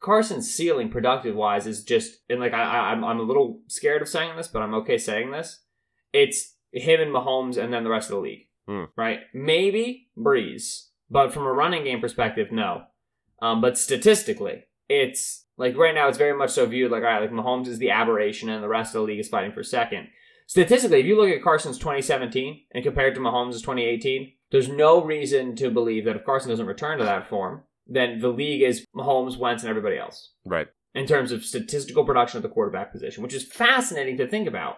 Carson's 0.02 0.50
ceiling, 0.54 0.90
productive 0.90 1.36
wise, 1.36 1.68
is 1.68 1.84
just 1.84 2.20
and 2.30 2.40
like 2.40 2.54
I, 2.54 2.64
I 2.64 2.78
I'm 2.92 3.04
I'm 3.04 3.20
a 3.20 3.24
little 3.24 3.62
scared 3.68 4.02
of 4.02 4.08
saying 4.08 4.38
this, 4.38 4.48
but 4.48 4.62
I'm 4.62 4.74
okay 4.76 4.98
saying 4.98 5.32
this. 5.32 5.62
It's 6.14 6.56
him 6.72 7.02
and 7.02 7.14
Mahomes, 7.14 7.58
and 7.62 7.74
then 7.74 7.84
the 7.84 7.90
rest 7.90 8.10
of 8.10 8.16
the 8.16 8.22
league, 8.22 8.48
Hmm. 8.68 8.86
right? 8.96 9.20
Maybe 9.34 10.08
Brees, 10.18 10.88
but 11.10 11.34
from 11.34 11.44
a 11.44 11.52
running 11.52 11.84
game 11.84 12.00
perspective, 12.00 12.48
no. 12.52 12.84
Um, 13.42 13.60
but 13.62 13.78
statistically, 13.78 14.64
it's 14.88 15.46
like 15.58 15.76
right 15.76 15.94
now, 15.94 16.08
it's 16.08 16.18
very 16.18 16.38
much 16.38 16.52
so 16.52 16.66
viewed 16.66 16.92
like 16.92 17.04
all 17.04 17.10
right, 17.10 17.22
like 17.22 17.32
Mahomes 17.32 17.68
is 17.68 17.78
the 17.80 17.92
aberration, 17.92 18.50
and 18.50 18.64
the 18.64 18.70
rest 18.70 18.96
of 18.96 19.02
the 19.02 19.06
league 19.08 19.20
is 19.20 19.28
fighting 19.28 19.52
for 19.52 19.64
second. 19.64 20.08
Statistically, 20.48 21.02
if 21.02 21.06
you 21.06 21.16
look 21.18 21.30
at 21.30 21.44
Carson's 21.44 21.78
2017 21.78 22.62
and 22.72 22.84
compare 22.84 23.10
it 23.10 23.14
to 23.16 23.20
Mahomes' 23.20 23.56
2018, 23.62 24.32
there's 24.52 24.70
no 24.70 25.04
reason 25.04 25.56
to 25.58 25.70
believe 25.70 26.06
that 26.06 26.16
if 26.16 26.26
Carson 26.26 26.50
doesn't 26.50 26.66
return 26.66 26.98
to 26.98 27.04
that 27.06 27.28
form, 27.28 27.64
then 27.88 28.20
the 28.20 28.30
league 28.30 28.62
is 28.62 28.86
Mahomes, 28.96 29.38
Wentz, 29.38 29.64
and 29.64 29.70
everybody 29.70 29.98
else 29.98 30.34
Right. 30.46 30.68
in 30.94 31.06
terms 31.06 31.32
of 31.32 31.44
statistical 31.46 32.06
production 32.06 32.38
at 32.38 32.44
the 32.44 32.50
quarterback 32.50 32.92
position, 32.92 33.24
which 33.24 33.34
is 33.34 33.46
fascinating 33.52 34.18
to 34.18 34.28
think 34.28 34.48
about 34.48 34.78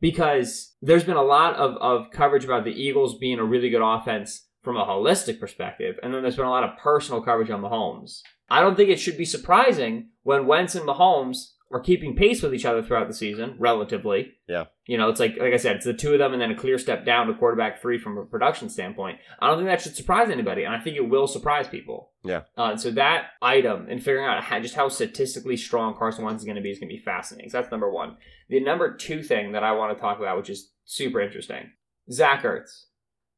because 0.00 0.74
there's 0.80 1.04
been 1.04 1.16
a 1.16 1.22
lot 1.22 1.56
of, 1.56 1.76
of 1.76 2.10
coverage 2.10 2.44
about 2.44 2.64
the 2.64 2.70
Eagles 2.72 3.18
being 3.18 3.38
a 3.38 3.44
really 3.44 3.70
good 3.70 3.82
offense 3.82 4.46
from 4.62 4.76
a 4.76 4.84
holistic 4.84 5.40
perspective, 5.40 5.98
and 6.02 6.12
then 6.12 6.22
there's 6.22 6.36
been 6.36 6.44
a 6.44 6.50
lot 6.50 6.64
of 6.64 6.76
personal 6.78 7.22
coverage 7.22 7.50
on 7.50 7.62
Mahomes. 7.62 8.20
I 8.50 8.60
don't 8.60 8.76
think 8.76 8.90
it 8.90 9.00
should 9.00 9.16
be 9.16 9.24
surprising 9.24 10.10
when 10.22 10.46
Wentz 10.46 10.74
and 10.74 10.86
Mahomes 10.86 11.52
are 11.72 11.80
keeping 11.80 12.16
pace 12.16 12.42
with 12.42 12.52
each 12.52 12.64
other 12.64 12.82
throughout 12.82 13.06
the 13.06 13.14
season, 13.14 13.54
relatively. 13.58 14.32
Yeah. 14.48 14.64
You 14.86 14.98
know, 14.98 15.08
it's 15.08 15.20
like 15.20 15.36
like 15.38 15.52
I 15.52 15.56
said, 15.56 15.76
it's 15.76 15.84
the 15.84 15.94
two 15.94 16.12
of 16.12 16.18
them 16.18 16.32
and 16.32 16.42
then 16.42 16.50
a 16.50 16.56
clear 16.56 16.78
step 16.78 17.04
down 17.04 17.28
to 17.28 17.34
quarterback 17.34 17.80
three 17.80 17.98
from 17.98 18.18
a 18.18 18.24
production 18.24 18.68
standpoint. 18.68 19.18
I 19.38 19.46
don't 19.46 19.58
think 19.58 19.68
that 19.68 19.80
should 19.80 19.94
surprise 19.94 20.30
anybody, 20.30 20.64
and 20.64 20.74
I 20.74 20.80
think 20.80 20.96
it 20.96 21.08
will 21.08 21.28
surprise 21.28 21.68
people. 21.68 22.10
Yeah. 22.24 22.42
Uh, 22.56 22.76
so 22.76 22.90
that 22.92 23.26
item 23.40 23.86
and 23.88 24.02
figuring 24.02 24.26
out 24.26 24.42
how, 24.42 24.58
just 24.58 24.74
how 24.74 24.88
statistically 24.88 25.56
strong 25.56 25.96
Carson 25.96 26.24
Wentz 26.24 26.42
is 26.42 26.46
going 26.46 26.56
to 26.56 26.62
be 26.62 26.70
is 26.70 26.80
going 26.80 26.88
to 26.88 26.96
be 26.96 27.02
fascinating. 27.02 27.50
So 27.50 27.60
that's 27.60 27.70
number 27.70 27.90
one. 27.90 28.16
The 28.48 28.60
number 28.60 28.96
two 28.96 29.22
thing 29.22 29.52
that 29.52 29.62
I 29.62 29.72
want 29.72 29.96
to 29.96 30.00
talk 30.00 30.18
about, 30.18 30.36
which 30.38 30.50
is 30.50 30.72
super 30.84 31.20
interesting, 31.20 31.70
Zach 32.10 32.42
Ertz, 32.42 32.86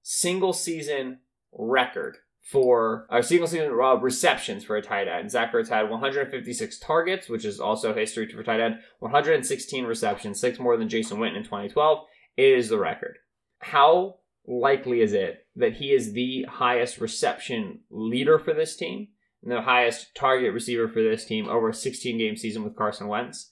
single 0.03 0.55
season 0.55 1.19
record 1.53 2.17
for 2.43 3.07
single 3.23 3.47
season 3.47 3.71
uh, 3.71 3.95
receptions 3.95 4.65
for 4.65 4.77
a 4.77 4.83
tight 4.83 5.09
end. 5.09 5.31
Zach 5.31 5.53
Ertz 5.53 5.69
had 5.69 5.89
156 5.89 6.79
targets, 6.81 7.29
which 7.29 7.45
is 7.45 7.61
also 7.61 7.95
history 7.95 8.29
for 8.29 8.43
tight 8.43 8.61
end. 8.61 8.77
116 8.99 9.85
receptions, 9.85 10.41
six 10.41 10.59
more 10.59 10.77
than 10.77 10.89
Jason 10.89 11.19
Witten 11.19 11.37
in 11.37 11.45
2012. 11.45 12.05
It 12.37 12.45
is 12.45 12.69
the 12.69 12.79
record. 12.79 13.19
How 13.61 14.17
likely 14.47 15.01
is 15.01 15.13
it 15.13 15.47
that 15.55 15.75
he 15.75 15.93
is 15.93 16.13
the 16.13 16.45
highest 16.49 17.01
reception 17.01 17.81
leader 17.91 18.39
for 18.41 18.53
this 18.53 18.77
team 18.77 19.09
and 19.43 19.53
the 19.53 19.63
highest 19.63 20.15
target 20.17 20.53
receiver 20.53 20.89
for 20.89 21.03
this 21.03 21.25
team 21.25 21.49
over 21.49 21.69
a 21.69 21.75
16 21.75 22.19
game 22.19 22.37
season 22.37 22.65
with 22.65 22.77
Carson 22.77 23.07
Wentz? 23.07 23.51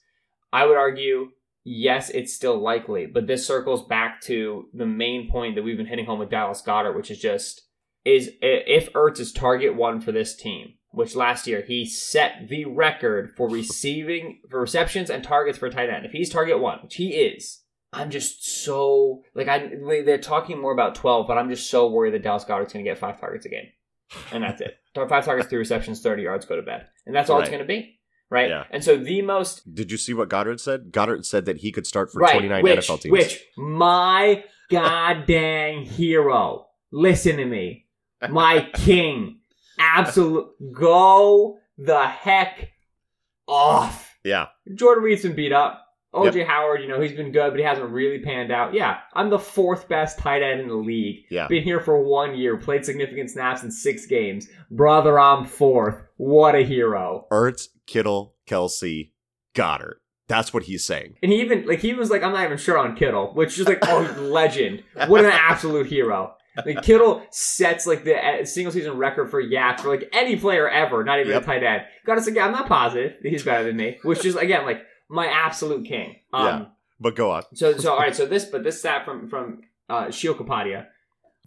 I 0.51 0.65
would 0.65 0.77
argue 0.77 1.29
yes, 1.63 2.09
it's 2.09 2.33
still 2.33 2.59
likely, 2.59 3.05
but 3.05 3.27
this 3.27 3.45
circles 3.45 3.87
back 3.87 4.19
to 4.21 4.65
the 4.73 4.85
main 4.85 5.29
point 5.29 5.55
that 5.55 5.63
we've 5.63 5.77
been 5.77 5.85
hitting 5.85 6.05
home 6.05 6.19
with 6.19 6.29
Dallas 6.29 6.61
Goedert, 6.61 6.95
which 6.95 7.11
is 7.11 7.19
just 7.19 7.63
is 8.05 8.31
if 8.41 8.91
Ertz 8.93 9.19
is 9.19 9.31
target 9.31 9.75
one 9.75 10.01
for 10.01 10.11
this 10.11 10.35
team, 10.35 10.73
which 10.91 11.15
last 11.15 11.47
year 11.47 11.63
he 11.65 11.85
set 11.85 12.47
the 12.49 12.65
record 12.65 13.33
for 13.35 13.49
receiving 13.49 14.39
for 14.49 14.59
receptions 14.59 15.09
and 15.09 15.23
targets 15.23 15.57
for 15.57 15.69
tight 15.69 15.89
end. 15.89 16.05
If 16.05 16.11
he's 16.11 16.29
target 16.29 16.59
one, 16.59 16.79
which 16.83 16.95
he 16.95 17.09
is, 17.11 17.61
I'm 17.93 18.09
just 18.09 18.63
so 18.63 19.23
like 19.33 19.47
I 19.47 19.71
they're 20.05 20.17
talking 20.17 20.59
more 20.59 20.73
about 20.73 20.95
twelve, 20.95 21.27
but 21.27 21.37
I'm 21.37 21.49
just 21.49 21.69
so 21.69 21.89
worried 21.89 22.13
that 22.13 22.23
Dallas 22.23 22.45
Goedert's 22.45 22.73
going 22.73 22.85
to 22.85 22.89
get 22.91 22.97
five 22.97 23.19
targets 23.19 23.45
a 23.45 23.49
game, 23.49 23.67
and 24.31 24.43
that's 24.43 24.61
it. 24.61 24.77
Five 24.95 25.25
targets, 25.25 25.49
three 25.49 25.59
receptions, 25.59 26.01
thirty 26.01 26.23
yards, 26.23 26.45
go 26.45 26.55
to 26.55 26.61
bed, 26.61 26.87
and 27.05 27.15
that's 27.15 27.29
all 27.29 27.39
it's 27.39 27.49
going 27.49 27.61
to 27.61 27.65
be, 27.65 27.99
right? 28.29 28.49
Yeah. 28.49 28.63
And 28.71 28.83
so 28.83 28.97
the 28.97 29.21
most 29.21 29.73
Did 29.73 29.91
you 29.91 29.97
see 29.97 30.13
what 30.13 30.29
Goedert 30.29 30.59
said? 30.59 30.91
Goedert 30.91 31.25
said 31.25 31.45
that 31.45 31.57
he 31.57 31.71
could 31.71 31.87
start 31.87 32.11
for 32.11 32.19
right, 32.19 32.33
29 32.33 32.63
NFL 32.63 33.01
teams. 33.01 33.11
Which 33.11 33.43
my 33.57 34.43
goddamn 34.69 35.83
hero, 35.83 36.67
listen 36.91 37.37
to 37.37 37.45
me, 37.45 37.87
my 38.29 38.69
king, 38.73 39.39
absolute 39.79 40.49
go 40.71 41.59
the 41.77 42.07
heck 42.07 42.71
off. 43.47 44.17
Yeah. 44.23 44.47
Jordan 44.75 45.03
Reed's 45.03 45.23
been 45.23 45.35
beat 45.35 45.51
up. 45.51 45.85
OJ 46.13 46.45
Howard, 46.45 46.81
you 46.81 46.89
know, 46.89 46.99
he's 46.99 47.13
been 47.13 47.31
good, 47.31 47.51
but 47.51 47.59
he 47.59 47.65
hasn't 47.65 47.89
really 47.89 48.19
panned 48.19 48.51
out. 48.51 48.73
Yeah, 48.73 48.97
I'm 49.13 49.29
the 49.29 49.39
fourth 49.39 49.87
best 49.87 50.19
tight 50.19 50.43
end 50.43 50.59
in 50.59 50.67
the 50.67 50.75
league. 50.75 51.23
Yeah. 51.29 51.47
Been 51.47 51.63
here 51.63 51.79
for 51.79 52.03
one 52.03 52.35
year, 52.35 52.57
played 52.57 52.83
significant 52.83 53.29
snaps 53.29 53.63
in 53.63 53.71
six 53.71 54.05
games. 54.05 54.49
Brother, 54.69 55.17
I'm 55.17 55.45
fourth. 55.45 56.03
What 56.17 56.53
a 56.53 56.65
hero. 56.65 57.27
Ertz, 57.31 57.69
Kittle, 57.87 58.35
Kelce, 58.45 59.11
Goedert. 59.55 59.95
That's 60.27 60.53
what 60.53 60.63
he's 60.63 60.83
saying. 60.83 61.15
And 61.23 61.31
he 61.31 61.41
even 61.41 61.65
like 61.65 61.79
he 61.79 61.93
was 61.93 62.09
like, 62.09 62.23
I'm 62.23 62.33
not 62.33 62.45
even 62.45 62.57
sure 62.57 62.77
on 62.77 62.95
Kittle, 62.95 63.33
which 63.33 63.57
is 63.57 63.67
like, 63.67 63.79
oh, 63.83 64.01
legend. 64.19 64.83
What 65.07 65.25
an 65.25 65.31
absolute 65.31 65.87
hero. 65.87 66.35
Like 66.65 66.81
Kittle 66.83 67.23
sets 67.31 67.87
like 67.87 68.03
the 68.03 68.15
uh, 68.17 68.45
single 68.45 68.71
season 68.73 68.97
record 68.97 69.31
for 69.31 69.39
yaks 69.39 69.81
for 69.81 69.89
like 69.89 70.09
any 70.13 70.35
player 70.35 70.69
ever, 70.69 71.03
not 71.03 71.19
even 71.19 71.31
Yep. 71.31 71.43
a 71.43 71.45
tight 71.45 71.63
end. 71.63 71.83
Gotta 72.05 72.21
say, 72.21 72.33
yeah, 72.33 72.45
I'm 72.45 72.51
not 72.51 72.67
positive 72.67 73.13
that 73.21 73.29
he's 73.29 73.43
better 73.43 73.63
than 73.63 73.77
me, 73.77 73.99
which 74.03 74.25
is 74.25 74.35
again 74.35 74.65
like 74.65 74.81
my 75.09 75.27
absolute 75.27 75.85
king. 75.85 76.17
Um, 76.33 76.45
Yeah. 76.45 76.65
But 76.99 77.15
go 77.15 77.31
on. 77.31 77.43
So 77.55 77.77
so 77.77 77.93
all 77.93 77.99
right. 77.99 78.15
So 78.15 78.25
this 78.25 78.45
but 78.45 78.63
this 78.63 78.79
stat 78.79 79.05
from 79.05 79.27
from 79.27 79.61
uh, 79.89 80.11
Sheil 80.11 80.35
Kapadia, 80.35 80.87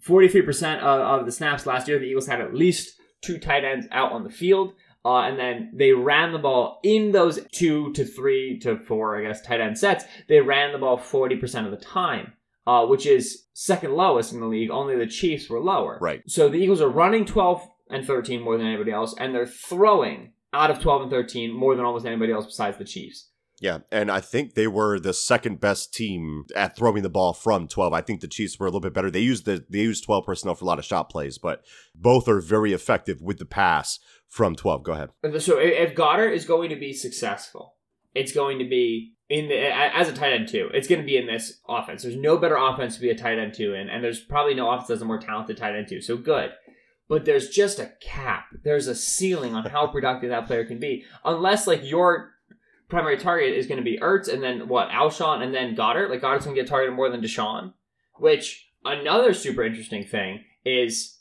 forty 0.01 0.27
three 0.27 0.41
percent 0.41 0.81
of 0.81 1.19
of 1.21 1.25
the 1.25 1.31
snaps 1.31 1.65
last 1.65 1.87
year, 1.87 1.97
the 1.99 2.05
Eagles 2.05 2.27
had 2.27 2.41
at 2.41 2.53
least 2.53 2.99
two 3.21 3.37
tight 3.37 3.63
ends 3.63 3.87
out 3.91 4.11
on 4.11 4.23
the 4.23 4.29
field. 4.29 4.73
Uh, 5.05 5.21
and 5.21 5.37
then 5.37 5.69
they 5.71 5.91
ran 5.91 6.31
the 6.33 6.39
ball 6.39 6.79
in 6.83 7.11
those 7.11 7.39
two 7.51 7.93
to 7.93 8.03
three 8.03 8.57
to 8.57 8.75
four, 8.79 9.19
I 9.19 9.21
guess, 9.27 9.39
tight 9.39 9.61
end 9.61 9.77
sets. 9.77 10.03
They 10.27 10.41
ran 10.41 10.71
the 10.71 10.79
ball 10.79 10.97
40% 10.97 11.63
of 11.65 11.69
the 11.69 11.77
time, 11.77 12.33
uh, 12.67 12.85
which 12.85 13.05
is 13.05 13.45
second 13.53 13.93
lowest 13.93 14.33
in 14.33 14.39
the 14.39 14.47
league. 14.47 14.69
Only 14.69 14.95
the 14.95 15.07
Chiefs 15.07 15.49
were 15.49 15.59
lower. 15.59 15.97
Right. 16.01 16.21
So 16.27 16.49
the 16.49 16.57
Eagles 16.57 16.81
are 16.81 16.89
running 16.89 17.25
12 17.25 17.67
and 17.89 18.05
13 18.05 18.41
more 18.41 18.57
than 18.57 18.67
anybody 18.67 18.91
else, 18.91 19.15
and 19.17 19.33
they're 19.33 19.45
throwing 19.45 20.33
out 20.53 20.71
of 20.71 20.79
12 20.79 21.03
and 21.03 21.11
13 21.11 21.53
more 21.53 21.75
than 21.75 21.85
almost 21.85 22.05
anybody 22.05 22.31
else 22.31 22.45
besides 22.45 22.77
the 22.77 22.85
Chiefs. 22.85 23.29
Yeah, 23.61 23.79
and 23.89 24.11
I 24.11 24.19
think 24.19 24.53
they 24.53 24.67
were 24.67 24.99
the 24.99 25.13
second 25.13 25.61
best 25.61 25.93
team 25.93 26.43
at 26.55 26.75
throwing 26.75 27.03
the 27.03 27.09
ball 27.09 27.33
from 27.33 27.67
12. 27.69 27.93
I 27.93 28.01
think 28.01 28.19
the 28.19 28.27
Chiefs 28.27 28.59
were 28.59 28.65
a 28.65 28.69
little 28.69 28.81
bit 28.81 28.93
better. 28.93 29.09
They 29.09 29.21
used 29.21 29.45
the 29.45 29.65
they 29.69 29.79
used 29.79 30.03
12 30.03 30.25
personnel 30.25 30.55
for 30.55 30.65
a 30.65 30.67
lot 30.67 30.79
of 30.79 30.85
shot 30.85 31.09
plays, 31.09 31.37
but 31.37 31.63
both 31.93 32.27
are 32.27 32.41
very 32.41 32.73
effective 32.73 33.21
with 33.21 33.37
the 33.37 33.45
pass 33.45 33.99
from 34.27 34.55
12. 34.55 34.83
Go 34.83 34.91
ahead. 34.91 35.09
So 35.41 35.57
if 35.57 35.91
if 35.91 35.95
Goedert 35.95 36.33
is 36.33 36.43
going 36.43 36.69
to 36.69 36.75
be 36.75 36.91
successful, 36.91 37.74
it's 38.15 38.31
going 38.31 38.59
to 38.59 38.65
be 38.65 39.13
in 39.29 39.47
the 39.47 39.57
as 39.57 40.07
a 40.07 40.13
tight 40.13 40.33
end 40.33 40.47
too. 40.47 40.69
It's 40.73 40.87
going 40.87 41.01
to 41.01 41.05
be 41.05 41.17
in 41.17 41.27
this 41.27 41.59
offense. 41.67 42.03
There's 42.03 42.15
no 42.15 42.37
better 42.37 42.55
offense 42.55 42.95
to 42.95 43.01
be 43.01 43.09
a 43.09 43.17
tight 43.17 43.39
end 43.39 43.53
two 43.53 43.73
in, 43.73 43.89
and 43.89 44.03
there's 44.03 44.19
probably 44.19 44.55
no 44.55 44.71
offense 44.71 44.87
that's 44.87 45.01
a 45.01 45.05
more 45.05 45.19
talented 45.19 45.57
tight 45.57 45.75
end 45.75 45.87
two. 45.87 46.01
So 46.01 46.17
good. 46.17 46.51
But 47.07 47.25
there's 47.25 47.49
just 47.49 47.77
a 47.77 47.91
cap. 48.01 48.45
There's 48.63 48.87
a 48.87 48.95
ceiling 48.95 49.53
on 49.53 49.63
how 49.65 49.87
productive 49.87 50.29
that 50.29 50.47
player 50.47 50.65
can 50.65 50.79
be, 50.79 51.03
unless 51.23 51.67
like 51.67 51.81
your 51.83 52.31
primary 52.89 53.17
target 53.17 53.53
is 53.53 53.67
going 53.67 53.77
to 53.77 53.83
be 53.83 53.99
Ertz, 53.99 54.31
and 54.31 54.41
then 54.41 54.67
what 54.67 54.89
Alshon, 54.89 55.41
and 55.41 55.53
then 55.53 55.75
Goedert. 55.75 56.09
Like 56.09 56.21
Goedert's 56.21 56.45
going 56.45 56.55
to 56.55 56.61
get 56.61 56.69
targeted 56.69 56.95
more 56.95 57.09
than 57.09 57.21
DeSean. 57.21 57.73
Which 58.17 58.69
another 58.85 59.33
super 59.33 59.63
interesting 59.63 60.05
thing 60.05 60.45
is 60.63 61.14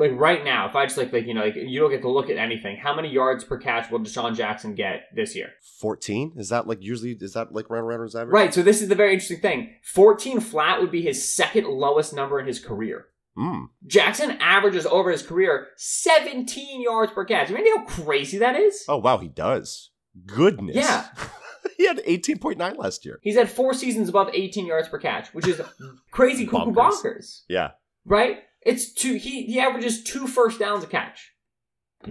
like 0.00 0.12
right 0.18 0.44
now, 0.44 0.68
if 0.68 0.74
I 0.74 0.86
just 0.86 0.96
like 0.96 1.12
like 1.12 1.26
you 1.26 1.34
know 1.34 1.44
like 1.44 1.54
you 1.54 1.78
don't 1.78 1.90
get 1.90 2.02
to 2.02 2.10
look 2.10 2.30
at 2.30 2.36
anything, 2.36 2.76
how 2.76 2.94
many 2.94 3.10
yards 3.10 3.44
per 3.44 3.58
catch 3.58 3.90
will 3.90 4.00
DeSean 4.00 4.34
Jackson 4.36 4.74
get 4.74 5.04
this 5.14 5.36
year? 5.36 5.50
14? 5.80 6.32
Is 6.36 6.48
that 6.48 6.66
like 6.66 6.78
usually 6.82 7.12
is 7.20 7.34
that 7.34 7.52
like 7.52 7.70
round 7.70 7.86
round 7.86 8.02
average? 8.14 8.32
Right. 8.32 8.54
So 8.54 8.62
this 8.62 8.82
is 8.82 8.88
the 8.88 8.94
very 8.94 9.12
interesting 9.12 9.40
thing. 9.40 9.74
Fourteen 9.84 10.40
flat 10.40 10.80
would 10.80 10.90
be 10.90 11.02
his 11.02 11.26
second 11.32 11.66
lowest 11.66 12.14
number 12.14 12.40
in 12.40 12.46
his 12.46 12.58
career. 12.58 13.06
Mm. 13.38 13.68
Jackson 13.86 14.32
averages 14.40 14.86
over 14.86 15.10
his 15.10 15.22
career 15.22 15.68
17 15.76 16.82
yards 16.82 17.12
per 17.12 17.24
catch. 17.24 17.48
You 17.48 17.62
know 17.62 17.78
how 17.78 17.84
crazy 17.84 18.38
that 18.38 18.56
is? 18.56 18.84
Oh 18.88 18.98
wow, 18.98 19.18
he 19.18 19.28
does. 19.28 19.90
Goodness. 20.26 20.76
Yeah. 20.76 21.06
he 21.76 21.86
had 21.86 21.98
18.9 21.98 22.76
last 22.76 23.04
year. 23.04 23.20
He's 23.22 23.36
had 23.36 23.48
four 23.48 23.74
seasons 23.74 24.08
above 24.08 24.30
18 24.34 24.66
yards 24.66 24.88
per 24.88 24.98
catch, 24.98 25.32
which 25.32 25.46
is 25.46 25.60
crazy 26.10 26.46
cuckoo 26.46 26.72
Bonkers. 26.72 27.02
bonkers. 27.02 27.40
Yeah. 27.48 27.70
Right? 28.04 28.38
It's 28.62 28.92
two. 28.92 29.14
He 29.14 29.44
he 29.44 29.58
averages 29.60 30.02
two 30.04 30.26
first 30.26 30.58
downs 30.58 30.84
a 30.84 30.86
catch. 30.86 31.32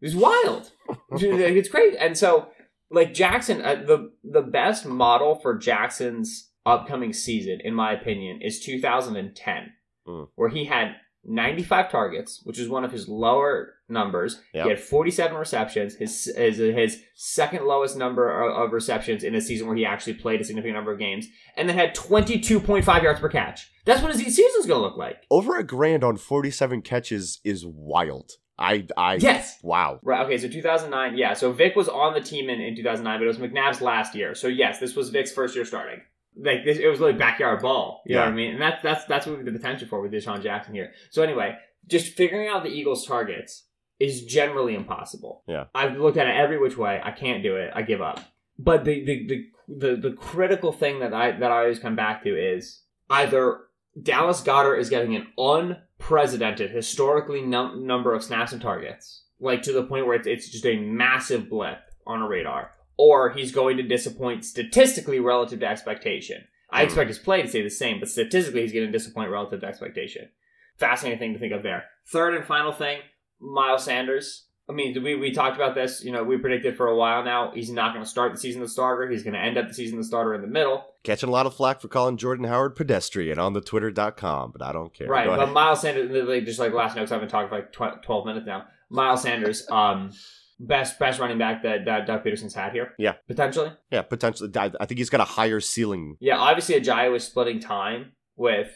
it's 0.00 0.14
wild. 0.14 0.70
It's 1.12 1.68
crazy. 1.68 1.96
And 1.98 2.16
so, 2.16 2.48
like 2.90 3.14
Jackson, 3.14 3.60
uh, 3.62 3.76
the 3.86 4.12
the 4.22 4.42
best 4.42 4.86
model 4.86 5.34
for 5.36 5.56
Jackson's 5.58 6.50
upcoming 6.66 7.12
season, 7.12 7.58
in 7.62 7.74
my 7.74 7.92
opinion, 7.92 8.40
is 8.42 8.60
2010, 8.60 9.72
Mm. 10.06 10.28
where 10.34 10.50
he 10.50 10.66
had 10.66 10.96
95 11.26 11.90
targets, 11.90 12.40
which 12.44 12.58
is 12.58 12.68
one 12.68 12.84
of 12.84 12.92
his 12.92 13.08
lower 13.08 13.74
numbers. 13.88 14.40
Yeah. 14.52 14.64
He 14.64 14.68
had 14.70 14.80
47 14.80 15.36
receptions, 15.36 15.96
his 15.96 16.32
his, 16.36 16.58
his 16.58 17.02
second 17.14 17.66
lowest 17.66 17.96
number 17.96 18.30
of, 18.30 18.66
of 18.66 18.72
receptions 18.72 19.24
in 19.24 19.34
a 19.34 19.40
season 19.40 19.66
where 19.66 19.76
he 19.76 19.84
actually 19.84 20.14
played 20.14 20.40
a 20.40 20.44
significant 20.44 20.76
number 20.76 20.92
of 20.92 20.98
games, 20.98 21.26
and 21.56 21.68
then 21.68 21.76
had 21.76 21.94
22.5 21.94 23.02
yards 23.02 23.20
per 23.20 23.28
catch. 23.28 23.70
That's 23.84 24.02
what 24.02 24.14
his 24.14 24.34
season's 24.34 24.66
going 24.66 24.80
to 24.80 24.86
look 24.86 24.96
like. 24.96 25.22
Over 25.30 25.56
a 25.56 25.64
grand 25.64 26.04
on 26.04 26.16
47 26.16 26.82
catches 26.82 27.40
is 27.44 27.64
wild. 27.66 28.32
I 28.58 28.86
I 28.96 29.14
Yes. 29.16 29.58
Wow. 29.62 30.00
Right. 30.02 30.24
Okay. 30.26 30.38
So 30.38 30.48
2009. 30.48 31.18
Yeah. 31.18 31.34
So 31.34 31.52
Vic 31.52 31.74
was 31.74 31.88
on 31.88 32.14
the 32.14 32.20
team 32.20 32.48
in, 32.48 32.60
in 32.60 32.76
2009, 32.76 33.18
but 33.18 33.24
it 33.24 33.26
was 33.26 33.38
McNabb's 33.38 33.80
last 33.80 34.14
year. 34.14 34.34
So 34.34 34.46
yes, 34.46 34.78
this 34.78 34.94
was 34.94 35.10
Vic's 35.10 35.32
first 35.32 35.56
year 35.56 35.64
starting. 35.64 36.02
Like 36.36 36.64
this, 36.64 36.78
it 36.78 36.88
was 36.88 36.98
really 36.98 37.12
backyard 37.12 37.62
ball. 37.62 38.02
You 38.06 38.16
know 38.16 38.22
what 38.22 38.28
I 38.28 38.32
mean? 38.32 38.52
And 38.54 38.62
that's 38.62 38.82
that's 38.82 39.04
that's 39.04 39.26
what 39.26 39.38
we 39.38 39.44
the 39.44 39.52
potential 39.52 39.88
for 39.88 40.00
with 40.00 40.12
DeSean 40.12 40.42
Jackson 40.42 40.74
here. 40.74 40.92
So 41.10 41.22
anyway, 41.22 41.56
just 41.86 42.14
figuring 42.14 42.48
out 42.48 42.62
the 42.64 42.70
Eagles' 42.70 43.06
targets 43.06 43.66
is 44.00 44.24
generally 44.24 44.74
impossible. 44.74 45.42
Yeah. 45.46 45.64
I've 45.74 45.96
looked 45.96 46.16
at 46.16 46.26
it 46.26 46.36
every 46.36 46.58
which 46.58 46.76
way. 46.76 47.00
I 47.02 47.12
can't 47.12 47.42
do 47.42 47.56
it. 47.56 47.70
I 47.74 47.82
give 47.82 48.02
up. 48.02 48.20
But 48.58 48.84
the 48.84 49.04
the 49.04 49.26
the 49.26 49.44
the, 49.66 49.96
the 49.96 50.12
critical 50.12 50.72
thing 50.72 51.00
that 51.00 51.14
I 51.14 51.32
that 51.32 51.50
I 51.50 51.58
always 51.60 51.78
come 51.78 51.96
back 51.96 52.22
to 52.24 52.36
is 52.36 52.82
either 53.10 53.60
Dallas 54.00 54.40
Goedert 54.42 54.78
is 54.78 54.90
getting 54.90 55.14
an 55.14 55.28
unprecedented, 55.38 56.70
historically 56.70 57.42
num- 57.42 57.86
number 57.86 58.14
of 58.14 58.24
snaps 58.24 58.52
and 58.52 58.60
targets, 58.60 59.24
like 59.40 59.62
to 59.62 59.72
the 59.72 59.84
point 59.84 60.06
where 60.06 60.16
it's, 60.16 60.26
it's 60.26 60.48
just 60.50 60.66
a 60.66 60.78
massive 60.78 61.48
blip 61.48 61.78
on 62.06 62.22
a 62.22 62.28
radar, 62.28 62.72
or 62.96 63.30
he's 63.30 63.52
going 63.52 63.76
to 63.78 63.82
disappoint 63.82 64.44
statistically 64.44 65.20
relative 65.20 65.60
to 65.60 65.66
expectation. 65.66 66.44
I 66.70 66.80
Hmm. 66.80 66.84
expect 66.86 67.08
his 67.08 67.18
play 67.18 67.42
to 67.42 67.48
stay 67.48 67.62
the 67.62 67.70
same, 67.70 68.00
but 68.00 68.08
statistically 68.08 68.62
he's 68.62 68.72
going 68.72 68.86
to 68.86 68.92
disappoint 68.92 69.30
relative 69.30 69.60
to 69.60 69.66
expectation. 69.66 70.28
Fascinating 70.78 71.18
thing 71.18 71.32
to 71.34 71.38
think 71.38 71.52
of 71.52 71.62
there. 71.62 71.84
Third 72.08 72.34
and 72.34 72.44
final 72.44 72.72
thing, 72.72 72.98
Miles 73.40 73.84
Sanders. 73.84 74.46
I 74.68 74.72
mean, 74.72 75.02
we, 75.02 75.14
we 75.14 75.30
talked 75.30 75.56
about 75.56 75.74
this. 75.74 76.02
You 76.02 76.10
know, 76.10 76.24
we 76.24 76.38
predicted 76.38 76.74
for 76.76 76.86
a 76.86 76.96
while 76.96 77.22
now 77.22 77.52
he's 77.54 77.70
not 77.70 77.92
going 77.92 78.02
to 78.02 78.10
start 78.10 78.32
the 78.32 78.38
season 78.38 78.62
the 78.62 78.68
starter. 78.68 79.08
He's 79.10 79.22
going 79.22 79.34
to 79.34 79.38
end 79.40 79.58
up 79.58 79.68
the 79.68 79.74
season 79.74 79.98
the 79.98 80.04
starter 80.04 80.34
in 80.34 80.40
the 80.40 80.46
middle. 80.46 80.82
Catching 81.02 81.28
a 81.28 81.32
lot 81.32 81.44
of 81.44 81.54
flack 81.54 81.82
for 81.82 81.88
calling 81.88 82.16
Jordan 82.16 82.46
Howard 82.46 82.74
pedestrian 82.74 83.38
on 83.38 83.52
the 83.52 83.60
twitter.com, 83.60 84.52
but 84.52 84.62
I 84.62 84.72
don't 84.72 84.92
care. 84.94 85.06
Right, 85.06 85.26
Go 85.26 85.32
but 85.36 85.42
ahead. 85.42 85.52
Miles 85.54 85.82
Sanders, 85.82 86.44
just 86.46 86.58
like 86.58 86.72
last 86.72 86.96
notes, 86.96 87.12
I've 87.12 87.20
been 87.20 87.28
talking 87.28 87.50
for 87.50 87.56
like 87.78 88.02
twelve 88.02 88.24
minutes 88.24 88.46
now. 88.46 88.64
Miles 88.88 89.20
Sanders, 89.22 89.68
um, 89.70 90.12
best 90.60 90.98
best 90.98 91.18
running 91.20 91.38
back 91.38 91.62
that, 91.62 91.84
that 91.84 92.06
Doug 92.06 92.24
Pederson's 92.24 92.54
had 92.54 92.72
here. 92.72 92.94
Yeah. 92.98 93.14
potentially. 93.26 93.72
yeah, 93.90 94.02
potentially. 94.02 94.50
I 94.56 94.86
think 94.86 94.98
he's 94.98 95.10
got 95.10 95.20
a 95.20 95.24
higher 95.24 95.60
ceiling. 95.60 96.16
Yeah, 96.20 96.36
obviously 96.38 96.74
Ajayi 96.80 97.10
was 97.10 97.24
splitting 97.24 97.60
time 97.60 98.12
with 98.36 98.70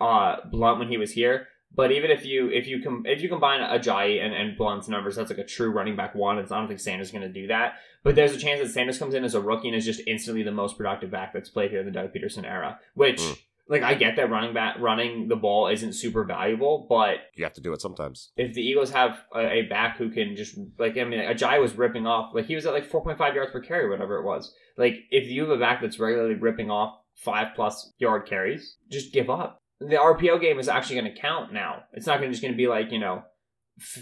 uh 0.00 0.36
Blount 0.50 0.78
when 0.78 0.88
he 0.88 0.96
was 0.98 1.12
here. 1.12 1.46
But 1.76 1.90
even 1.90 2.10
if 2.12 2.24
you 2.24 2.50
if 2.50 2.68
you 2.68 2.80
com- 2.82 3.02
if 3.04 3.20
you 3.20 3.28
combine 3.28 3.60
Ajayi 3.60 4.24
and, 4.24 4.32
and 4.32 4.56
Blount's 4.56 4.88
numbers, 4.88 5.16
that's 5.16 5.30
like 5.30 5.38
a 5.40 5.44
true 5.44 5.70
running 5.72 5.96
back 5.96 6.14
one. 6.14 6.38
It's, 6.38 6.52
I 6.52 6.58
don't 6.58 6.68
think 6.68 6.78
Sanders 6.80 7.08
is 7.08 7.12
going 7.12 7.22
to 7.26 7.32
do 7.40 7.48
that. 7.48 7.74
But 8.04 8.14
there's 8.14 8.32
a 8.32 8.38
chance 8.38 8.60
that 8.60 8.68
Sanders 8.68 8.98
comes 8.98 9.14
in 9.14 9.24
as 9.24 9.34
a 9.34 9.40
rookie 9.40 9.68
and 9.68 9.76
is 9.76 9.84
just 9.84 10.00
instantly 10.06 10.42
the 10.44 10.52
most 10.52 10.76
productive 10.76 11.10
back 11.10 11.32
that's 11.32 11.48
played 11.48 11.70
here 11.70 11.80
in 11.80 11.86
the 11.86 11.92
Doug 11.92 12.12
Pederson 12.14 12.44
era. 12.44 12.78
Which 12.94 13.20
Mm. 13.20 13.38
Like 13.68 13.82
I 13.82 13.94
get 13.94 14.16
that 14.16 14.30
running 14.30 14.52
back 14.52 14.76
running 14.78 15.28
the 15.28 15.36
ball 15.36 15.68
isn't 15.68 15.94
super 15.94 16.24
valuable, 16.24 16.86
but 16.88 17.16
You 17.34 17.44
have 17.44 17.54
to 17.54 17.60
do 17.62 17.72
it 17.72 17.80
sometimes. 17.80 18.30
if 18.36 18.54
the 18.54 18.60
Eagles 18.60 18.90
have 18.90 19.18
a, 19.34 19.40
a 19.58 19.62
back 19.62 19.96
who 19.96 20.10
can 20.10 20.36
just 20.36 20.58
like 20.78 20.96
I 20.98 21.04
mean 21.04 21.20
Ajay 21.20 21.60
was 21.60 21.74
ripping 21.74 22.06
off 22.06 22.34
like 22.34 22.46
he 22.46 22.54
was 22.54 22.66
at 22.66 22.72
like 22.74 22.90
4.5 22.90 23.34
yards 23.34 23.52
per 23.52 23.60
carry 23.60 23.88
whatever 23.88 24.18
it 24.18 24.24
was. 24.24 24.52
Like 24.76 24.96
if 25.10 25.28
you 25.30 25.42
have 25.42 25.50
a 25.50 25.58
back 25.58 25.80
that's 25.80 25.98
regularly 25.98 26.34
ripping 26.34 26.70
off 26.70 26.94
5 27.24 27.48
plus 27.54 27.92
yard 27.98 28.26
carries, 28.26 28.76
just 28.90 29.12
give 29.12 29.30
up. 29.30 29.58
The 29.80 29.96
RPO 29.96 30.40
game 30.40 30.58
is 30.58 30.68
actually 30.68 31.00
going 31.00 31.12
to 31.14 31.20
count 31.20 31.52
now. 31.52 31.84
It's 31.92 32.06
not 32.06 32.18
going 32.18 32.28
to 32.30 32.32
just 32.32 32.42
going 32.42 32.54
to 32.54 32.56
be 32.58 32.68
like, 32.68 32.92
you 32.92 32.98
know, 32.98 33.22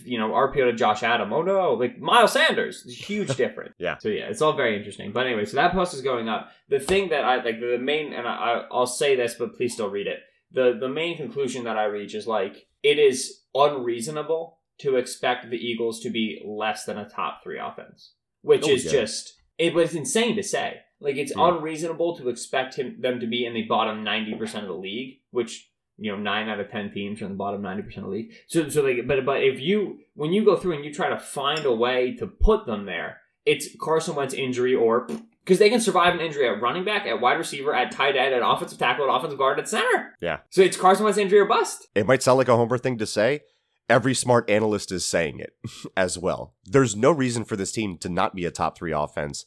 you 0.05 0.19
know, 0.19 0.31
RPO 0.31 0.71
to 0.71 0.73
Josh 0.75 1.03
Adam. 1.03 1.33
Oh 1.33 1.43
no, 1.43 1.73
like 1.75 1.99
Miles 1.99 2.33
Sanders. 2.33 2.83
Huge 2.85 3.35
difference. 3.43 3.75
Yeah. 3.79 3.97
So 3.99 4.09
yeah, 4.09 4.27
it's 4.29 4.43
all 4.43 4.53
very 4.55 4.77
interesting. 4.77 5.13
But 5.13 5.27
anyway, 5.27 5.45
so 5.45 5.57
that 5.57 5.73
post 5.73 5.95
is 5.95 6.03
going 6.03 6.29
up. 6.29 6.51
The 6.69 6.79
thing 6.81 7.09
that 7.11 7.25
I 7.25 7.37
like, 7.43 7.61
the 7.61 7.79
main, 7.81 8.13
and 8.13 8.27
I, 8.29 8.65
I'll 8.71 8.87
say 8.87 9.17
this, 9.17 9.35
but 9.39 9.55
please 9.57 9.75
still 9.75 9.89
read 9.91 10.07
it. 10.07 10.19
The 10.53 10.77
the 10.79 10.89
main 10.89 11.17
conclusion 11.17 11.65
that 11.65 11.77
I 11.79 11.85
reach 11.85 12.15
is 12.15 12.27
like 12.27 12.67
it 12.83 12.99
is 12.99 13.43
unreasonable 13.55 14.59
to 14.79 14.97
expect 14.97 15.51
the 15.51 15.57
Eagles 15.57 16.01
to 16.01 16.11
be 16.11 16.43
less 16.45 16.85
than 16.85 16.99
a 16.99 17.09
top 17.09 17.43
three 17.43 17.59
offense, 17.59 18.13
which 18.43 18.65
Oh, 18.65 18.71
is 18.71 18.85
yeah. 18.85 18.93
just 18.93 19.35
it 19.59 19.75
was 19.75 19.95
insane 19.95 20.37
to 20.37 20.43
say. 20.43 20.81
Like 21.01 21.17
it's 21.17 21.33
Yeah. 21.37 21.49
unreasonable 21.49 22.17
to 22.19 22.29
expect 22.29 22.75
him 22.77 23.01
them 23.01 23.21
to 23.21 23.27
be 23.27 23.45
in 23.47 23.55
the 23.55 23.63
bottom 23.63 24.05
ninety 24.05 24.35
percent 24.35 24.65
of 24.65 24.69
the 24.69 24.77
league, 24.77 25.21
which 25.31 25.71
you 25.99 26.11
know 26.11 26.19
nine 26.19 26.49
out 26.49 26.61
of 26.61 26.71
ten 26.71 26.93
teams 26.93 27.21
are 27.21 27.27
in 27.27 27.33
the 27.33 27.37
bottom 27.37 27.63
ninety 27.63 27.83
percent 27.83 28.07
of 28.07 28.11
the 28.11 28.17
league. 28.19 28.33
So 28.47 28.69
so 28.69 28.83
like 28.83 29.07
but 29.07 29.25
but 29.25 29.43
if 29.43 29.61
you 29.61 29.99
when 30.15 30.33
you 30.33 30.45
go 30.45 30.57
through 30.57 30.75
and 30.75 30.85
you 30.85 30.93
try 30.93 31.09
to 31.09 31.19
find 31.19 31.65
a 31.65 31.75
way 31.75 32.15
to 32.17 32.27
put 32.27 32.67
them 32.67 32.87
there, 32.87 33.19
it's 33.45 33.69
Carson 33.81 34.15
Wentz 34.15 34.35
injury 34.35 34.75
or 34.75 35.09
because 35.45 35.59
they 35.59 35.71
can 35.71 35.81
survive 35.81 36.15
an 36.15 36.21
injury 36.21 36.49
at 36.49 36.61
running 36.61 36.85
back, 36.85 37.07
at 37.07 37.21
wide 37.21 37.39
receiver, 37.39 37.75
at 37.75 37.91
tight 37.91 38.17
end, 38.17 38.35
at 38.35 38.43
offensive 38.45 38.79
tackle, 38.79 39.11
at 39.11 39.17
offensive 39.17 39.39
guard, 39.39 39.59
at 39.59 39.69
center. 39.69 40.15
Yeah. 40.21 40.39
So 40.51 40.63
it's 40.63 40.77
Carson 40.77 41.05
Wentz 41.05 41.19
injury 41.19 41.41
or 41.41 41.47
bust. 41.47 41.89
It 41.95 42.07
might 42.07 42.23
sound 42.23 42.39
like 42.39 42.49
a 42.49 42.57
homer 42.57 42.79
thing 42.79 42.99
to 42.99 43.07
say. 43.07 43.41
Every 43.89 44.15
smart 44.15 44.49
analyst 44.49 44.93
is 44.93 45.05
saying 45.05 45.41
it 45.41 45.57
as 45.97 46.17
well. 46.17 46.55
There's 46.65 46.95
no 46.95 47.11
reason 47.11 47.45
for 47.45 47.57
this 47.57 47.73
team 47.73 47.99
to 47.99 48.09
not 48.09 48.35
be 48.35 48.45
a 48.45 48.51
top 48.51 48.79
three 48.79 48.93
offense, 48.93 49.45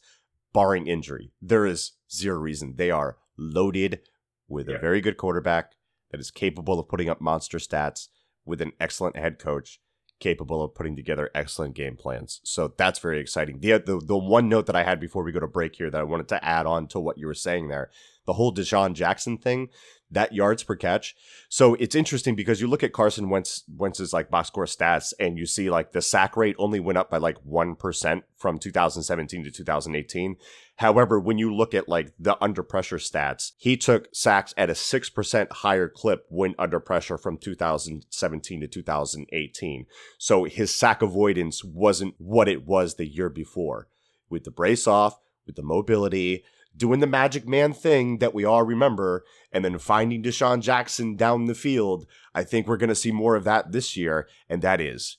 barring 0.52 0.86
injury. 0.86 1.32
There 1.40 1.66
is 1.66 1.92
zero 2.12 2.38
reason. 2.38 2.74
They 2.76 2.90
are 2.90 3.16
loaded 3.38 4.00
with 4.48 4.68
a 4.68 4.78
very 4.78 5.00
good 5.00 5.16
quarterback 5.16 5.72
that 6.10 6.20
is 6.20 6.30
capable 6.30 6.78
of 6.78 6.88
putting 6.88 7.08
up 7.08 7.20
monster 7.20 7.58
stats, 7.58 8.08
with 8.46 8.60
an 8.60 8.72
excellent 8.80 9.16
head 9.16 9.38
coach 9.38 9.80
capable 10.18 10.62
of 10.62 10.74
putting 10.74 10.96
together 10.96 11.30
excellent 11.34 11.74
game 11.74 11.96
plans. 11.96 12.40
So 12.42 12.72
that's 12.78 12.98
very 12.98 13.20
exciting. 13.20 13.60
The, 13.60 13.72
the 13.72 14.00
the 14.02 14.16
one 14.16 14.48
note 14.48 14.66
that 14.66 14.76
I 14.76 14.82
had 14.82 14.98
before 14.98 15.22
we 15.22 15.32
go 15.32 15.40
to 15.40 15.46
break 15.46 15.76
here 15.76 15.90
that 15.90 16.00
I 16.00 16.04
wanted 16.04 16.28
to 16.28 16.42
add 16.42 16.64
on 16.64 16.86
to 16.88 17.00
what 17.00 17.18
you 17.18 17.26
were 17.26 17.34
saying 17.34 17.68
there, 17.68 17.90
the 18.26 18.34
whole 18.34 18.54
DeSean 18.54 18.92
Jackson 18.92 19.38
thing, 19.38 19.68
that 20.10 20.32
yards 20.32 20.62
per 20.62 20.76
catch. 20.76 21.16
So 21.48 21.74
it's 21.74 21.94
interesting 21.94 22.36
because 22.36 22.60
you 22.60 22.68
look 22.68 22.84
at 22.84 22.92
Carson 22.92 23.28
Wentz 23.28 23.64
Wentz's 23.76 24.12
like 24.12 24.30
box 24.30 24.48
score 24.48 24.66
stats 24.66 25.12
and 25.18 25.36
you 25.36 25.46
see 25.46 25.68
like 25.68 25.92
the 25.92 26.02
sack 26.02 26.36
rate 26.36 26.56
only 26.58 26.78
went 26.78 26.98
up 26.98 27.10
by 27.10 27.18
like 27.18 27.38
1% 27.44 28.22
from 28.36 28.58
2017 28.58 29.44
to 29.44 29.50
2018. 29.50 30.36
However, 30.76 31.18
when 31.18 31.38
you 31.38 31.54
look 31.54 31.74
at 31.74 31.88
like 31.88 32.12
the 32.18 32.36
under 32.42 32.62
pressure 32.62 32.98
stats, 32.98 33.52
he 33.56 33.76
took 33.76 34.08
sacks 34.12 34.54
at 34.56 34.70
a 34.70 34.74
6% 34.74 35.52
higher 35.52 35.88
clip 35.88 36.26
when 36.28 36.54
under 36.58 36.78
pressure 36.78 37.18
from 37.18 37.38
2017 37.38 38.60
to 38.60 38.68
2018. 38.68 39.86
So 40.18 40.44
his 40.44 40.74
sack 40.74 41.02
avoidance 41.02 41.64
wasn't 41.64 42.14
what 42.18 42.48
it 42.48 42.66
was 42.66 42.94
the 42.94 43.08
year 43.08 43.28
before. 43.28 43.88
With 44.28 44.44
the 44.44 44.50
brace 44.50 44.86
off, 44.86 45.18
with 45.46 45.56
the 45.56 45.62
mobility, 45.62 46.44
doing 46.76 47.00
the 47.00 47.06
magic 47.06 47.48
man 47.48 47.72
thing 47.72 48.18
that 48.18 48.34
we 48.34 48.44
all 48.44 48.62
remember, 48.62 49.24
and 49.52 49.64
then 49.64 49.78
finding 49.78 50.22
DeSean 50.22 50.60
Jackson 50.60 51.16
down 51.16 51.46
the 51.46 51.54
field, 51.54 52.06
I 52.34 52.44
think 52.44 52.66
we're 52.66 52.76
going 52.76 52.88
to 52.88 52.94
see 52.94 53.12
more 53.12 53.36
of 53.36 53.44
that 53.44 53.72
this 53.72 53.96
year, 53.96 54.28
and 54.48 54.62
that 54.62 54.80
is 54.80 55.18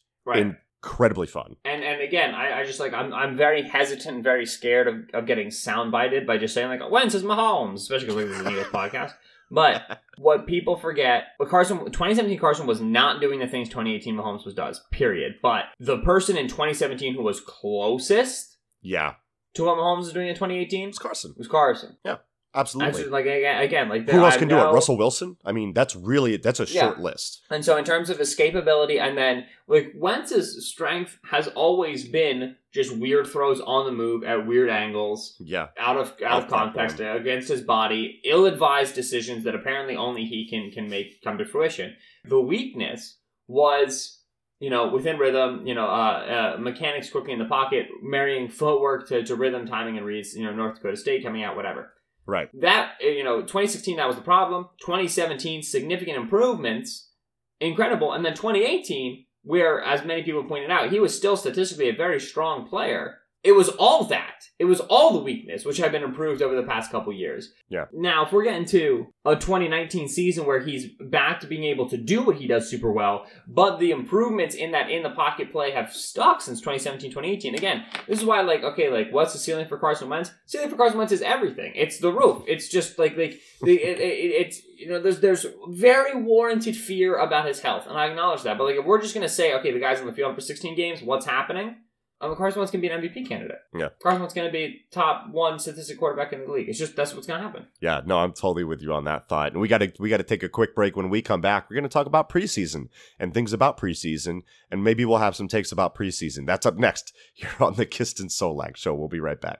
incredibly 0.88 1.28
fun. 1.28 1.56
And 1.66 1.84
and 1.84 2.02
again, 2.02 2.34
I, 2.34 2.62
I 2.62 2.64
just 2.66 2.80
like 2.80 2.94
I'm 2.94 3.14
I'm 3.14 3.36
very 3.36 3.64
hesitant 3.64 4.16
and 4.16 4.24
very 4.24 4.46
scared 4.46 4.88
of, 4.88 4.96
of 5.14 5.26
getting 5.26 5.48
soundbited 5.48 6.26
by 6.26 6.38
just 6.38 6.54
saying 6.54 6.70
like 6.70 6.90
Wentz 6.90 7.16
is 7.16 7.24
Mahomes, 7.24 7.76
especially 7.76 8.08
because 8.08 8.30
this 8.30 8.40
is 8.40 8.46
a 8.46 8.52
Eagles 8.52 8.68
podcast. 8.68 9.14
But 9.50 10.02
what 10.18 10.46
people 10.46 10.76
forget, 10.78 11.24
what 11.38 11.50
Carson 11.50 11.78
2017 11.78 12.38
Carson 12.40 12.68
was 12.68 12.82
not 12.82 13.22
doing 13.22 13.40
the 13.40 13.48
things 13.48 13.70
2018 13.70 14.16
Mahomes 14.16 14.46
was 14.46 14.54
does. 14.54 14.82
Period. 14.92 15.36
But 15.42 15.66
the 15.80 16.00
person 16.00 16.38
in 16.38 16.48
2017 16.48 17.16
who 17.16 17.24
was 17.24 17.40
closest 17.40 18.58
Yeah, 18.82 19.16
to 19.56 19.64
what 19.64 19.78
Mahomes 19.78 20.00
was 20.00 20.14
doing 20.14 20.28
in 20.28 20.36
2018 20.36 20.90
it's 20.90 21.00
Carson. 21.00 21.34
was 21.38 21.48
Carson. 21.48 21.98
Yeah, 22.06 22.18
absolutely. 22.56 23.06
Like 23.06 23.26
again, 23.26 23.62
again 23.62 23.90
like 23.90 24.10
Who 24.10 24.24
else 24.24 24.36
I 24.36 24.38
can 24.38 24.48
do 24.48 24.58
it? 24.58 24.72
Russell 24.72 24.98
Wilson? 24.98 25.38
I 25.46 25.52
mean, 25.52 25.74
that's 25.74 25.96
really 25.96 26.38
that's 26.38 26.60
a 26.60 26.66
Yeah. 26.66 26.82
short 26.82 27.00
list. 27.00 27.42
And 27.50 27.64
so, 27.66 27.78
in 27.78 27.84
terms 27.86 28.10
of 28.10 28.18
escapability, 28.20 29.00
and 29.00 29.18
then 29.18 29.46
like 29.68 29.94
Wentz's 29.96 30.68
strength 30.70 31.20
has 31.26 31.48
always 31.50 32.08
been 32.08 32.56
just 32.74 32.96
weird 32.96 33.26
throws 33.28 33.60
on 33.60 33.86
the 33.86 33.92
move 33.92 34.24
at 34.24 34.46
weird 34.46 34.70
angles, 34.70 35.36
Yeah. 35.40 35.68
out 35.78 35.98
of 35.98 36.14
out 36.24 36.44
of 36.44 36.44
Off 36.46 36.50
context 36.50 37.00
against 37.00 37.48
his 37.50 37.62
body, 37.62 38.22
ill-advised 38.24 38.94
decisions 38.94 39.44
that 39.46 39.56
apparently 39.56 39.96
only 39.96 40.26
he 40.26 40.48
can 40.48 40.70
can 40.72 40.88
make 40.90 41.22
come 41.24 41.38
to 41.40 41.46
fruition. 41.46 41.96
The 42.26 42.40
weakness 42.40 43.18
was, 43.48 44.17
you 44.60 44.70
know, 44.70 44.90
within 44.90 45.18
rhythm, 45.18 45.66
you 45.68 45.76
know, 45.76 45.86
uh, 45.86 46.56
uh, 46.56 46.58
mechanics 46.60 47.10
quickly 47.10 47.34
in 47.34 47.40
the 47.40 47.46
pocket, 47.46 47.88
marrying 48.02 48.50
footwork 48.50 49.08
to, 49.10 49.24
to 49.24 49.36
rhythm, 49.36 49.66
timing, 49.68 49.98
and 49.98 50.06
reads. 50.06 50.36
You 50.36 50.46
know, 50.46 50.54
North 50.54 50.76
Dakota 50.76 50.98
State 50.98 51.24
coming 51.24 51.44
out, 51.44 51.56
whatever 51.56 51.94
Right. 52.26 52.50
that 52.60 52.96
uh, 53.02 53.08
you 53.08 53.24
know 53.24 53.40
2016 53.40 53.96
that 53.96 54.06
was 54.06 54.18
the 54.18 54.22
problem 54.22 54.68
2017 54.82 55.64
significant 55.64 56.18
improvements 56.18 57.10
incredible 57.62 58.12
and 58.12 58.26
then 58.26 58.34
2018 58.34 59.26
where 59.44 59.82
as 59.82 60.04
many 60.04 60.24
people 60.24 60.44
pointed 60.44 60.70
out 60.70 60.92
he 60.92 61.00
was 61.00 61.16
still 61.16 61.38
statistically 61.38 61.88
a 61.88 61.96
very 61.96 62.20
strong 62.20 62.68
player 62.68 63.20
it 63.44 63.52
was 63.54 63.70
all 63.70 64.04
that 64.06 64.34
it 64.60 64.66
was 64.66 64.80
all 64.82 65.14
the 65.14 65.24
weakness 65.24 65.64
which 65.66 65.78
had 65.78 65.92
been 65.92 66.04
improved 66.04 66.42
over 66.42 66.56
the 66.56 66.64
past 66.64 66.92
couple 66.92 67.14
years 67.14 67.54
Yeah. 67.70 67.86
now 67.94 68.26
if 68.26 68.32
we're 68.32 68.44
getting 68.44 68.66
to 68.66 69.08
a 69.26 69.36
2019 69.36 70.08
season 70.08 70.46
where 70.46 70.60
he's 70.60 70.88
back 71.00 71.40
to 71.42 71.48
being 71.48 71.64
able 71.66 71.88
to 71.90 71.98
do 71.98 72.24
what 72.24 72.38
he 72.38 72.48
does 72.48 72.70
super 72.70 72.92
well 72.92 73.26
but 73.48 73.78
the 73.80 73.92
improvements 73.92 74.56
in 74.56 74.72
that 74.72 74.90
in 74.90 75.04
the 75.04 75.12
pocket 75.12 75.52
play 75.52 75.72
have 75.72 75.94
stuck 75.94 76.42
since 76.42 76.60
2017 76.60 77.12
2018 77.12 77.56
again 77.56 77.84
this 78.08 78.20
is 78.20 78.26
why, 78.26 78.42
like, 78.42 78.64
okay, 78.64 78.90
like, 78.90 79.12
what's 79.12 79.34
the 79.34 79.40
ceiling 79.40 79.68
for 79.68 79.78
Carson 79.78 80.08
Wentz? 80.08 80.32
Ceiling 80.46 80.70
for 80.70 80.78
Carson 80.78 80.98
Wentz 80.98 81.12
is 81.12 81.22
everything. 81.22 81.74
It's 81.76 82.00
the 82.00 82.12
roof. 82.12 82.44
It's 82.48 82.70
just 82.70 82.98
like, 82.98 83.18
like, 83.18 83.40
the, 83.62 83.74
it, 83.76 84.00
it, 84.00 84.32
it's 84.48 84.62
you 84.78 84.88
know, 84.88 85.02
there's 85.02 85.20
there's 85.20 85.46
very 85.70 86.22
warranted 86.22 86.76
fear 86.78 87.18
about 87.18 87.46
his 87.48 87.60
health, 87.60 87.86
and 87.88 87.98
I 87.98 88.08
acknowledge 88.08 88.44
that. 88.44 88.58
But 88.58 88.64
like, 88.66 88.76
if 88.78 88.86
we're 88.86 89.02
just 89.02 89.14
gonna 89.14 89.28
say, 89.28 89.54
okay, 89.56 89.72
the 89.74 89.80
guy's 89.80 90.00
on 90.00 90.06
the 90.08 90.14
field 90.14 90.36
for 90.36 90.42
16 90.42 90.76
games, 90.76 91.02
what's 91.02 91.26
happening? 91.26 91.76
Um, 92.20 92.36
Carson 92.36 92.60
Wentz 92.60 92.72
can 92.72 92.82
be 92.82 92.88
an 92.88 93.02
MVP 93.02 93.28
candidate. 93.28 93.60
Yeah. 93.76 93.90
Carson 94.02 94.22
Wentz 94.22 94.34
gonna 94.34 94.52
be 94.52 94.86
top 94.92 95.30
one 95.30 95.60
statistic 95.60 96.00
quarterback 96.00 96.34
in 96.34 96.46
the 96.46 96.52
league. 96.52 96.68
It's 96.68 96.80
just 96.80 96.96
that's 96.96 97.14
what's 97.14 97.28
gonna 97.28 97.44
happen. 97.44 97.68
Yeah, 97.80 98.02
no, 98.06 98.18
I'm 98.18 98.34
totally 98.34 98.64
with 98.64 98.82
you 98.82 98.94
on 98.94 99.04
that 99.06 99.30
thought. 99.30 99.52
And 99.52 99.62
we 99.62 99.68
got 99.68 99.80
to 99.80 99.92
we 100.00 100.10
got 100.10 100.18
to 100.18 100.24
take 100.24 100.44
a 100.44 100.50
quick 100.50 100.74
break. 100.76 100.96
When 100.96 101.10
we 101.10 101.22
come 101.22 101.42
back, 101.42 101.70
we're 101.70 101.76
going 101.76 101.84
to 101.84 101.90
talk 101.90 102.08
about 102.08 102.30
preseason 102.30 102.90
and 103.20 103.34
things 103.34 103.54
about 103.54 103.78
preseason, 103.78 104.42
and 104.72 104.84
maybe 104.84 105.06
we'll 105.06 105.20
have 105.20 105.36
some 105.36 105.48
takes 105.48 105.72
about 105.72 105.96
preseason. 105.96 106.46
That's 106.46 106.66
up 106.66 106.78
next 106.78 107.14
here 107.34 107.50
on 107.60 107.76
the 107.76 107.86
Kist 107.86 108.20
and 108.20 108.30
Solak 108.30 108.76
Show. 108.78 108.96
We'll 108.96 109.08
be 109.08 109.20
right 109.20 109.40
back. 109.40 109.60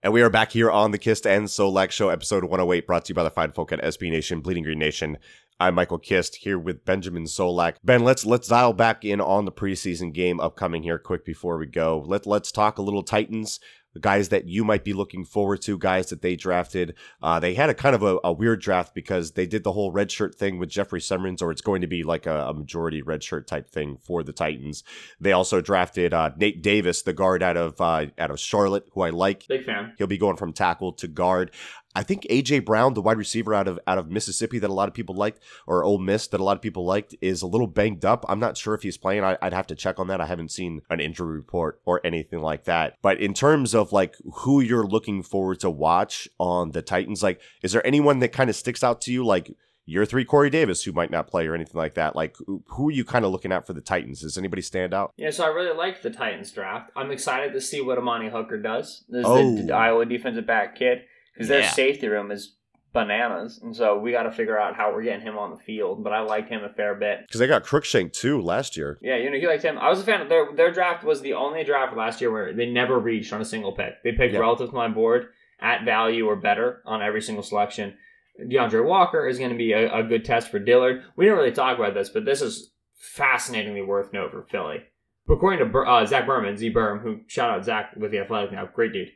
And 0.00 0.12
we 0.12 0.22
are 0.22 0.30
back 0.30 0.52
here 0.52 0.70
on 0.70 0.92
the 0.92 0.98
Kist 0.98 1.26
and 1.26 1.46
Solak 1.46 1.90
Show, 1.90 2.08
episode 2.08 2.44
108, 2.44 2.86
brought 2.86 3.06
to 3.06 3.10
you 3.10 3.16
by 3.16 3.24
the 3.24 3.30
fine 3.30 3.50
folk 3.50 3.72
at 3.72 3.82
SB 3.82 4.12
Nation, 4.12 4.40
Bleeding 4.40 4.62
Green 4.62 4.78
Nation. 4.78 5.18
I'm 5.58 5.74
Michael 5.74 5.98
Kist 5.98 6.36
here 6.36 6.56
with 6.56 6.84
Benjamin 6.84 7.24
Solak. 7.24 7.74
Ben, 7.82 8.04
let's 8.04 8.24
let's 8.24 8.46
dial 8.46 8.72
back 8.72 9.04
in 9.04 9.20
on 9.20 9.44
the 9.44 9.50
preseason 9.50 10.12
game 10.12 10.38
upcoming 10.38 10.84
here 10.84 11.00
quick 11.00 11.24
before 11.24 11.58
we 11.58 11.66
go. 11.66 12.04
Let 12.06 12.26
let's 12.26 12.52
talk 12.52 12.78
a 12.78 12.82
little 12.82 13.02
Titans. 13.02 13.58
Guys 14.00 14.28
that 14.30 14.46
you 14.46 14.64
might 14.64 14.84
be 14.84 14.92
looking 14.92 15.24
forward 15.24 15.62
to, 15.62 15.78
guys 15.78 16.10
that 16.10 16.22
they 16.22 16.36
drafted. 16.36 16.94
Uh, 17.22 17.38
they 17.40 17.54
had 17.54 17.70
a 17.70 17.74
kind 17.74 17.94
of 17.94 18.02
a, 18.02 18.18
a 18.24 18.32
weird 18.32 18.60
draft 18.60 18.94
because 18.94 19.32
they 19.32 19.46
did 19.46 19.64
the 19.64 19.72
whole 19.72 19.92
redshirt 19.92 20.34
thing 20.34 20.58
with 20.58 20.68
Jeffery 20.68 21.00
Simmons, 21.00 21.42
or 21.42 21.50
it's 21.50 21.60
going 21.60 21.80
to 21.80 21.86
be 21.86 22.02
like 22.02 22.26
a, 22.26 22.48
a 22.48 22.54
majority 22.54 23.02
redshirt 23.02 23.46
type 23.46 23.70
thing 23.70 23.98
for 24.00 24.22
the 24.22 24.32
Titans. 24.32 24.84
They 25.20 25.32
also 25.32 25.60
drafted 25.60 26.14
uh, 26.14 26.30
Nate 26.36 26.62
Davis, 26.62 27.02
the 27.02 27.12
guard 27.12 27.42
out 27.42 27.56
of 27.56 27.80
uh, 27.80 28.06
out 28.18 28.30
of 28.30 28.40
Charlotte, 28.40 28.86
who 28.92 29.02
I 29.02 29.10
like. 29.10 29.46
Big 29.48 29.64
fan. 29.64 29.92
He'll 29.98 30.06
be 30.06 30.18
going 30.18 30.36
from 30.36 30.52
tackle 30.52 30.92
to 30.94 31.08
guard. 31.08 31.50
I 31.94 32.02
think 32.02 32.22
AJ 32.30 32.64
Brown, 32.64 32.94
the 32.94 33.02
wide 33.02 33.16
receiver 33.16 33.54
out 33.54 33.66
of 33.66 33.78
out 33.86 33.98
of 33.98 34.10
Mississippi 34.10 34.58
that 34.58 34.70
a 34.70 34.72
lot 34.72 34.88
of 34.88 34.94
people 34.94 35.14
liked, 35.14 35.40
or 35.66 35.84
Ole 35.84 35.98
Miss 35.98 36.26
that 36.28 36.40
a 36.40 36.44
lot 36.44 36.56
of 36.56 36.62
people 36.62 36.84
liked, 36.84 37.14
is 37.20 37.42
a 37.42 37.46
little 37.46 37.66
banged 37.66 38.04
up. 38.04 38.24
I'm 38.28 38.40
not 38.40 38.56
sure 38.56 38.74
if 38.74 38.82
he's 38.82 38.98
playing. 38.98 39.24
I, 39.24 39.36
would 39.42 39.52
have 39.52 39.66
to 39.68 39.74
check 39.74 39.98
on 39.98 40.08
that. 40.08 40.20
I 40.20 40.26
haven't 40.26 40.52
seen 40.52 40.82
an 40.90 41.00
injury 41.00 41.34
report 41.34 41.80
or 41.84 42.00
anything 42.04 42.40
like 42.40 42.64
that. 42.64 42.96
But 43.02 43.20
in 43.20 43.34
terms 43.34 43.74
of 43.74 43.92
like 43.92 44.16
who 44.32 44.60
you're 44.60 44.86
looking 44.86 45.22
forward 45.22 45.60
to 45.60 45.70
watch 45.70 46.28
on 46.38 46.72
the 46.72 46.82
Titans, 46.82 47.22
like 47.22 47.40
is 47.62 47.72
there 47.72 47.86
anyone 47.86 48.18
that 48.20 48.32
kind 48.32 48.50
of 48.50 48.56
sticks 48.56 48.84
out 48.84 49.00
to 49.02 49.12
you? 49.12 49.24
Like 49.24 49.50
year 49.86 50.04
three 50.04 50.24
Corey 50.24 50.50
Davis 50.50 50.84
who 50.84 50.92
might 50.92 51.10
not 51.10 51.26
play 51.26 51.46
or 51.46 51.54
anything 51.54 51.78
like 51.78 51.94
that. 51.94 52.14
Like 52.14 52.36
who 52.66 52.88
are 52.88 52.92
you 52.92 53.04
kind 53.04 53.24
of 53.24 53.32
looking 53.32 53.50
at 53.50 53.66
for 53.66 53.72
the 53.72 53.80
Titans? 53.80 54.20
Does 54.20 54.36
anybody 54.36 54.62
stand 54.62 54.92
out? 54.92 55.14
Yeah, 55.16 55.30
so 55.30 55.44
I 55.44 55.48
really 55.48 55.76
like 55.76 56.02
the 56.02 56.10
Titans 56.10 56.52
draft. 56.52 56.90
I'm 56.94 57.10
excited 57.10 57.54
to 57.54 57.60
see 57.60 57.80
what 57.80 57.98
Amani 57.98 58.28
Hooker 58.28 58.58
does. 58.58 59.04
This 59.08 59.24
oh. 59.26 59.56
the 59.56 59.72
Iowa 59.72 60.04
defensive 60.04 60.46
back 60.46 60.78
kid 60.78 61.02
because 61.38 61.48
their 61.48 61.60
yeah. 61.60 61.70
safety 61.70 62.08
room 62.08 62.32
is 62.32 62.56
bananas, 62.92 63.60
and 63.62 63.76
so 63.76 63.96
we 63.96 64.10
got 64.10 64.24
to 64.24 64.32
figure 64.32 64.58
out 64.58 64.74
how 64.74 64.92
we're 64.92 65.04
getting 65.04 65.20
him 65.20 65.38
on 65.38 65.50
the 65.52 65.56
field. 65.56 66.02
But 66.02 66.12
I 66.12 66.20
liked 66.20 66.48
him 66.48 66.64
a 66.64 66.68
fair 66.68 66.96
bit 66.96 67.20
because 67.26 67.38
they 67.38 67.46
got 67.46 67.64
Cruikshank 67.64 68.12
too 68.12 68.40
last 68.42 68.76
year. 68.76 68.98
Yeah, 69.00 69.16
you 69.16 69.30
know 69.30 69.38
he 69.38 69.46
liked 69.46 69.62
him. 69.62 69.78
I 69.78 69.88
was 69.88 70.00
a 70.00 70.04
fan 70.04 70.20
of 70.20 70.28
their 70.28 70.52
their 70.54 70.72
draft 70.72 71.04
was 71.04 71.20
the 71.20 71.34
only 71.34 71.62
draft 71.62 71.96
last 71.96 72.20
year 72.20 72.32
where 72.32 72.52
they 72.52 72.66
never 72.66 72.98
reached 72.98 73.32
on 73.32 73.40
a 73.40 73.44
single 73.44 73.72
pick. 73.72 74.02
They 74.02 74.12
picked 74.12 74.34
relative 74.34 74.70
to 74.70 74.74
my 74.74 74.88
board 74.88 75.28
at 75.60 75.84
value 75.84 76.26
or 76.26 76.36
better 76.36 76.82
on 76.84 77.02
every 77.02 77.22
single 77.22 77.44
selection. 77.44 77.94
DeAndre 78.40 78.84
Walker 78.84 79.26
is 79.26 79.38
going 79.38 79.50
to 79.50 79.56
be 79.56 79.72
a, 79.72 79.92
a, 79.92 80.04
good 80.04 80.24
test 80.24 80.48
for 80.48 80.60
Dillard. 80.60 81.02
We 81.16 81.24
didn't 81.24 81.38
really 81.38 81.50
talk 81.50 81.76
about 81.76 81.94
this, 81.94 82.08
but 82.08 82.24
this 82.24 82.40
is 82.40 82.70
fascinatingly 82.94 83.82
worth 83.82 84.12
note 84.12 84.30
for 84.30 84.44
Philly. 84.44 84.84
According 85.28 85.70
to 85.70 85.78
uh, 85.80 86.06
Zach 86.06 86.24
Berman, 86.24 86.56
Z 86.56 86.72
Berm, 86.72 87.02
who 87.02 87.20
shout 87.26 87.50
out 87.50 87.64
Zach 87.64 87.94
with 87.96 88.12
the 88.12 88.18
Athletic 88.18 88.52
now, 88.52 88.68
great 88.72 88.92
dude. 88.92 89.10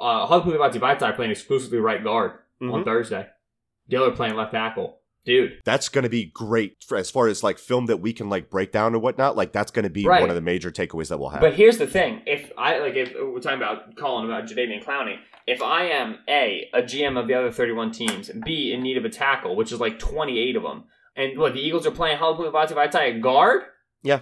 Uh, 0.00 0.26
Halapoulivaati 0.26 0.78
Vaitai 0.78 1.14
playing 1.14 1.30
exclusively 1.30 1.78
right 1.78 2.02
guard 2.02 2.32
mm-hmm. 2.60 2.72
on 2.72 2.84
Thursday. 2.84 3.26
Dillard 3.88 4.16
playing 4.16 4.34
left 4.34 4.52
tackle. 4.52 4.98
Dude, 5.24 5.60
that's 5.64 5.90
going 5.90 6.04
to 6.04 6.08
be 6.08 6.26
great 6.26 6.82
for, 6.86 6.96
as 6.96 7.10
far 7.10 7.28
as 7.28 7.42
like 7.42 7.58
film 7.58 7.86
that 7.86 7.98
we 7.98 8.14
can 8.14 8.30
like 8.30 8.48
break 8.48 8.72
down 8.72 8.94
and 8.94 9.02
whatnot. 9.02 9.36
Like 9.36 9.52
that's 9.52 9.70
going 9.70 9.82
to 9.82 9.90
be 9.90 10.06
right. 10.06 10.22
one 10.22 10.30
of 10.30 10.36
the 10.36 10.40
major 10.40 10.70
takeaways 10.70 11.08
that 11.08 11.18
we'll 11.18 11.28
have. 11.28 11.42
But 11.42 11.52
here's 11.52 11.76
the 11.76 11.86
thing: 11.86 12.22
if 12.24 12.50
I 12.56 12.78
like, 12.78 12.94
if 12.94 13.12
we're 13.14 13.40
talking 13.40 13.58
about 13.58 13.94
calling 13.96 14.24
about 14.24 14.46
Jadeveon 14.48 14.82
Clowney, 14.82 15.16
if 15.46 15.60
I 15.60 15.84
am 15.84 16.20
a 16.28 16.70
a 16.72 16.80
GM 16.80 17.20
of 17.20 17.28
the 17.28 17.34
other 17.34 17.52
31 17.52 17.92
teams, 17.92 18.30
B 18.42 18.72
in 18.72 18.82
need 18.82 18.96
of 18.96 19.04
a 19.04 19.10
tackle, 19.10 19.54
which 19.54 19.70
is 19.70 19.80
like 19.80 19.98
28 19.98 20.56
of 20.56 20.62
them, 20.62 20.84
and 21.14 21.38
what 21.38 21.52
the 21.52 21.60
Eagles 21.60 21.86
are 21.86 21.90
playing 21.90 22.16
Halapoulivaati 22.16 22.72
Vaitai 22.72 23.20
guard, 23.20 23.64
yeah, 24.02 24.20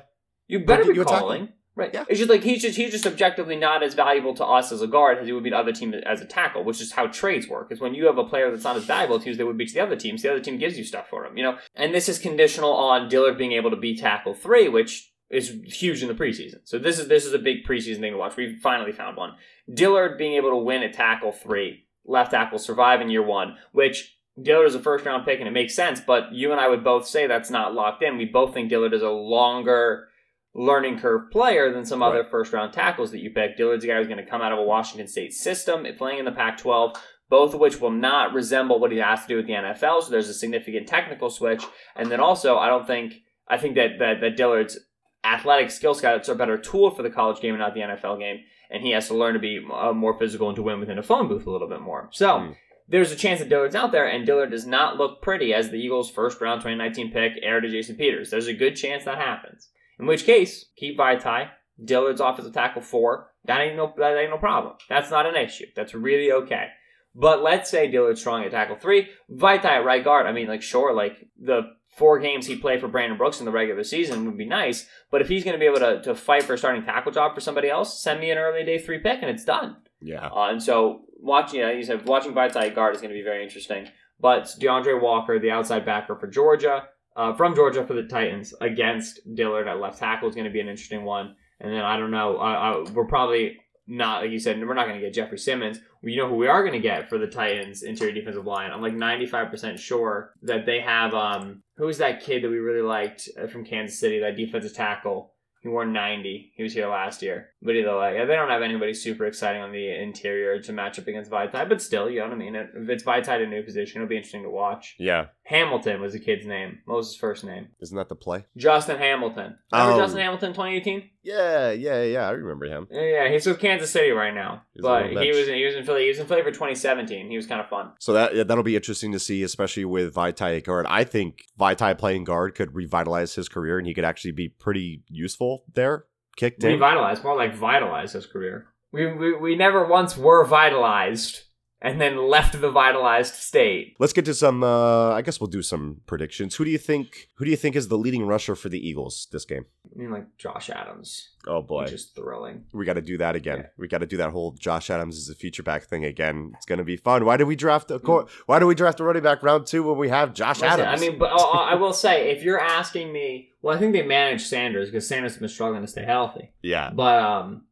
you 0.49 0.65
better 0.65 0.93
be 0.93 1.05
calling. 1.05 1.51
Right. 1.77 1.91
Yeah. 1.93 2.07
It's 2.09 2.19
just 2.19 2.31
like 2.31 2.43
he's 2.43 2.63
just 2.63 2.79
he's 2.79 2.91
just 2.91 3.07
objectively 3.07 3.55
not 3.55 3.83
as 3.83 3.93
valuable 3.93 4.33
to 4.37 4.45
us 4.47 4.73
as 4.73 4.81
a 4.81 4.87
guard 4.87 5.19
as 5.19 5.27
he 5.27 5.33
would 5.35 5.45
be 5.45 5.51
to 5.51 5.59
other 5.59 5.73
team 5.73 5.93
as 5.93 6.23
a 6.23 6.25
tackle, 6.25 6.65
which 6.65 6.81
is 6.81 6.93
how 6.93 7.07
trades 7.09 7.49
work. 7.49 7.71
Is 7.71 7.81
when 7.81 7.95
you 7.95 8.07
have 8.07 8.17
a 8.17 8.25
player 8.25 8.51
that's 8.51 8.65
not 8.65 8.77
as 8.77 8.87
valuable 8.87 9.21
to 9.21 9.27
you 9.27 9.33
as 9.33 9.37
they 9.37 9.45
would 9.45 9.59
be 9.59 9.67
to 9.67 9.75
the 9.75 9.81
other 9.81 9.95
teams, 9.95 10.23
the 10.23 10.31
other 10.31 10.41
team 10.41 10.57
gives 10.57 10.79
you 10.79 10.85
stuff 10.85 11.07
for 11.11 11.27
him, 11.27 11.37
you 11.37 11.45
know. 11.45 11.59
And 11.75 11.95
this 11.95 12.09
is 12.09 12.19
conditional 12.19 12.73
on 12.73 13.11
Dillard 13.11 13.37
being 13.37 13.53
able 13.53 13.69
to 13.71 13.77
be 13.77 13.95
tackle 13.95 14.33
three, 14.33 14.69
which 14.71 15.13
is 15.29 15.55
huge 15.67 16.03
in 16.03 16.09
the 16.09 16.15
preseason. 16.15 16.61
So 16.65 16.79
this 16.79 16.99
is 16.99 17.09
this 17.09 17.27
is 17.27 17.35
a 17.35 17.39
big 17.39 17.67
preseason 17.67 18.01
thing 18.01 18.13
to 18.13 18.19
watch. 18.19 18.37
We 18.37 18.57
finally 18.57 18.93
found 18.93 19.19
one. 19.19 19.35
Dillard 19.73 20.17
being 20.17 20.33
able 20.35 20.51
to 20.51 20.57
win 20.57 20.83
at 20.83 20.95
tackle 20.95 21.33
three, 21.33 21.85
left 22.07 22.31
tackle 22.31 22.59
survive 22.59 23.03
in 23.03 23.11
year 23.11 23.23
one, 23.23 23.59
which 23.73 24.17
Dillard 24.41 24.69
is 24.69 24.75
a 24.75 24.81
first 24.81 25.05
round 25.05 25.27
pick 25.27 25.41
and 25.41 25.49
it 25.49 25.53
makes 25.53 25.75
sense, 25.75 26.01
but 26.01 26.33
you 26.33 26.53
and 26.53 26.61
I 26.61 26.69
would 26.69 26.85
both 26.85 27.07
say 27.07 27.27
that's 27.27 27.51
not 27.51 27.75
locked 27.75 28.03
in. 28.03 28.17
We 28.17 28.25
both 28.25 28.55
think 28.55 28.71
Dillard 28.71 28.95
is 28.95 29.03
a 29.03 29.11
longer 29.11 30.09
learning 30.57 30.99
curve 30.99 31.31
player 31.31 31.71
than 31.71 31.85
some 31.85 32.01
right. 32.01 32.09
other 32.09 32.25
first 32.25 32.53
round 32.53 32.73
tackles 32.73 33.11
that 33.11 33.21
you 33.21 33.31
pick. 33.31 33.57
Dillard's 33.57 33.85
a 33.85 33.87
guy 33.87 33.99
who's 33.99 34.09
going 34.09 34.25
to 34.25 34.29
come 34.29 34.41
out 34.41 34.53
of 34.53 34.59
a 34.59 34.63
Washington 34.63 35.07
State 35.07 35.35
system, 35.35 35.87
playing 35.99 36.19
in 36.19 36.25
the 36.25 36.33
Pac 36.33 36.57
12, 36.57 36.97
both 37.29 37.53
of 37.55 37.61
which 37.61 37.81
will 37.81 37.91
not 37.91 38.33
resemble 38.33 38.81
what 38.81 38.91
he 38.91 38.99
has 38.99 39.23
to 39.23 39.29
do 39.29 39.37
with 39.37 39.47
the 39.47 39.53
NFL. 39.53 40.03
So 40.03 40.11
there's 40.11 40.31
a 40.31 40.35
significant 40.35 40.89
technical 40.89 41.29
switch. 41.29 41.63
And 41.95 42.11
then 42.11 42.21
also, 42.21 42.57
I 42.57 42.69
don't 42.69 42.87
think, 42.87 43.15
I 43.47 43.59
think 43.59 43.75
that, 43.75 43.99
that, 43.99 44.21
that 44.23 44.37
Dillard's 44.37 44.79
athletic 45.23 45.71
skill 45.71 45.93
sets 45.93 46.29
are 46.29 46.33
a 46.33 46.37
better 46.37 46.57
tool 46.57 46.91
for 46.91 47.03
the 47.03 47.11
college 47.11 47.41
game 47.41 47.53
and 47.53 47.61
not 47.61 47.75
the 47.75 47.81
NFL 47.81 48.19
game. 48.19 48.39
And 48.71 48.83
he 48.83 48.93
has 48.93 49.09
to 49.09 49.15
learn 49.15 49.35
to 49.35 49.41
be 49.41 49.65
uh, 49.73 49.93
more 49.93 50.19
physical 50.19 50.49
and 50.49 50.57
to 50.57 50.63
win 50.63 50.81
within 50.81 50.99
a 50.99 51.03
phone 51.03 51.29
booth 51.29 51.47
a 51.47 51.51
little 51.51 51.69
bit 51.69 51.81
more. 51.81 52.09
So. 52.13 52.29
Mm 52.29 52.57
there's 52.89 53.11
a 53.11 53.17
chance 53.17 53.41
that 53.41 53.49
Dillard's 53.49 53.75
out 53.75 53.91
there, 53.91 54.07
and 54.07 54.25
Dillard 54.25 54.53
does 54.53 54.65
not 54.65 54.97
look 54.97 55.21
pretty 55.21 55.53
as 55.53 55.71
the 55.71 55.77
Eagles' 55.77 56.09
first 56.09 56.41
round 56.41 56.61
2019 56.61 57.11
pick, 57.11 57.33
heir 57.43 57.61
to 57.61 57.69
Jason 57.69 57.97
Peters. 57.97 58.31
There's 58.31 58.47
a 58.47 58.55
good 58.55 58.77
chance 58.77 59.03
that 59.05 59.19
happens. 59.19 59.71
In 59.99 60.07
which 60.07 60.25
case, 60.25 60.67
keep 60.77 60.99
Vaitai. 60.99 61.51
Dillard's 61.83 62.21
offensive 62.21 62.55
tackle 62.55 62.83
four. 62.83 63.31
That 63.45 63.61
ain't 63.61 63.77
no 63.77 63.93
that 63.99 64.17
ain't 64.17 64.31
no 64.31 64.39
problem. 64.39 64.75
That's 64.89 65.11
not 65.11 65.27
an 65.27 65.37
issue. 65.37 65.67
That's 65.75 65.95
really 65.95 66.33
okay. 66.33 66.69
But 67.15 67.43
let's 67.43 67.71
say 67.71 67.91
Dillard's 67.91 68.21
strong 68.21 68.45
at 68.45 68.51
tackle 68.51 68.77
three, 68.77 69.09
Vaitai 69.31 69.65
at 69.65 69.85
right 69.85 70.05
guard. 70.05 70.27
I 70.27 70.33
mean, 70.33 70.49
like 70.49 70.63
sure, 70.63 70.93
like 70.95 71.29
the 71.41 71.63
four 71.97 72.19
games 72.19 72.47
he 72.47 72.57
played 72.57 72.81
for 72.81 72.89
Brandon 72.89 73.17
Brooks 73.17 73.41
in 73.41 73.47
the 73.47 73.51
regular 73.51 73.83
season 73.83 74.27
would 74.27 74.37
be 74.37 74.45
nice. 74.45 74.87
But 75.11 75.23
if 75.23 75.29
he's 75.29 75.45
going 75.45 75.55
to 75.55 75.59
be 75.59 75.65
able 75.65 75.79
to, 75.79 76.03
to 76.03 76.15
fight 76.15 76.43
for 76.43 76.53
a 76.53 76.59
starting 76.59 76.85
tackle 76.85 77.11
job 77.11 77.35
for 77.35 77.41
somebody 77.41 77.71
else, 77.71 78.03
send 78.03 78.21
me 78.21 78.31
an 78.31 78.37
early 78.37 78.65
day 78.65 78.79
three 78.79 78.99
pick 78.99 79.23
and 79.23 79.31
it's 79.31 79.45
done. 79.45 79.77
Yeah. 80.03 80.27
Uh, 80.27 80.51
and 80.51 80.63
so 80.63 81.07
watching, 81.19 81.61
you 81.61 81.67
know, 81.67 81.73
you 81.73 81.83
said 81.83 82.05
watching 82.05 82.35
Vaitai 82.35 82.75
guard 82.75 82.95
is 82.95 83.01
going 83.01 83.13
to 83.13 83.19
be 83.19 83.25
very 83.25 83.43
interesting. 83.43 83.89
But 84.21 84.45
DeAndre 84.61 85.01
Walker, 85.01 85.39
the 85.39 85.51
outside 85.51 85.87
backer 85.87 86.17
for 86.17 86.27
Georgia, 86.27 86.85
uh, 87.17 87.35
from 87.35 87.55
Georgia 87.55 87.85
for 87.85 87.95
the 87.95 88.05
Titans 88.05 88.55
against 88.61 89.21
Dillard 89.35 89.67
at 89.67 89.81
left 89.81 89.99
tackle 89.99 90.29
is 90.29 90.35
going 90.35 90.47
to 90.47 90.53
be 90.53 90.61
an 90.61 90.69
interesting 90.69 91.05
one. 91.05 91.35
And 91.61 91.73
then 91.73 91.83
I 91.83 91.97
don't 91.97 92.11
know, 92.11 92.85
we're 92.93 93.07
probably 93.07 93.57
not 93.87 94.23
like 94.23 94.31
you 94.31 94.39
said, 94.39 94.61
we're 94.61 94.75
not 94.75 94.87
going 94.87 95.01
to 95.01 95.05
get 95.05 95.15
Jeffery 95.15 95.39
Simmons. 95.39 95.79
You 96.03 96.17
know 96.19 96.29
who 96.29 96.37
we 96.37 96.47
are 96.47 96.63
going 96.63 96.75
to 96.75 96.79
get 96.79 97.09
for 97.09 97.19
the 97.19 97.27
Titans 97.27 97.83
interior 97.83 98.13
defensive 98.13 98.45
line. 98.45 98.71
I'm 98.71 98.83
like 98.83 98.95
95% 98.95 99.79
sure 99.79 100.35
that 100.43 100.67
they 100.67 100.81
have 100.81 101.15
um 101.15 101.63
who's 101.77 101.99
that 101.99 102.23
kid 102.23 102.43
that 102.43 102.51
we 102.51 102.59
really 102.59 102.87
liked 102.87 103.29
uh, 103.41 103.47
from 103.47 103.65
Kansas 103.65 103.99
City, 103.99 104.21
that 104.21 104.37
defensive 104.37 104.75
tackle. 104.75 105.33
He 105.63 105.69
wore 105.69 105.85
90. 105.85 106.53
He 106.55 106.63
was 106.63 106.75
here 106.75 106.89
last 106.89 107.23
year. 107.23 107.49
But 107.61 107.75
either 107.75 107.99
way, 107.99 108.25
they 108.25 108.35
don't 108.35 108.51
have 108.51 108.63
anybody 108.63 108.95
super 108.95 109.27
exciting 109.27 109.63
on 109.63 109.73
the 109.73 110.01
interior 110.01 110.61
to 110.61 110.73
match 110.73 110.99
up 110.99 111.09
against 111.09 111.31
Vaitai. 111.31 111.69
But 111.69 111.83
still, 111.83 112.09
you 112.09 112.21
know 112.21 112.27
what 112.27 112.35
I 112.35 112.37
mean? 112.37 112.55
If 112.55 112.89
it's 112.89 113.03
Vaitai 113.03 113.43
a 113.43 113.47
new 113.49 113.65
position, 113.65 114.01
it'll 114.01 114.09
be 114.09 114.17
interesting 114.17 114.45
to 114.45 114.51
watch. 114.51 114.95
Yeah. 114.99 115.27
Hamilton 115.47 116.01
was 116.01 116.13
the 116.13 116.19
kid's 116.19 116.45
name. 116.45 116.81
What 116.87 116.97
was 116.97 117.09
his 117.09 117.17
first 117.17 117.45
name? 117.45 117.69
Isn't 117.81 117.97
that 117.97 118.09
the 118.09 118.17
play? 118.17 118.47
Justin 118.57 118.99
Hamilton. 118.99 119.57
Remember 119.73 119.93
oh. 119.93 119.99
Justin 119.99 120.21
Hamilton 120.21 120.51
2018? 120.51 121.11
Yeah, 121.23 121.71
yeah, 121.71 122.03
yeah. 122.03 122.29
I 122.29 122.33
remember 122.33 122.67
him. 122.67 122.89
Yeah, 122.91 123.03
yeah. 123.03 123.29
he's 123.31 123.47
with 123.47 123.61
Kansas 123.61 123.91
City 123.91 124.11
right 124.11 124.35
now. 124.35 124.63
He's 124.75 124.83
but 124.83 125.11
he 125.11 125.31
was 125.31 125.47
in, 125.47 125.55
he 125.55 125.65
was 125.65 125.77
in 125.77 125.85
Philly. 125.85 126.03
He 126.03 126.09
was 126.09 126.19
in 126.19 126.27
Philly 126.27 126.43
for 126.43 126.51
2017. 126.51 127.31
He 127.31 127.37
was 127.37 127.47
kind 127.47 127.61
of 127.61 127.69
fun. 127.69 127.93
So 128.01 128.13
that 128.13 128.35
yeah, 128.35 128.43
that'll 128.43 128.65
be 128.65 128.75
interesting 128.75 129.13
to 129.13 129.21
see, 129.21 129.45
especially 129.45 129.85
with 129.85 130.13
Vaitai 130.15 130.65
guard. 130.65 130.85
I 130.89 131.05
think 131.05 131.45
Vaitai 131.59 131.97
playing 131.97 132.25
guard 132.25 132.57
could 132.57 132.75
revitalize 132.75 133.37
his 133.37 133.49
career, 133.49 133.79
and 133.79 133.87
he 133.87 133.95
could 133.95 134.05
actually 134.05 134.33
be 134.33 134.49
pretty 134.49 135.05
useful 135.09 135.65
there 135.73 136.07
kicked 136.37 136.63
in. 136.65 136.73
Revitalized, 136.73 137.25
more 137.25 137.37
like 137.37 137.55
vitalize 137.55 138.13
his 138.13 138.27
career. 138.27 138.67
We, 138.93 139.13
we, 139.13 139.37
we 139.37 139.57
never 139.57 139.87
once 139.87 140.17
were 140.17 140.45
vitalized 140.45 141.43
and 141.83 142.01
then 142.01 142.17
left 142.29 142.59
the 142.61 142.71
vitalized 142.71 143.35
state. 143.35 143.97
Let's 143.99 144.13
get 144.13 144.25
to 144.25 144.35
some. 144.35 144.65
Uh, 144.65 145.11
I 145.11 145.23
guess 145.23 145.41
we'll 145.41 145.49
do 145.49 145.63
some 145.63 146.01
predictions. 146.07 146.57
Who 146.57 146.65
do 146.65 146.71
you 146.71 146.79
think? 146.79 147.29
Who 147.35 147.45
do 147.45 147.51
you 147.51 147.57
think 147.57 147.77
is 147.77 147.89
the 147.89 147.99
leading 147.99 148.27
rusher 148.27 148.55
for 148.57 148.69
the 148.69 148.79
Eagles 148.79 149.29
this 149.31 149.45
game? 149.45 149.67
I 149.85 149.99
mean, 149.99 150.11
like 150.11 150.37
Josh 150.39 150.71
Adams. 150.71 151.31
Oh 151.47 151.63
boy, 151.63 151.87
just 151.87 152.15
thrilling. 152.15 152.65
We 152.73 152.85
got 152.85 152.95
to 152.95 153.03
do 153.03 153.19
that 153.19 153.37
again. 153.37 153.59
Yeah. 153.59 153.67
We 153.77 153.89
got 153.89 153.99
to 153.99 154.07
do 154.07 154.17
that 154.17 154.31
whole 154.31 154.53
Josh 154.53 154.91
Adams 154.91 155.17
is 155.17 155.29
a 155.29 155.35
feature 155.35 155.63
back 155.63 155.85
thing 155.85 156.05
again. 156.05 156.53
It's 156.57 156.67
gonna 156.67 156.85
be 156.85 156.97
fun. 156.97 157.25
Why 157.25 157.37
did 157.37 157.45
we 157.45 157.57
draft 157.57 157.91
a 157.91 157.99
cor- 157.99 158.27
Why 158.47 158.59
do 158.59 158.67
we 158.67 158.75
draft 158.75 158.99
a 159.01 159.05
running 159.05 159.23
back 159.23 159.43
round 159.43 159.67
two 159.67 159.83
when 159.83 159.99
we 159.99 160.09
have 160.09 160.35
Josh 160.35 160.61
Listen, 160.61 160.81
Adams? 160.81 161.03
I 161.03 161.07
mean, 161.07 161.19
but 161.19 161.31
uh, 161.33 161.45
I 161.45 161.75
will 161.75 161.93
say, 161.93 162.31
if 162.31 162.43
you're 162.43 162.61
asking 162.61 163.13
me, 163.13 163.51
well, 163.63 163.77
I 163.77 163.79
think 163.79 163.93
they 163.93 164.03
managed 164.03 164.47
Sanders 164.47 164.89
because 164.91 165.07
Sanders 165.07 165.33
has 165.33 165.41
been 165.41 165.49
struggling 165.49 165.83
to 165.83 165.89
stay 165.89 166.05
healthy. 166.05 166.53
Yeah, 166.63 166.91
but 166.93 167.23
um 167.23 167.63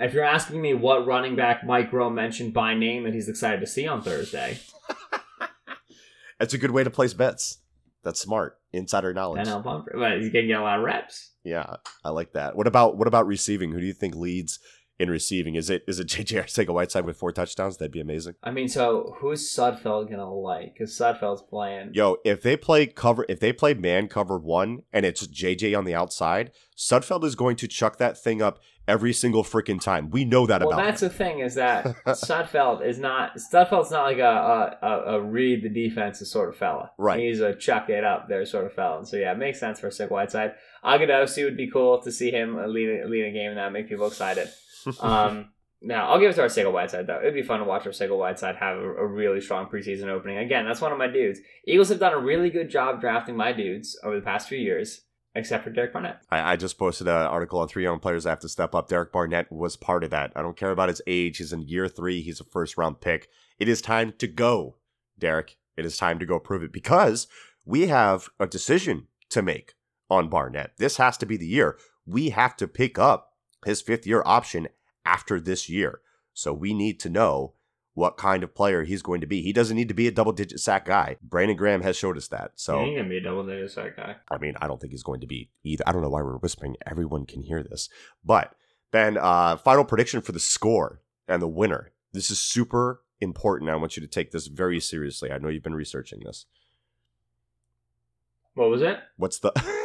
if 0.00 0.12
you're 0.12 0.24
asking 0.24 0.60
me 0.60 0.74
what 0.74 1.06
running 1.06 1.36
back 1.36 1.64
Mike 1.64 1.90
Groh 1.90 2.12
mentioned 2.12 2.52
by 2.52 2.74
name 2.74 3.04
that 3.04 3.14
he's 3.14 3.28
excited 3.28 3.60
to 3.60 3.66
see 3.66 3.86
on 3.86 4.02
Thursday, 4.02 4.58
that's 6.38 6.54
a 6.54 6.58
good 6.58 6.70
way 6.70 6.84
to 6.84 6.90
place 6.90 7.14
bets. 7.14 7.58
That's 8.02 8.20
smart 8.20 8.58
insider 8.72 9.14
knowledge. 9.14 9.46
I 9.46 9.50
know, 9.50 9.60
but 9.60 10.18
he's 10.18 10.32
gonna 10.32 10.46
get 10.46 10.58
a 10.58 10.62
lot 10.62 10.78
of 10.78 10.84
reps. 10.84 11.30
Yeah, 11.44 11.76
I 12.04 12.10
like 12.10 12.32
that. 12.32 12.56
What 12.56 12.66
about 12.66 12.96
what 12.96 13.06
about 13.06 13.26
receiving? 13.26 13.70
Who 13.70 13.80
do 13.80 13.86
you 13.86 13.92
think 13.92 14.14
leads 14.16 14.58
in 15.02 15.10
receiving. 15.10 15.56
Is 15.56 15.68
it 15.68 15.82
is 15.86 15.98
it 15.98 16.06
JJ 16.08 16.44
Arcega-Whiteside 16.44 17.04
with 17.04 17.16
four 17.16 17.32
touchdowns? 17.32 17.76
That'd 17.76 17.92
be 17.92 18.00
amazing. 18.00 18.34
I 18.42 18.52
mean, 18.52 18.68
so 18.68 19.16
who's 19.18 19.52
Sudfeld 19.54 20.08
gonna 20.08 20.32
like? 20.32 20.74
Because 20.74 20.96
Sudfeld's 20.96 21.42
playing. 21.42 21.90
Yo, 21.92 22.16
if 22.24 22.42
they 22.42 22.56
play 22.56 22.86
cover, 22.86 23.26
if 23.28 23.40
they 23.40 23.52
play 23.52 23.74
man 23.74 24.08
cover 24.08 24.38
one, 24.38 24.82
and 24.92 25.04
it's 25.04 25.26
JJ 25.26 25.76
on 25.76 25.84
the 25.84 25.94
outside, 25.94 26.52
Sudfeld 26.76 27.24
is 27.24 27.34
going 27.34 27.56
to 27.56 27.68
chuck 27.68 27.98
that 27.98 28.16
thing 28.16 28.40
up 28.40 28.60
every 28.88 29.12
single 29.12 29.44
freaking 29.44 29.80
time. 29.80 30.10
We 30.10 30.24
know 30.24 30.46
that 30.46 30.60
well, 30.60 30.70
about. 30.70 30.76
Well, 30.78 30.86
that's 30.86 31.02
him. 31.02 31.08
the 31.08 31.14
thing 31.14 31.38
is 31.40 31.54
that 31.56 31.84
Sudfeld 32.06 32.86
is 32.86 32.98
not 32.98 33.36
Sudfeld's 33.36 33.90
not 33.90 34.04
like 34.04 34.18
a, 34.18 34.78
a, 34.82 35.14
a 35.16 35.20
read 35.20 35.62
the 35.62 35.68
defense 35.68 36.18
sort 36.28 36.48
of 36.48 36.56
fella. 36.56 36.90
Right. 36.98 37.20
He's 37.20 37.40
a 37.40 37.54
chuck 37.54 37.88
it 37.90 38.04
up 38.04 38.28
there 38.28 38.44
sort 38.46 38.66
of 38.66 38.72
fella. 38.72 38.98
And 38.98 39.08
so 39.08 39.16
yeah, 39.16 39.32
it 39.32 39.38
makes 39.38 39.58
sense 39.58 39.80
for 39.80 39.88
Arcega-Whiteside. 39.88 40.54
Agudosi 40.84 41.44
would 41.44 41.56
be 41.56 41.70
cool 41.70 42.00
to 42.02 42.10
see 42.10 42.30
him 42.30 42.56
lead, 42.56 43.04
lead 43.06 43.24
a 43.24 43.32
game 43.32 43.50
and 43.50 43.58
that 43.58 43.72
make 43.72 43.88
people 43.88 44.06
excited. 44.06 44.48
Um, 45.00 45.50
Now, 45.84 46.10
I'll 46.10 46.20
give 46.20 46.30
it 46.30 46.34
to 46.34 46.42
our 46.42 46.46
Arcega 46.46 46.72
Whiteside, 46.72 47.08
though. 47.08 47.18
It'd 47.18 47.34
be 47.34 47.42
fun 47.42 47.58
to 47.58 47.64
watch 47.64 47.86
our 47.86 47.92
Arcega 47.92 48.16
Whiteside 48.16 48.56
have 48.56 48.76
a, 48.76 48.88
a 48.94 49.06
really 49.06 49.40
strong 49.40 49.66
preseason 49.66 50.06
opening. 50.06 50.38
Again, 50.38 50.64
that's 50.64 50.80
one 50.80 50.92
of 50.92 50.98
my 50.98 51.08
dudes. 51.08 51.40
Eagles 51.66 51.88
have 51.88 51.98
done 51.98 52.12
a 52.12 52.18
really 52.18 52.50
good 52.50 52.70
job 52.70 53.00
drafting 53.00 53.36
my 53.36 53.52
dudes 53.52 53.98
over 54.04 54.14
the 54.14 54.22
past 54.22 54.48
few 54.48 54.58
years, 54.58 55.00
except 55.34 55.64
for 55.64 55.70
Derek 55.70 55.92
Barnett. 55.92 56.22
I, 56.30 56.52
I 56.52 56.56
just 56.56 56.78
posted 56.78 57.08
an 57.08 57.14
article 57.14 57.58
on 57.58 57.66
three 57.66 57.82
young 57.82 57.98
players 57.98 58.24
that 58.24 58.30
have 58.30 58.38
to 58.40 58.48
step 58.48 58.76
up. 58.76 58.88
Derek 58.88 59.10
Barnett 59.10 59.50
was 59.50 59.76
part 59.76 60.04
of 60.04 60.10
that. 60.10 60.30
I 60.36 60.42
don't 60.42 60.56
care 60.56 60.70
about 60.70 60.88
his 60.88 61.02
age. 61.08 61.38
He's 61.38 61.52
in 61.52 61.62
year 61.62 61.88
three. 61.88 62.22
He's 62.22 62.40
a 62.40 62.44
first 62.44 62.76
round 62.76 63.00
pick. 63.00 63.28
It 63.58 63.68
is 63.68 63.82
time 63.82 64.14
to 64.18 64.28
go, 64.28 64.76
Derek. 65.18 65.56
It 65.76 65.84
is 65.84 65.96
time 65.96 66.20
to 66.20 66.26
go 66.26 66.38
prove 66.38 66.62
it 66.62 66.72
because 66.72 67.26
we 67.64 67.88
have 67.88 68.28
a 68.38 68.46
decision 68.46 69.08
to 69.30 69.42
make 69.42 69.74
on 70.08 70.28
Barnett. 70.28 70.76
This 70.76 70.98
has 70.98 71.16
to 71.18 71.26
be 71.26 71.36
the 71.36 71.46
year. 71.46 71.76
We 72.06 72.30
have 72.30 72.56
to 72.58 72.68
pick 72.68 72.98
up 72.98 73.31
his 73.64 73.80
fifth 73.80 74.06
year 74.06 74.22
option 74.24 74.68
after 75.04 75.40
this 75.40 75.68
year. 75.68 76.00
So 76.34 76.52
we 76.52 76.72
need 76.72 76.98
to 77.00 77.10
know 77.10 77.54
what 77.94 78.16
kind 78.16 78.42
of 78.42 78.54
player 78.54 78.84
he's 78.84 79.02
going 79.02 79.20
to 79.20 79.26
be. 79.26 79.42
He 79.42 79.52
doesn't 79.52 79.76
need 79.76 79.88
to 79.88 79.94
be 79.94 80.08
a 80.08 80.12
double 80.12 80.32
digit 80.32 80.60
sack 80.60 80.86
guy. 80.86 81.16
Brandon 81.22 81.56
Graham 81.56 81.82
has 81.82 81.96
showed 81.96 82.16
us 82.16 82.28
that. 82.28 82.52
So 82.54 82.78
he 82.78 82.86
ain't 82.86 82.96
gonna 82.98 83.08
be 83.08 83.18
a 83.18 83.22
double 83.22 83.44
digit 83.44 83.70
sack 83.70 83.96
guy. 83.96 84.16
I 84.30 84.38
mean, 84.38 84.54
I 84.60 84.66
don't 84.66 84.80
think 84.80 84.92
he's 84.92 85.02
going 85.02 85.20
to 85.20 85.26
be 85.26 85.50
either. 85.62 85.84
I 85.86 85.92
don't 85.92 86.02
know 86.02 86.08
why 86.08 86.22
we're 86.22 86.38
whispering. 86.38 86.76
Everyone 86.86 87.26
can 87.26 87.42
hear 87.42 87.62
this. 87.62 87.90
But 88.24 88.54
Ben, 88.92 89.18
uh, 89.18 89.56
final 89.56 89.84
prediction 89.84 90.20
for 90.22 90.32
the 90.32 90.40
score 90.40 91.02
and 91.28 91.42
the 91.42 91.48
winner. 91.48 91.92
This 92.12 92.30
is 92.30 92.38
super 92.38 93.02
important. 93.20 93.70
I 93.70 93.76
want 93.76 93.96
you 93.96 94.00
to 94.02 94.08
take 94.08 94.30
this 94.30 94.46
very 94.46 94.80
seriously. 94.80 95.30
I 95.30 95.38
know 95.38 95.48
you've 95.48 95.62
been 95.62 95.74
researching 95.74 96.20
this. 96.24 96.46
What 98.54 98.68
was 98.70 98.82
it? 98.82 98.98
What's 99.16 99.38
the 99.38 99.52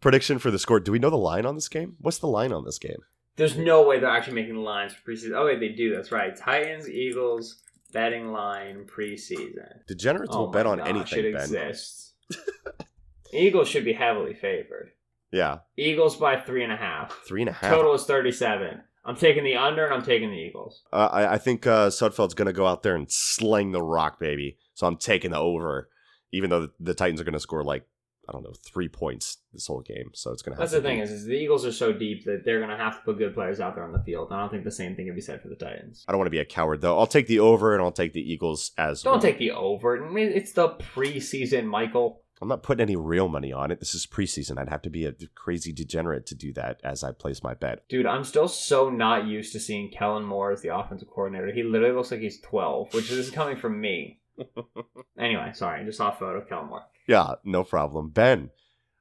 prediction 0.00 0.38
for 0.38 0.50
the 0.50 0.58
score? 0.58 0.80
Do 0.80 0.92
we 0.92 0.98
know 0.98 1.10
the 1.10 1.16
line 1.16 1.46
on 1.46 1.54
this 1.54 1.68
game? 1.68 1.96
What's 2.00 2.18
the 2.18 2.26
line 2.26 2.52
on 2.52 2.64
this 2.64 2.78
game? 2.78 2.98
There's 3.36 3.56
no 3.56 3.82
way 3.86 3.98
they're 4.00 4.10
actually 4.10 4.34
making 4.34 4.54
the 4.54 4.60
lines 4.60 4.92
for 4.92 5.10
preseason. 5.12 5.32
Oh 5.34 5.46
wait, 5.46 5.60
they 5.60 5.68
do. 5.70 5.94
That's 5.94 6.12
right. 6.12 6.36
Titans, 6.36 6.88
Eagles, 6.88 7.62
betting 7.92 8.32
line 8.32 8.84
preseason. 8.86 9.86
Degenerates 9.86 10.34
Oh 10.34 10.40
will 10.40 10.48
bet 10.48 10.66
on 10.66 10.78
gosh, 10.78 10.88
anything, 10.88 11.24
It 11.26 11.32
Ben. 11.34 11.42
exists. 11.42 12.14
Eagles 13.32 13.68
should 13.68 13.84
be 13.84 13.92
heavily 13.92 14.34
favored. 14.34 14.90
Yeah, 15.32 15.58
Eagles 15.76 16.16
by 16.16 16.40
three 16.40 16.64
and 16.64 16.72
a 16.72 16.76
half. 16.76 17.12
three 17.26 17.42
and 17.42 17.48
a 17.48 17.52
half. 17.52 17.70
Total 17.70 17.94
is 17.94 18.04
thirty-seven. 18.04 18.82
I'm 19.04 19.16
taking 19.16 19.44
the 19.44 19.56
under, 19.56 19.84
and 19.84 19.94
I'm 19.94 20.02
taking 20.02 20.30
the 20.30 20.36
Eagles. 20.36 20.82
Uh, 20.92 21.08
I, 21.10 21.34
I 21.34 21.38
think 21.38 21.66
uh, 21.66 21.88
Sudfeld's 21.88 22.34
going 22.34 22.46
to 22.46 22.52
go 22.52 22.66
out 22.66 22.82
there 22.82 22.94
and 22.96 23.10
sling 23.10 23.72
the 23.72 23.80
rock, 23.82 24.18
baby. 24.20 24.58
So 24.74 24.86
I'm 24.86 24.96
taking 24.96 25.30
the 25.30 25.38
over, 25.38 25.88
even 26.32 26.50
though 26.50 26.62
the, 26.62 26.72
the 26.80 26.94
Titans 26.94 27.20
are 27.20 27.24
going 27.24 27.32
to 27.32 27.40
score 27.40 27.62
like 27.64 27.86
I 28.28 28.32
don't 28.32 28.42
know 28.42 28.52
three 28.64 28.88
points 28.88 29.38
this 29.52 29.66
whole 29.66 29.80
game. 29.80 30.10
So 30.14 30.30
it's 30.32 30.42
going 30.42 30.54
to. 30.54 30.60
That's 30.60 30.72
the 30.72 30.82
thing 30.82 31.00
is, 31.00 31.10
is 31.10 31.24
the 31.24 31.34
Eagles 31.34 31.64
are 31.66 31.72
so 31.72 31.92
deep 31.92 32.24
that 32.24 32.42
they're 32.44 32.58
going 32.58 32.70
to 32.70 32.76
have 32.76 32.98
to 32.98 33.04
put 33.04 33.18
good 33.18 33.34
players 33.34 33.60
out 33.60 33.74
there 33.74 33.84
on 33.84 33.92
the 33.92 34.02
field. 34.02 34.28
I 34.30 34.40
don't 34.40 34.50
think 34.50 34.64
the 34.64 34.70
same 34.70 34.94
thing 34.94 35.06
can 35.06 35.14
be 35.14 35.20
said 35.20 35.42
for 35.42 35.48
the 35.48 35.56
Titans. 35.56 36.04
I 36.06 36.12
don't 36.12 36.18
want 36.18 36.26
to 36.26 36.32
be 36.32 36.38
a 36.38 36.44
coward 36.44 36.80
though. 36.80 36.98
I'll 36.98 37.06
take 37.06 37.26
the 37.26 37.40
over 37.40 37.74
and 37.74 37.82
I'll 37.82 37.92
take 37.92 38.12
the 38.12 38.32
Eagles 38.32 38.72
as. 38.78 39.02
Don't 39.02 39.14
well. 39.14 39.20
take 39.20 39.38
the 39.38 39.52
over. 39.52 40.04
I 40.04 40.08
mean, 40.08 40.28
it's 40.28 40.52
the 40.52 40.70
preseason, 40.70 41.64
Michael. 41.64 42.22
I'm 42.42 42.48
not 42.48 42.62
putting 42.62 42.80
any 42.80 42.96
real 42.96 43.28
money 43.28 43.52
on 43.52 43.70
it. 43.70 43.80
This 43.80 43.94
is 43.94 44.06
preseason. 44.06 44.58
I'd 44.58 44.70
have 44.70 44.82
to 44.82 44.90
be 44.90 45.04
a 45.04 45.12
crazy 45.34 45.72
degenerate 45.72 46.24
to 46.26 46.34
do 46.34 46.54
that 46.54 46.80
as 46.82 47.04
I 47.04 47.12
place 47.12 47.42
my 47.42 47.52
bet. 47.52 47.86
Dude, 47.88 48.06
I'm 48.06 48.24
still 48.24 48.48
so 48.48 48.88
not 48.88 49.26
used 49.26 49.52
to 49.52 49.60
seeing 49.60 49.90
Kellen 49.90 50.24
Moore 50.24 50.50
as 50.50 50.62
the 50.62 50.74
offensive 50.74 51.10
coordinator. 51.10 51.52
He 51.52 51.62
literally 51.62 51.94
looks 51.94 52.10
like 52.10 52.20
he's 52.20 52.40
12, 52.40 52.94
which 52.94 53.10
is 53.10 53.30
coming 53.30 53.56
from 53.56 53.78
me. 53.78 54.20
anyway, 55.18 55.50
sorry, 55.52 55.84
just 55.84 56.00
off 56.00 56.18
photo 56.18 56.38
of 56.38 56.48
Kellen 56.48 56.68
Moore. 56.70 56.84
Yeah, 57.10 57.34
no 57.42 57.64
problem. 57.64 58.10
Ben, 58.10 58.50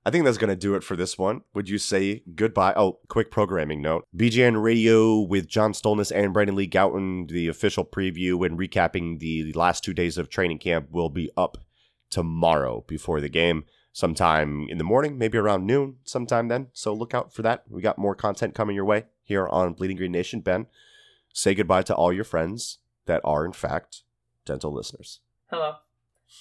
I 0.03 0.09
think 0.09 0.25
that's 0.25 0.39
going 0.39 0.49
to 0.49 0.55
do 0.55 0.73
it 0.73 0.83
for 0.83 0.95
this 0.95 1.15
one. 1.15 1.41
Would 1.53 1.69
you 1.69 1.77
say 1.77 2.23
goodbye? 2.33 2.73
Oh, 2.75 2.97
quick 3.07 3.29
programming 3.29 3.83
note. 3.83 4.07
BGN 4.17 4.63
Radio 4.63 5.19
with 5.19 5.47
John 5.47 5.73
Stolnis 5.73 6.11
and 6.11 6.33
Brandon 6.33 6.55
Lee 6.55 6.67
Gowton, 6.67 7.29
the 7.29 7.47
official 7.47 7.85
preview 7.85 8.43
and 8.43 8.57
recapping 8.57 9.19
the 9.19 9.53
last 9.53 9.83
two 9.83 9.93
days 9.93 10.17
of 10.17 10.27
training 10.27 10.57
camp 10.57 10.87
will 10.89 11.11
be 11.11 11.29
up 11.37 11.59
tomorrow 12.09 12.83
before 12.87 13.21
the 13.21 13.29
game, 13.29 13.65
sometime 13.93 14.65
in 14.69 14.79
the 14.79 14.83
morning, 14.83 15.19
maybe 15.19 15.37
around 15.37 15.67
noon, 15.67 15.97
sometime 16.03 16.47
then. 16.47 16.69
So 16.73 16.95
look 16.95 17.13
out 17.13 17.31
for 17.31 17.43
that. 17.43 17.65
We 17.69 17.83
got 17.83 17.99
more 17.99 18.15
content 18.15 18.55
coming 18.55 18.75
your 18.75 18.85
way 18.85 19.05
here 19.23 19.47
on 19.47 19.73
Bleeding 19.73 19.97
Green 19.97 20.11
Nation. 20.11 20.39
Ben, 20.39 20.65
say 21.31 21.53
goodbye 21.53 21.83
to 21.83 21.93
all 21.93 22.11
your 22.11 22.23
friends 22.23 22.79
that 23.05 23.21
are, 23.23 23.45
in 23.45 23.53
fact, 23.53 24.01
dental 24.45 24.73
listeners. 24.73 25.19
Hello. 25.51 25.75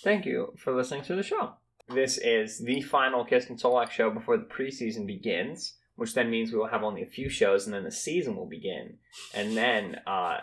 Thank 0.02 0.26
you 0.26 0.54
for 0.58 0.74
listening 0.74 1.02
to 1.04 1.14
the 1.16 1.22
show. 1.22 1.54
This 1.88 2.18
is 2.18 2.58
the 2.58 2.82
final 2.82 3.24
Kist 3.24 3.48
and 3.48 3.58
Solak 3.58 3.90
show 3.90 4.10
before 4.10 4.36
the 4.36 4.44
preseason 4.44 5.06
begins, 5.06 5.74
which 5.96 6.14
then 6.14 6.30
means 6.30 6.52
we 6.52 6.58
will 6.58 6.68
have 6.68 6.82
only 6.82 7.02
a 7.02 7.06
few 7.06 7.28
shows 7.30 7.64
and 7.66 7.74
then 7.74 7.84
the 7.84 7.90
season 7.90 8.36
will 8.36 8.46
begin. 8.46 8.98
And 9.34 9.56
then, 9.56 10.00
uh, 10.06 10.38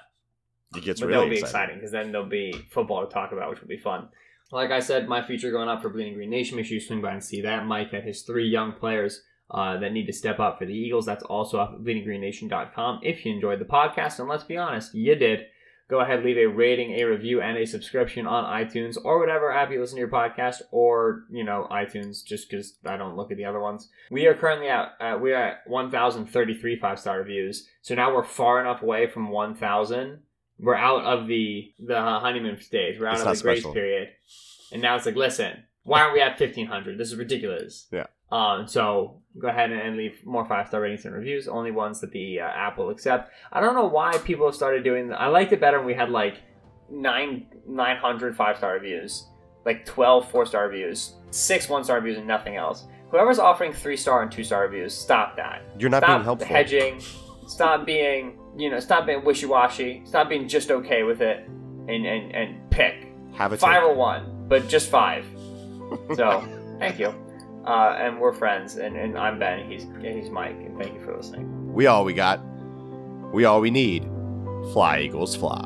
It 0.75 0.83
gets 0.83 0.99
but 1.01 1.07
really 1.07 1.19
that'll 1.19 1.29
be 1.29 1.35
exciting. 1.39 1.75
exciting 1.75 1.75
because 1.77 1.91
then 1.91 2.11
there'll 2.11 2.27
be 2.27 2.51
football 2.71 3.05
to 3.05 3.13
talk 3.13 3.31
about, 3.31 3.51
which 3.51 3.61
will 3.61 3.67
be 3.67 3.77
fun. 3.77 4.09
Like 4.51 4.71
I 4.71 4.79
said, 4.79 5.07
my 5.07 5.21
feature 5.21 5.51
going 5.51 5.69
up 5.69 5.81
for 5.81 5.89
Bleeding 5.89 6.13
Green 6.15 6.29
Nation. 6.29 6.55
Make 6.57 6.65
sure 6.65 6.75
you 6.75 6.81
swing 6.81 7.01
by 7.01 7.11
and 7.13 7.23
see 7.23 7.41
that. 7.41 7.65
Mike 7.65 7.91
had 7.91 8.03
his 8.03 8.23
three 8.23 8.47
young 8.47 8.73
players 8.73 9.23
uh, 9.51 9.77
that 9.77 9.91
need 9.93 10.05
to 10.07 10.13
step 10.13 10.39
up 10.39 10.57
for 10.57 10.65
the 10.65 10.73
Eagles. 10.73 11.05
That's 11.05 11.23
also 11.23 11.59
up 11.59 11.73
at 11.73 11.81
bleedinggreennation.com. 11.81 12.99
If 13.03 13.25
you 13.25 13.33
enjoyed 13.33 13.59
the 13.59 13.65
podcast, 13.65 14.19
and 14.19 14.27
let's 14.27 14.43
be 14.43 14.57
honest, 14.57 14.93
you 14.95 15.13
did, 15.15 15.45
go 15.87 15.99
ahead, 15.99 16.23
leave 16.23 16.37
a 16.37 16.47
rating, 16.47 16.91
a 16.93 17.03
review, 17.03 17.41
and 17.41 17.57
a 17.57 17.65
subscription 17.65 18.25
on 18.25 18.43
iTunes 18.43 18.97
or 19.03 19.19
whatever 19.19 19.51
app 19.51 19.71
you 19.71 19.79
listen 19.79 19.95
to 19.95 19.99
your 19.99 20.09
podcast, 20.09 20.61
or 20.71 21.25
you 21.29 21.43
know 21.43 21.67
iTunes, 21.71 22.23
just 22.23 22.49
because 22.49 22.75
I 22.85 22.97
don't 22.97 23.15
look 23.15 23.31
at 23.31 23.37
the 23.37 23.45
other 23.45 23.59
ones. 23.59 23.89
We 24.09 24.25
are 24.27 24.33
currently 24.33 24.67
at 24.67 24.93
uh, 24.99 25.17
we 25.21 25.33
are 25.33 25.43
at 25.43 25.67
1,033 25.67 26.79
five 26.79 26.99
star 26.99 27.19
reviews, 27.19 27.67
so 27.81 27.95
now 27.95 28.13
we're 28.13 28.23
far 28.23 28.59
enough 28.59 28.81
away 28.81 29.07
from 29.07 29.29
1,000. 29.29 30.19
We're 30.59 30.75
out 30.75 31.03
of 31.03 31.27
the 31.27 31.73
the 31.79 31.99
honeymoon 31.99 32.61
stage. 32.61 32.99
We're 32.99 33.07
out 33.07 33.15
It's 33.15 33.25
of 33.25 33.37
the 33.37 33.43
grace 33.43 33.65
period, 33.65 34.09
and 34.71 34.81
now 34.81 34.95
it's 34.95 35.05
like, 35.05 35.15
listen, 35.15 35.63
why 35.83 36.01
aren't 36.01 36.13
we 36.13 36.21
at 36.21 36.39
1,500? 36.39 36.97
This 36.97 37.11
is 37.11 37.17
ridiculous. 37.17 37.87
Yeah. 37.91 38.07
Um, 38.31 38.67
so 38.67 39.21
go 39.39 39.47
ahead 39.47 39.71
and, 39.71 39.97
leave 39.97 40.25
more 40.25 40.45
five 40.45 40.67
star 40.67 40.81
ratings 40.81 41.05
and 41.05 41.13
reviews, 41.13 41.47
only 41.47 41.71
ones 41.71 42.01
that 42.01 42.11
the 42.11 42.39
uh, 42.39 42.45
app 42.45 42.77
will 42.77 42.89
accept. 42.89 43.31
I 43.51 43.61
don't 43.61 43.75
know 43.75 43.85
why 43.85 44.17
people 44.19 44.45
have 44.45 44.55
started 44.55 44.83
doing. 44.83 45.13
I 45.13 45.27
liked 45.27 45.53
it 45.53 45.61
better 45.61 45.77
when 45.77 45.87
we 45.87 45.93
had 45.93 46.09
like 46.09 46.41
nine 46.89 47.47
900 47.67 48.35
five 48.35 48.57
star 48.57 48.73
reviews, 48.73 49.27
like 49.65 49.85
12 49.85 50.29
four 50.29 50.45
star 50.45 50.67
reviews, 50.67 51.15
six 51.31 51.69
one 51.69 51.83
star 51.83 51.97
reviews, 51.97 52.17
and 52.17 52.27
nothing 52.27 52.55
else. 52.55 52.85
Whoever's 53.11 53.39
offering 53.39 53.71
three 53.71 53.97
star 53.97 54.23
and 54.23 54.31
two 54.31 54.43
star 54.43 54.63
reviews, 54.63 54.93
stop 54.93 55.35
that. 55.37 55.61
You're 55.77 55.89
not 55.89 56.03
stop 56.03 56.17
being 56.17 56.23
helpful. 56.23 56.47
hedging. 56.47 57.01
Stop 57.47 57.85
being, 57.85 58.39
you 58.57 58.71
know, 58.71 58.79
stop 58.79 59.05
being 59.05 59.23
wishy 59.23 59.45
washy. 59.45 60.01
Stop 60.05 60.29
being 60.29 60.47
just 60.47 60.71
okay 60.71 61.03
with 61.03 61.21
it, 61.21 61.47
and 61.87 62.05
and 62.05 62.35
and 62.35 62.71
pick 62.71 63.07
Have 63.35 63.53
a 63.53 63.57
five 63.57 63.83
or 63.83 63.93
one, 63.93 64.47
but 64.47 64.67
just 64.67 64.89
five. 64.89 65.25
So 66.15 66.43
thank 66.79 66.99
you. 66.99 67.13
Uh, 67.65 67.95
and 67.99 68.19
we're 68.19 68.33
friends, 68.33 68.75
and, 68.75 68.95
and 68.95 69.17
I'm 69.17 69.39
Ben. 69.39 69.69
He's 69.69 69.87
he's 69.99 70.29
Mike, 70.29 70.57
and 70.57 70.77
thank 70.77 70.93
you 70.93 71.03
for 71.03 71.17
listening. 71.17 71.73
We 71.73 71.87
all 71.87 72.05
we 72.05 72.13
got. 72.13 72.39
We 73.33 73.45
all 73.45 73.59
we 73.59 73.71
need. 73.71 74.03
Fly, 74.71 74.99
Eagles, 75.01 75.35
fly. 75.35 75.65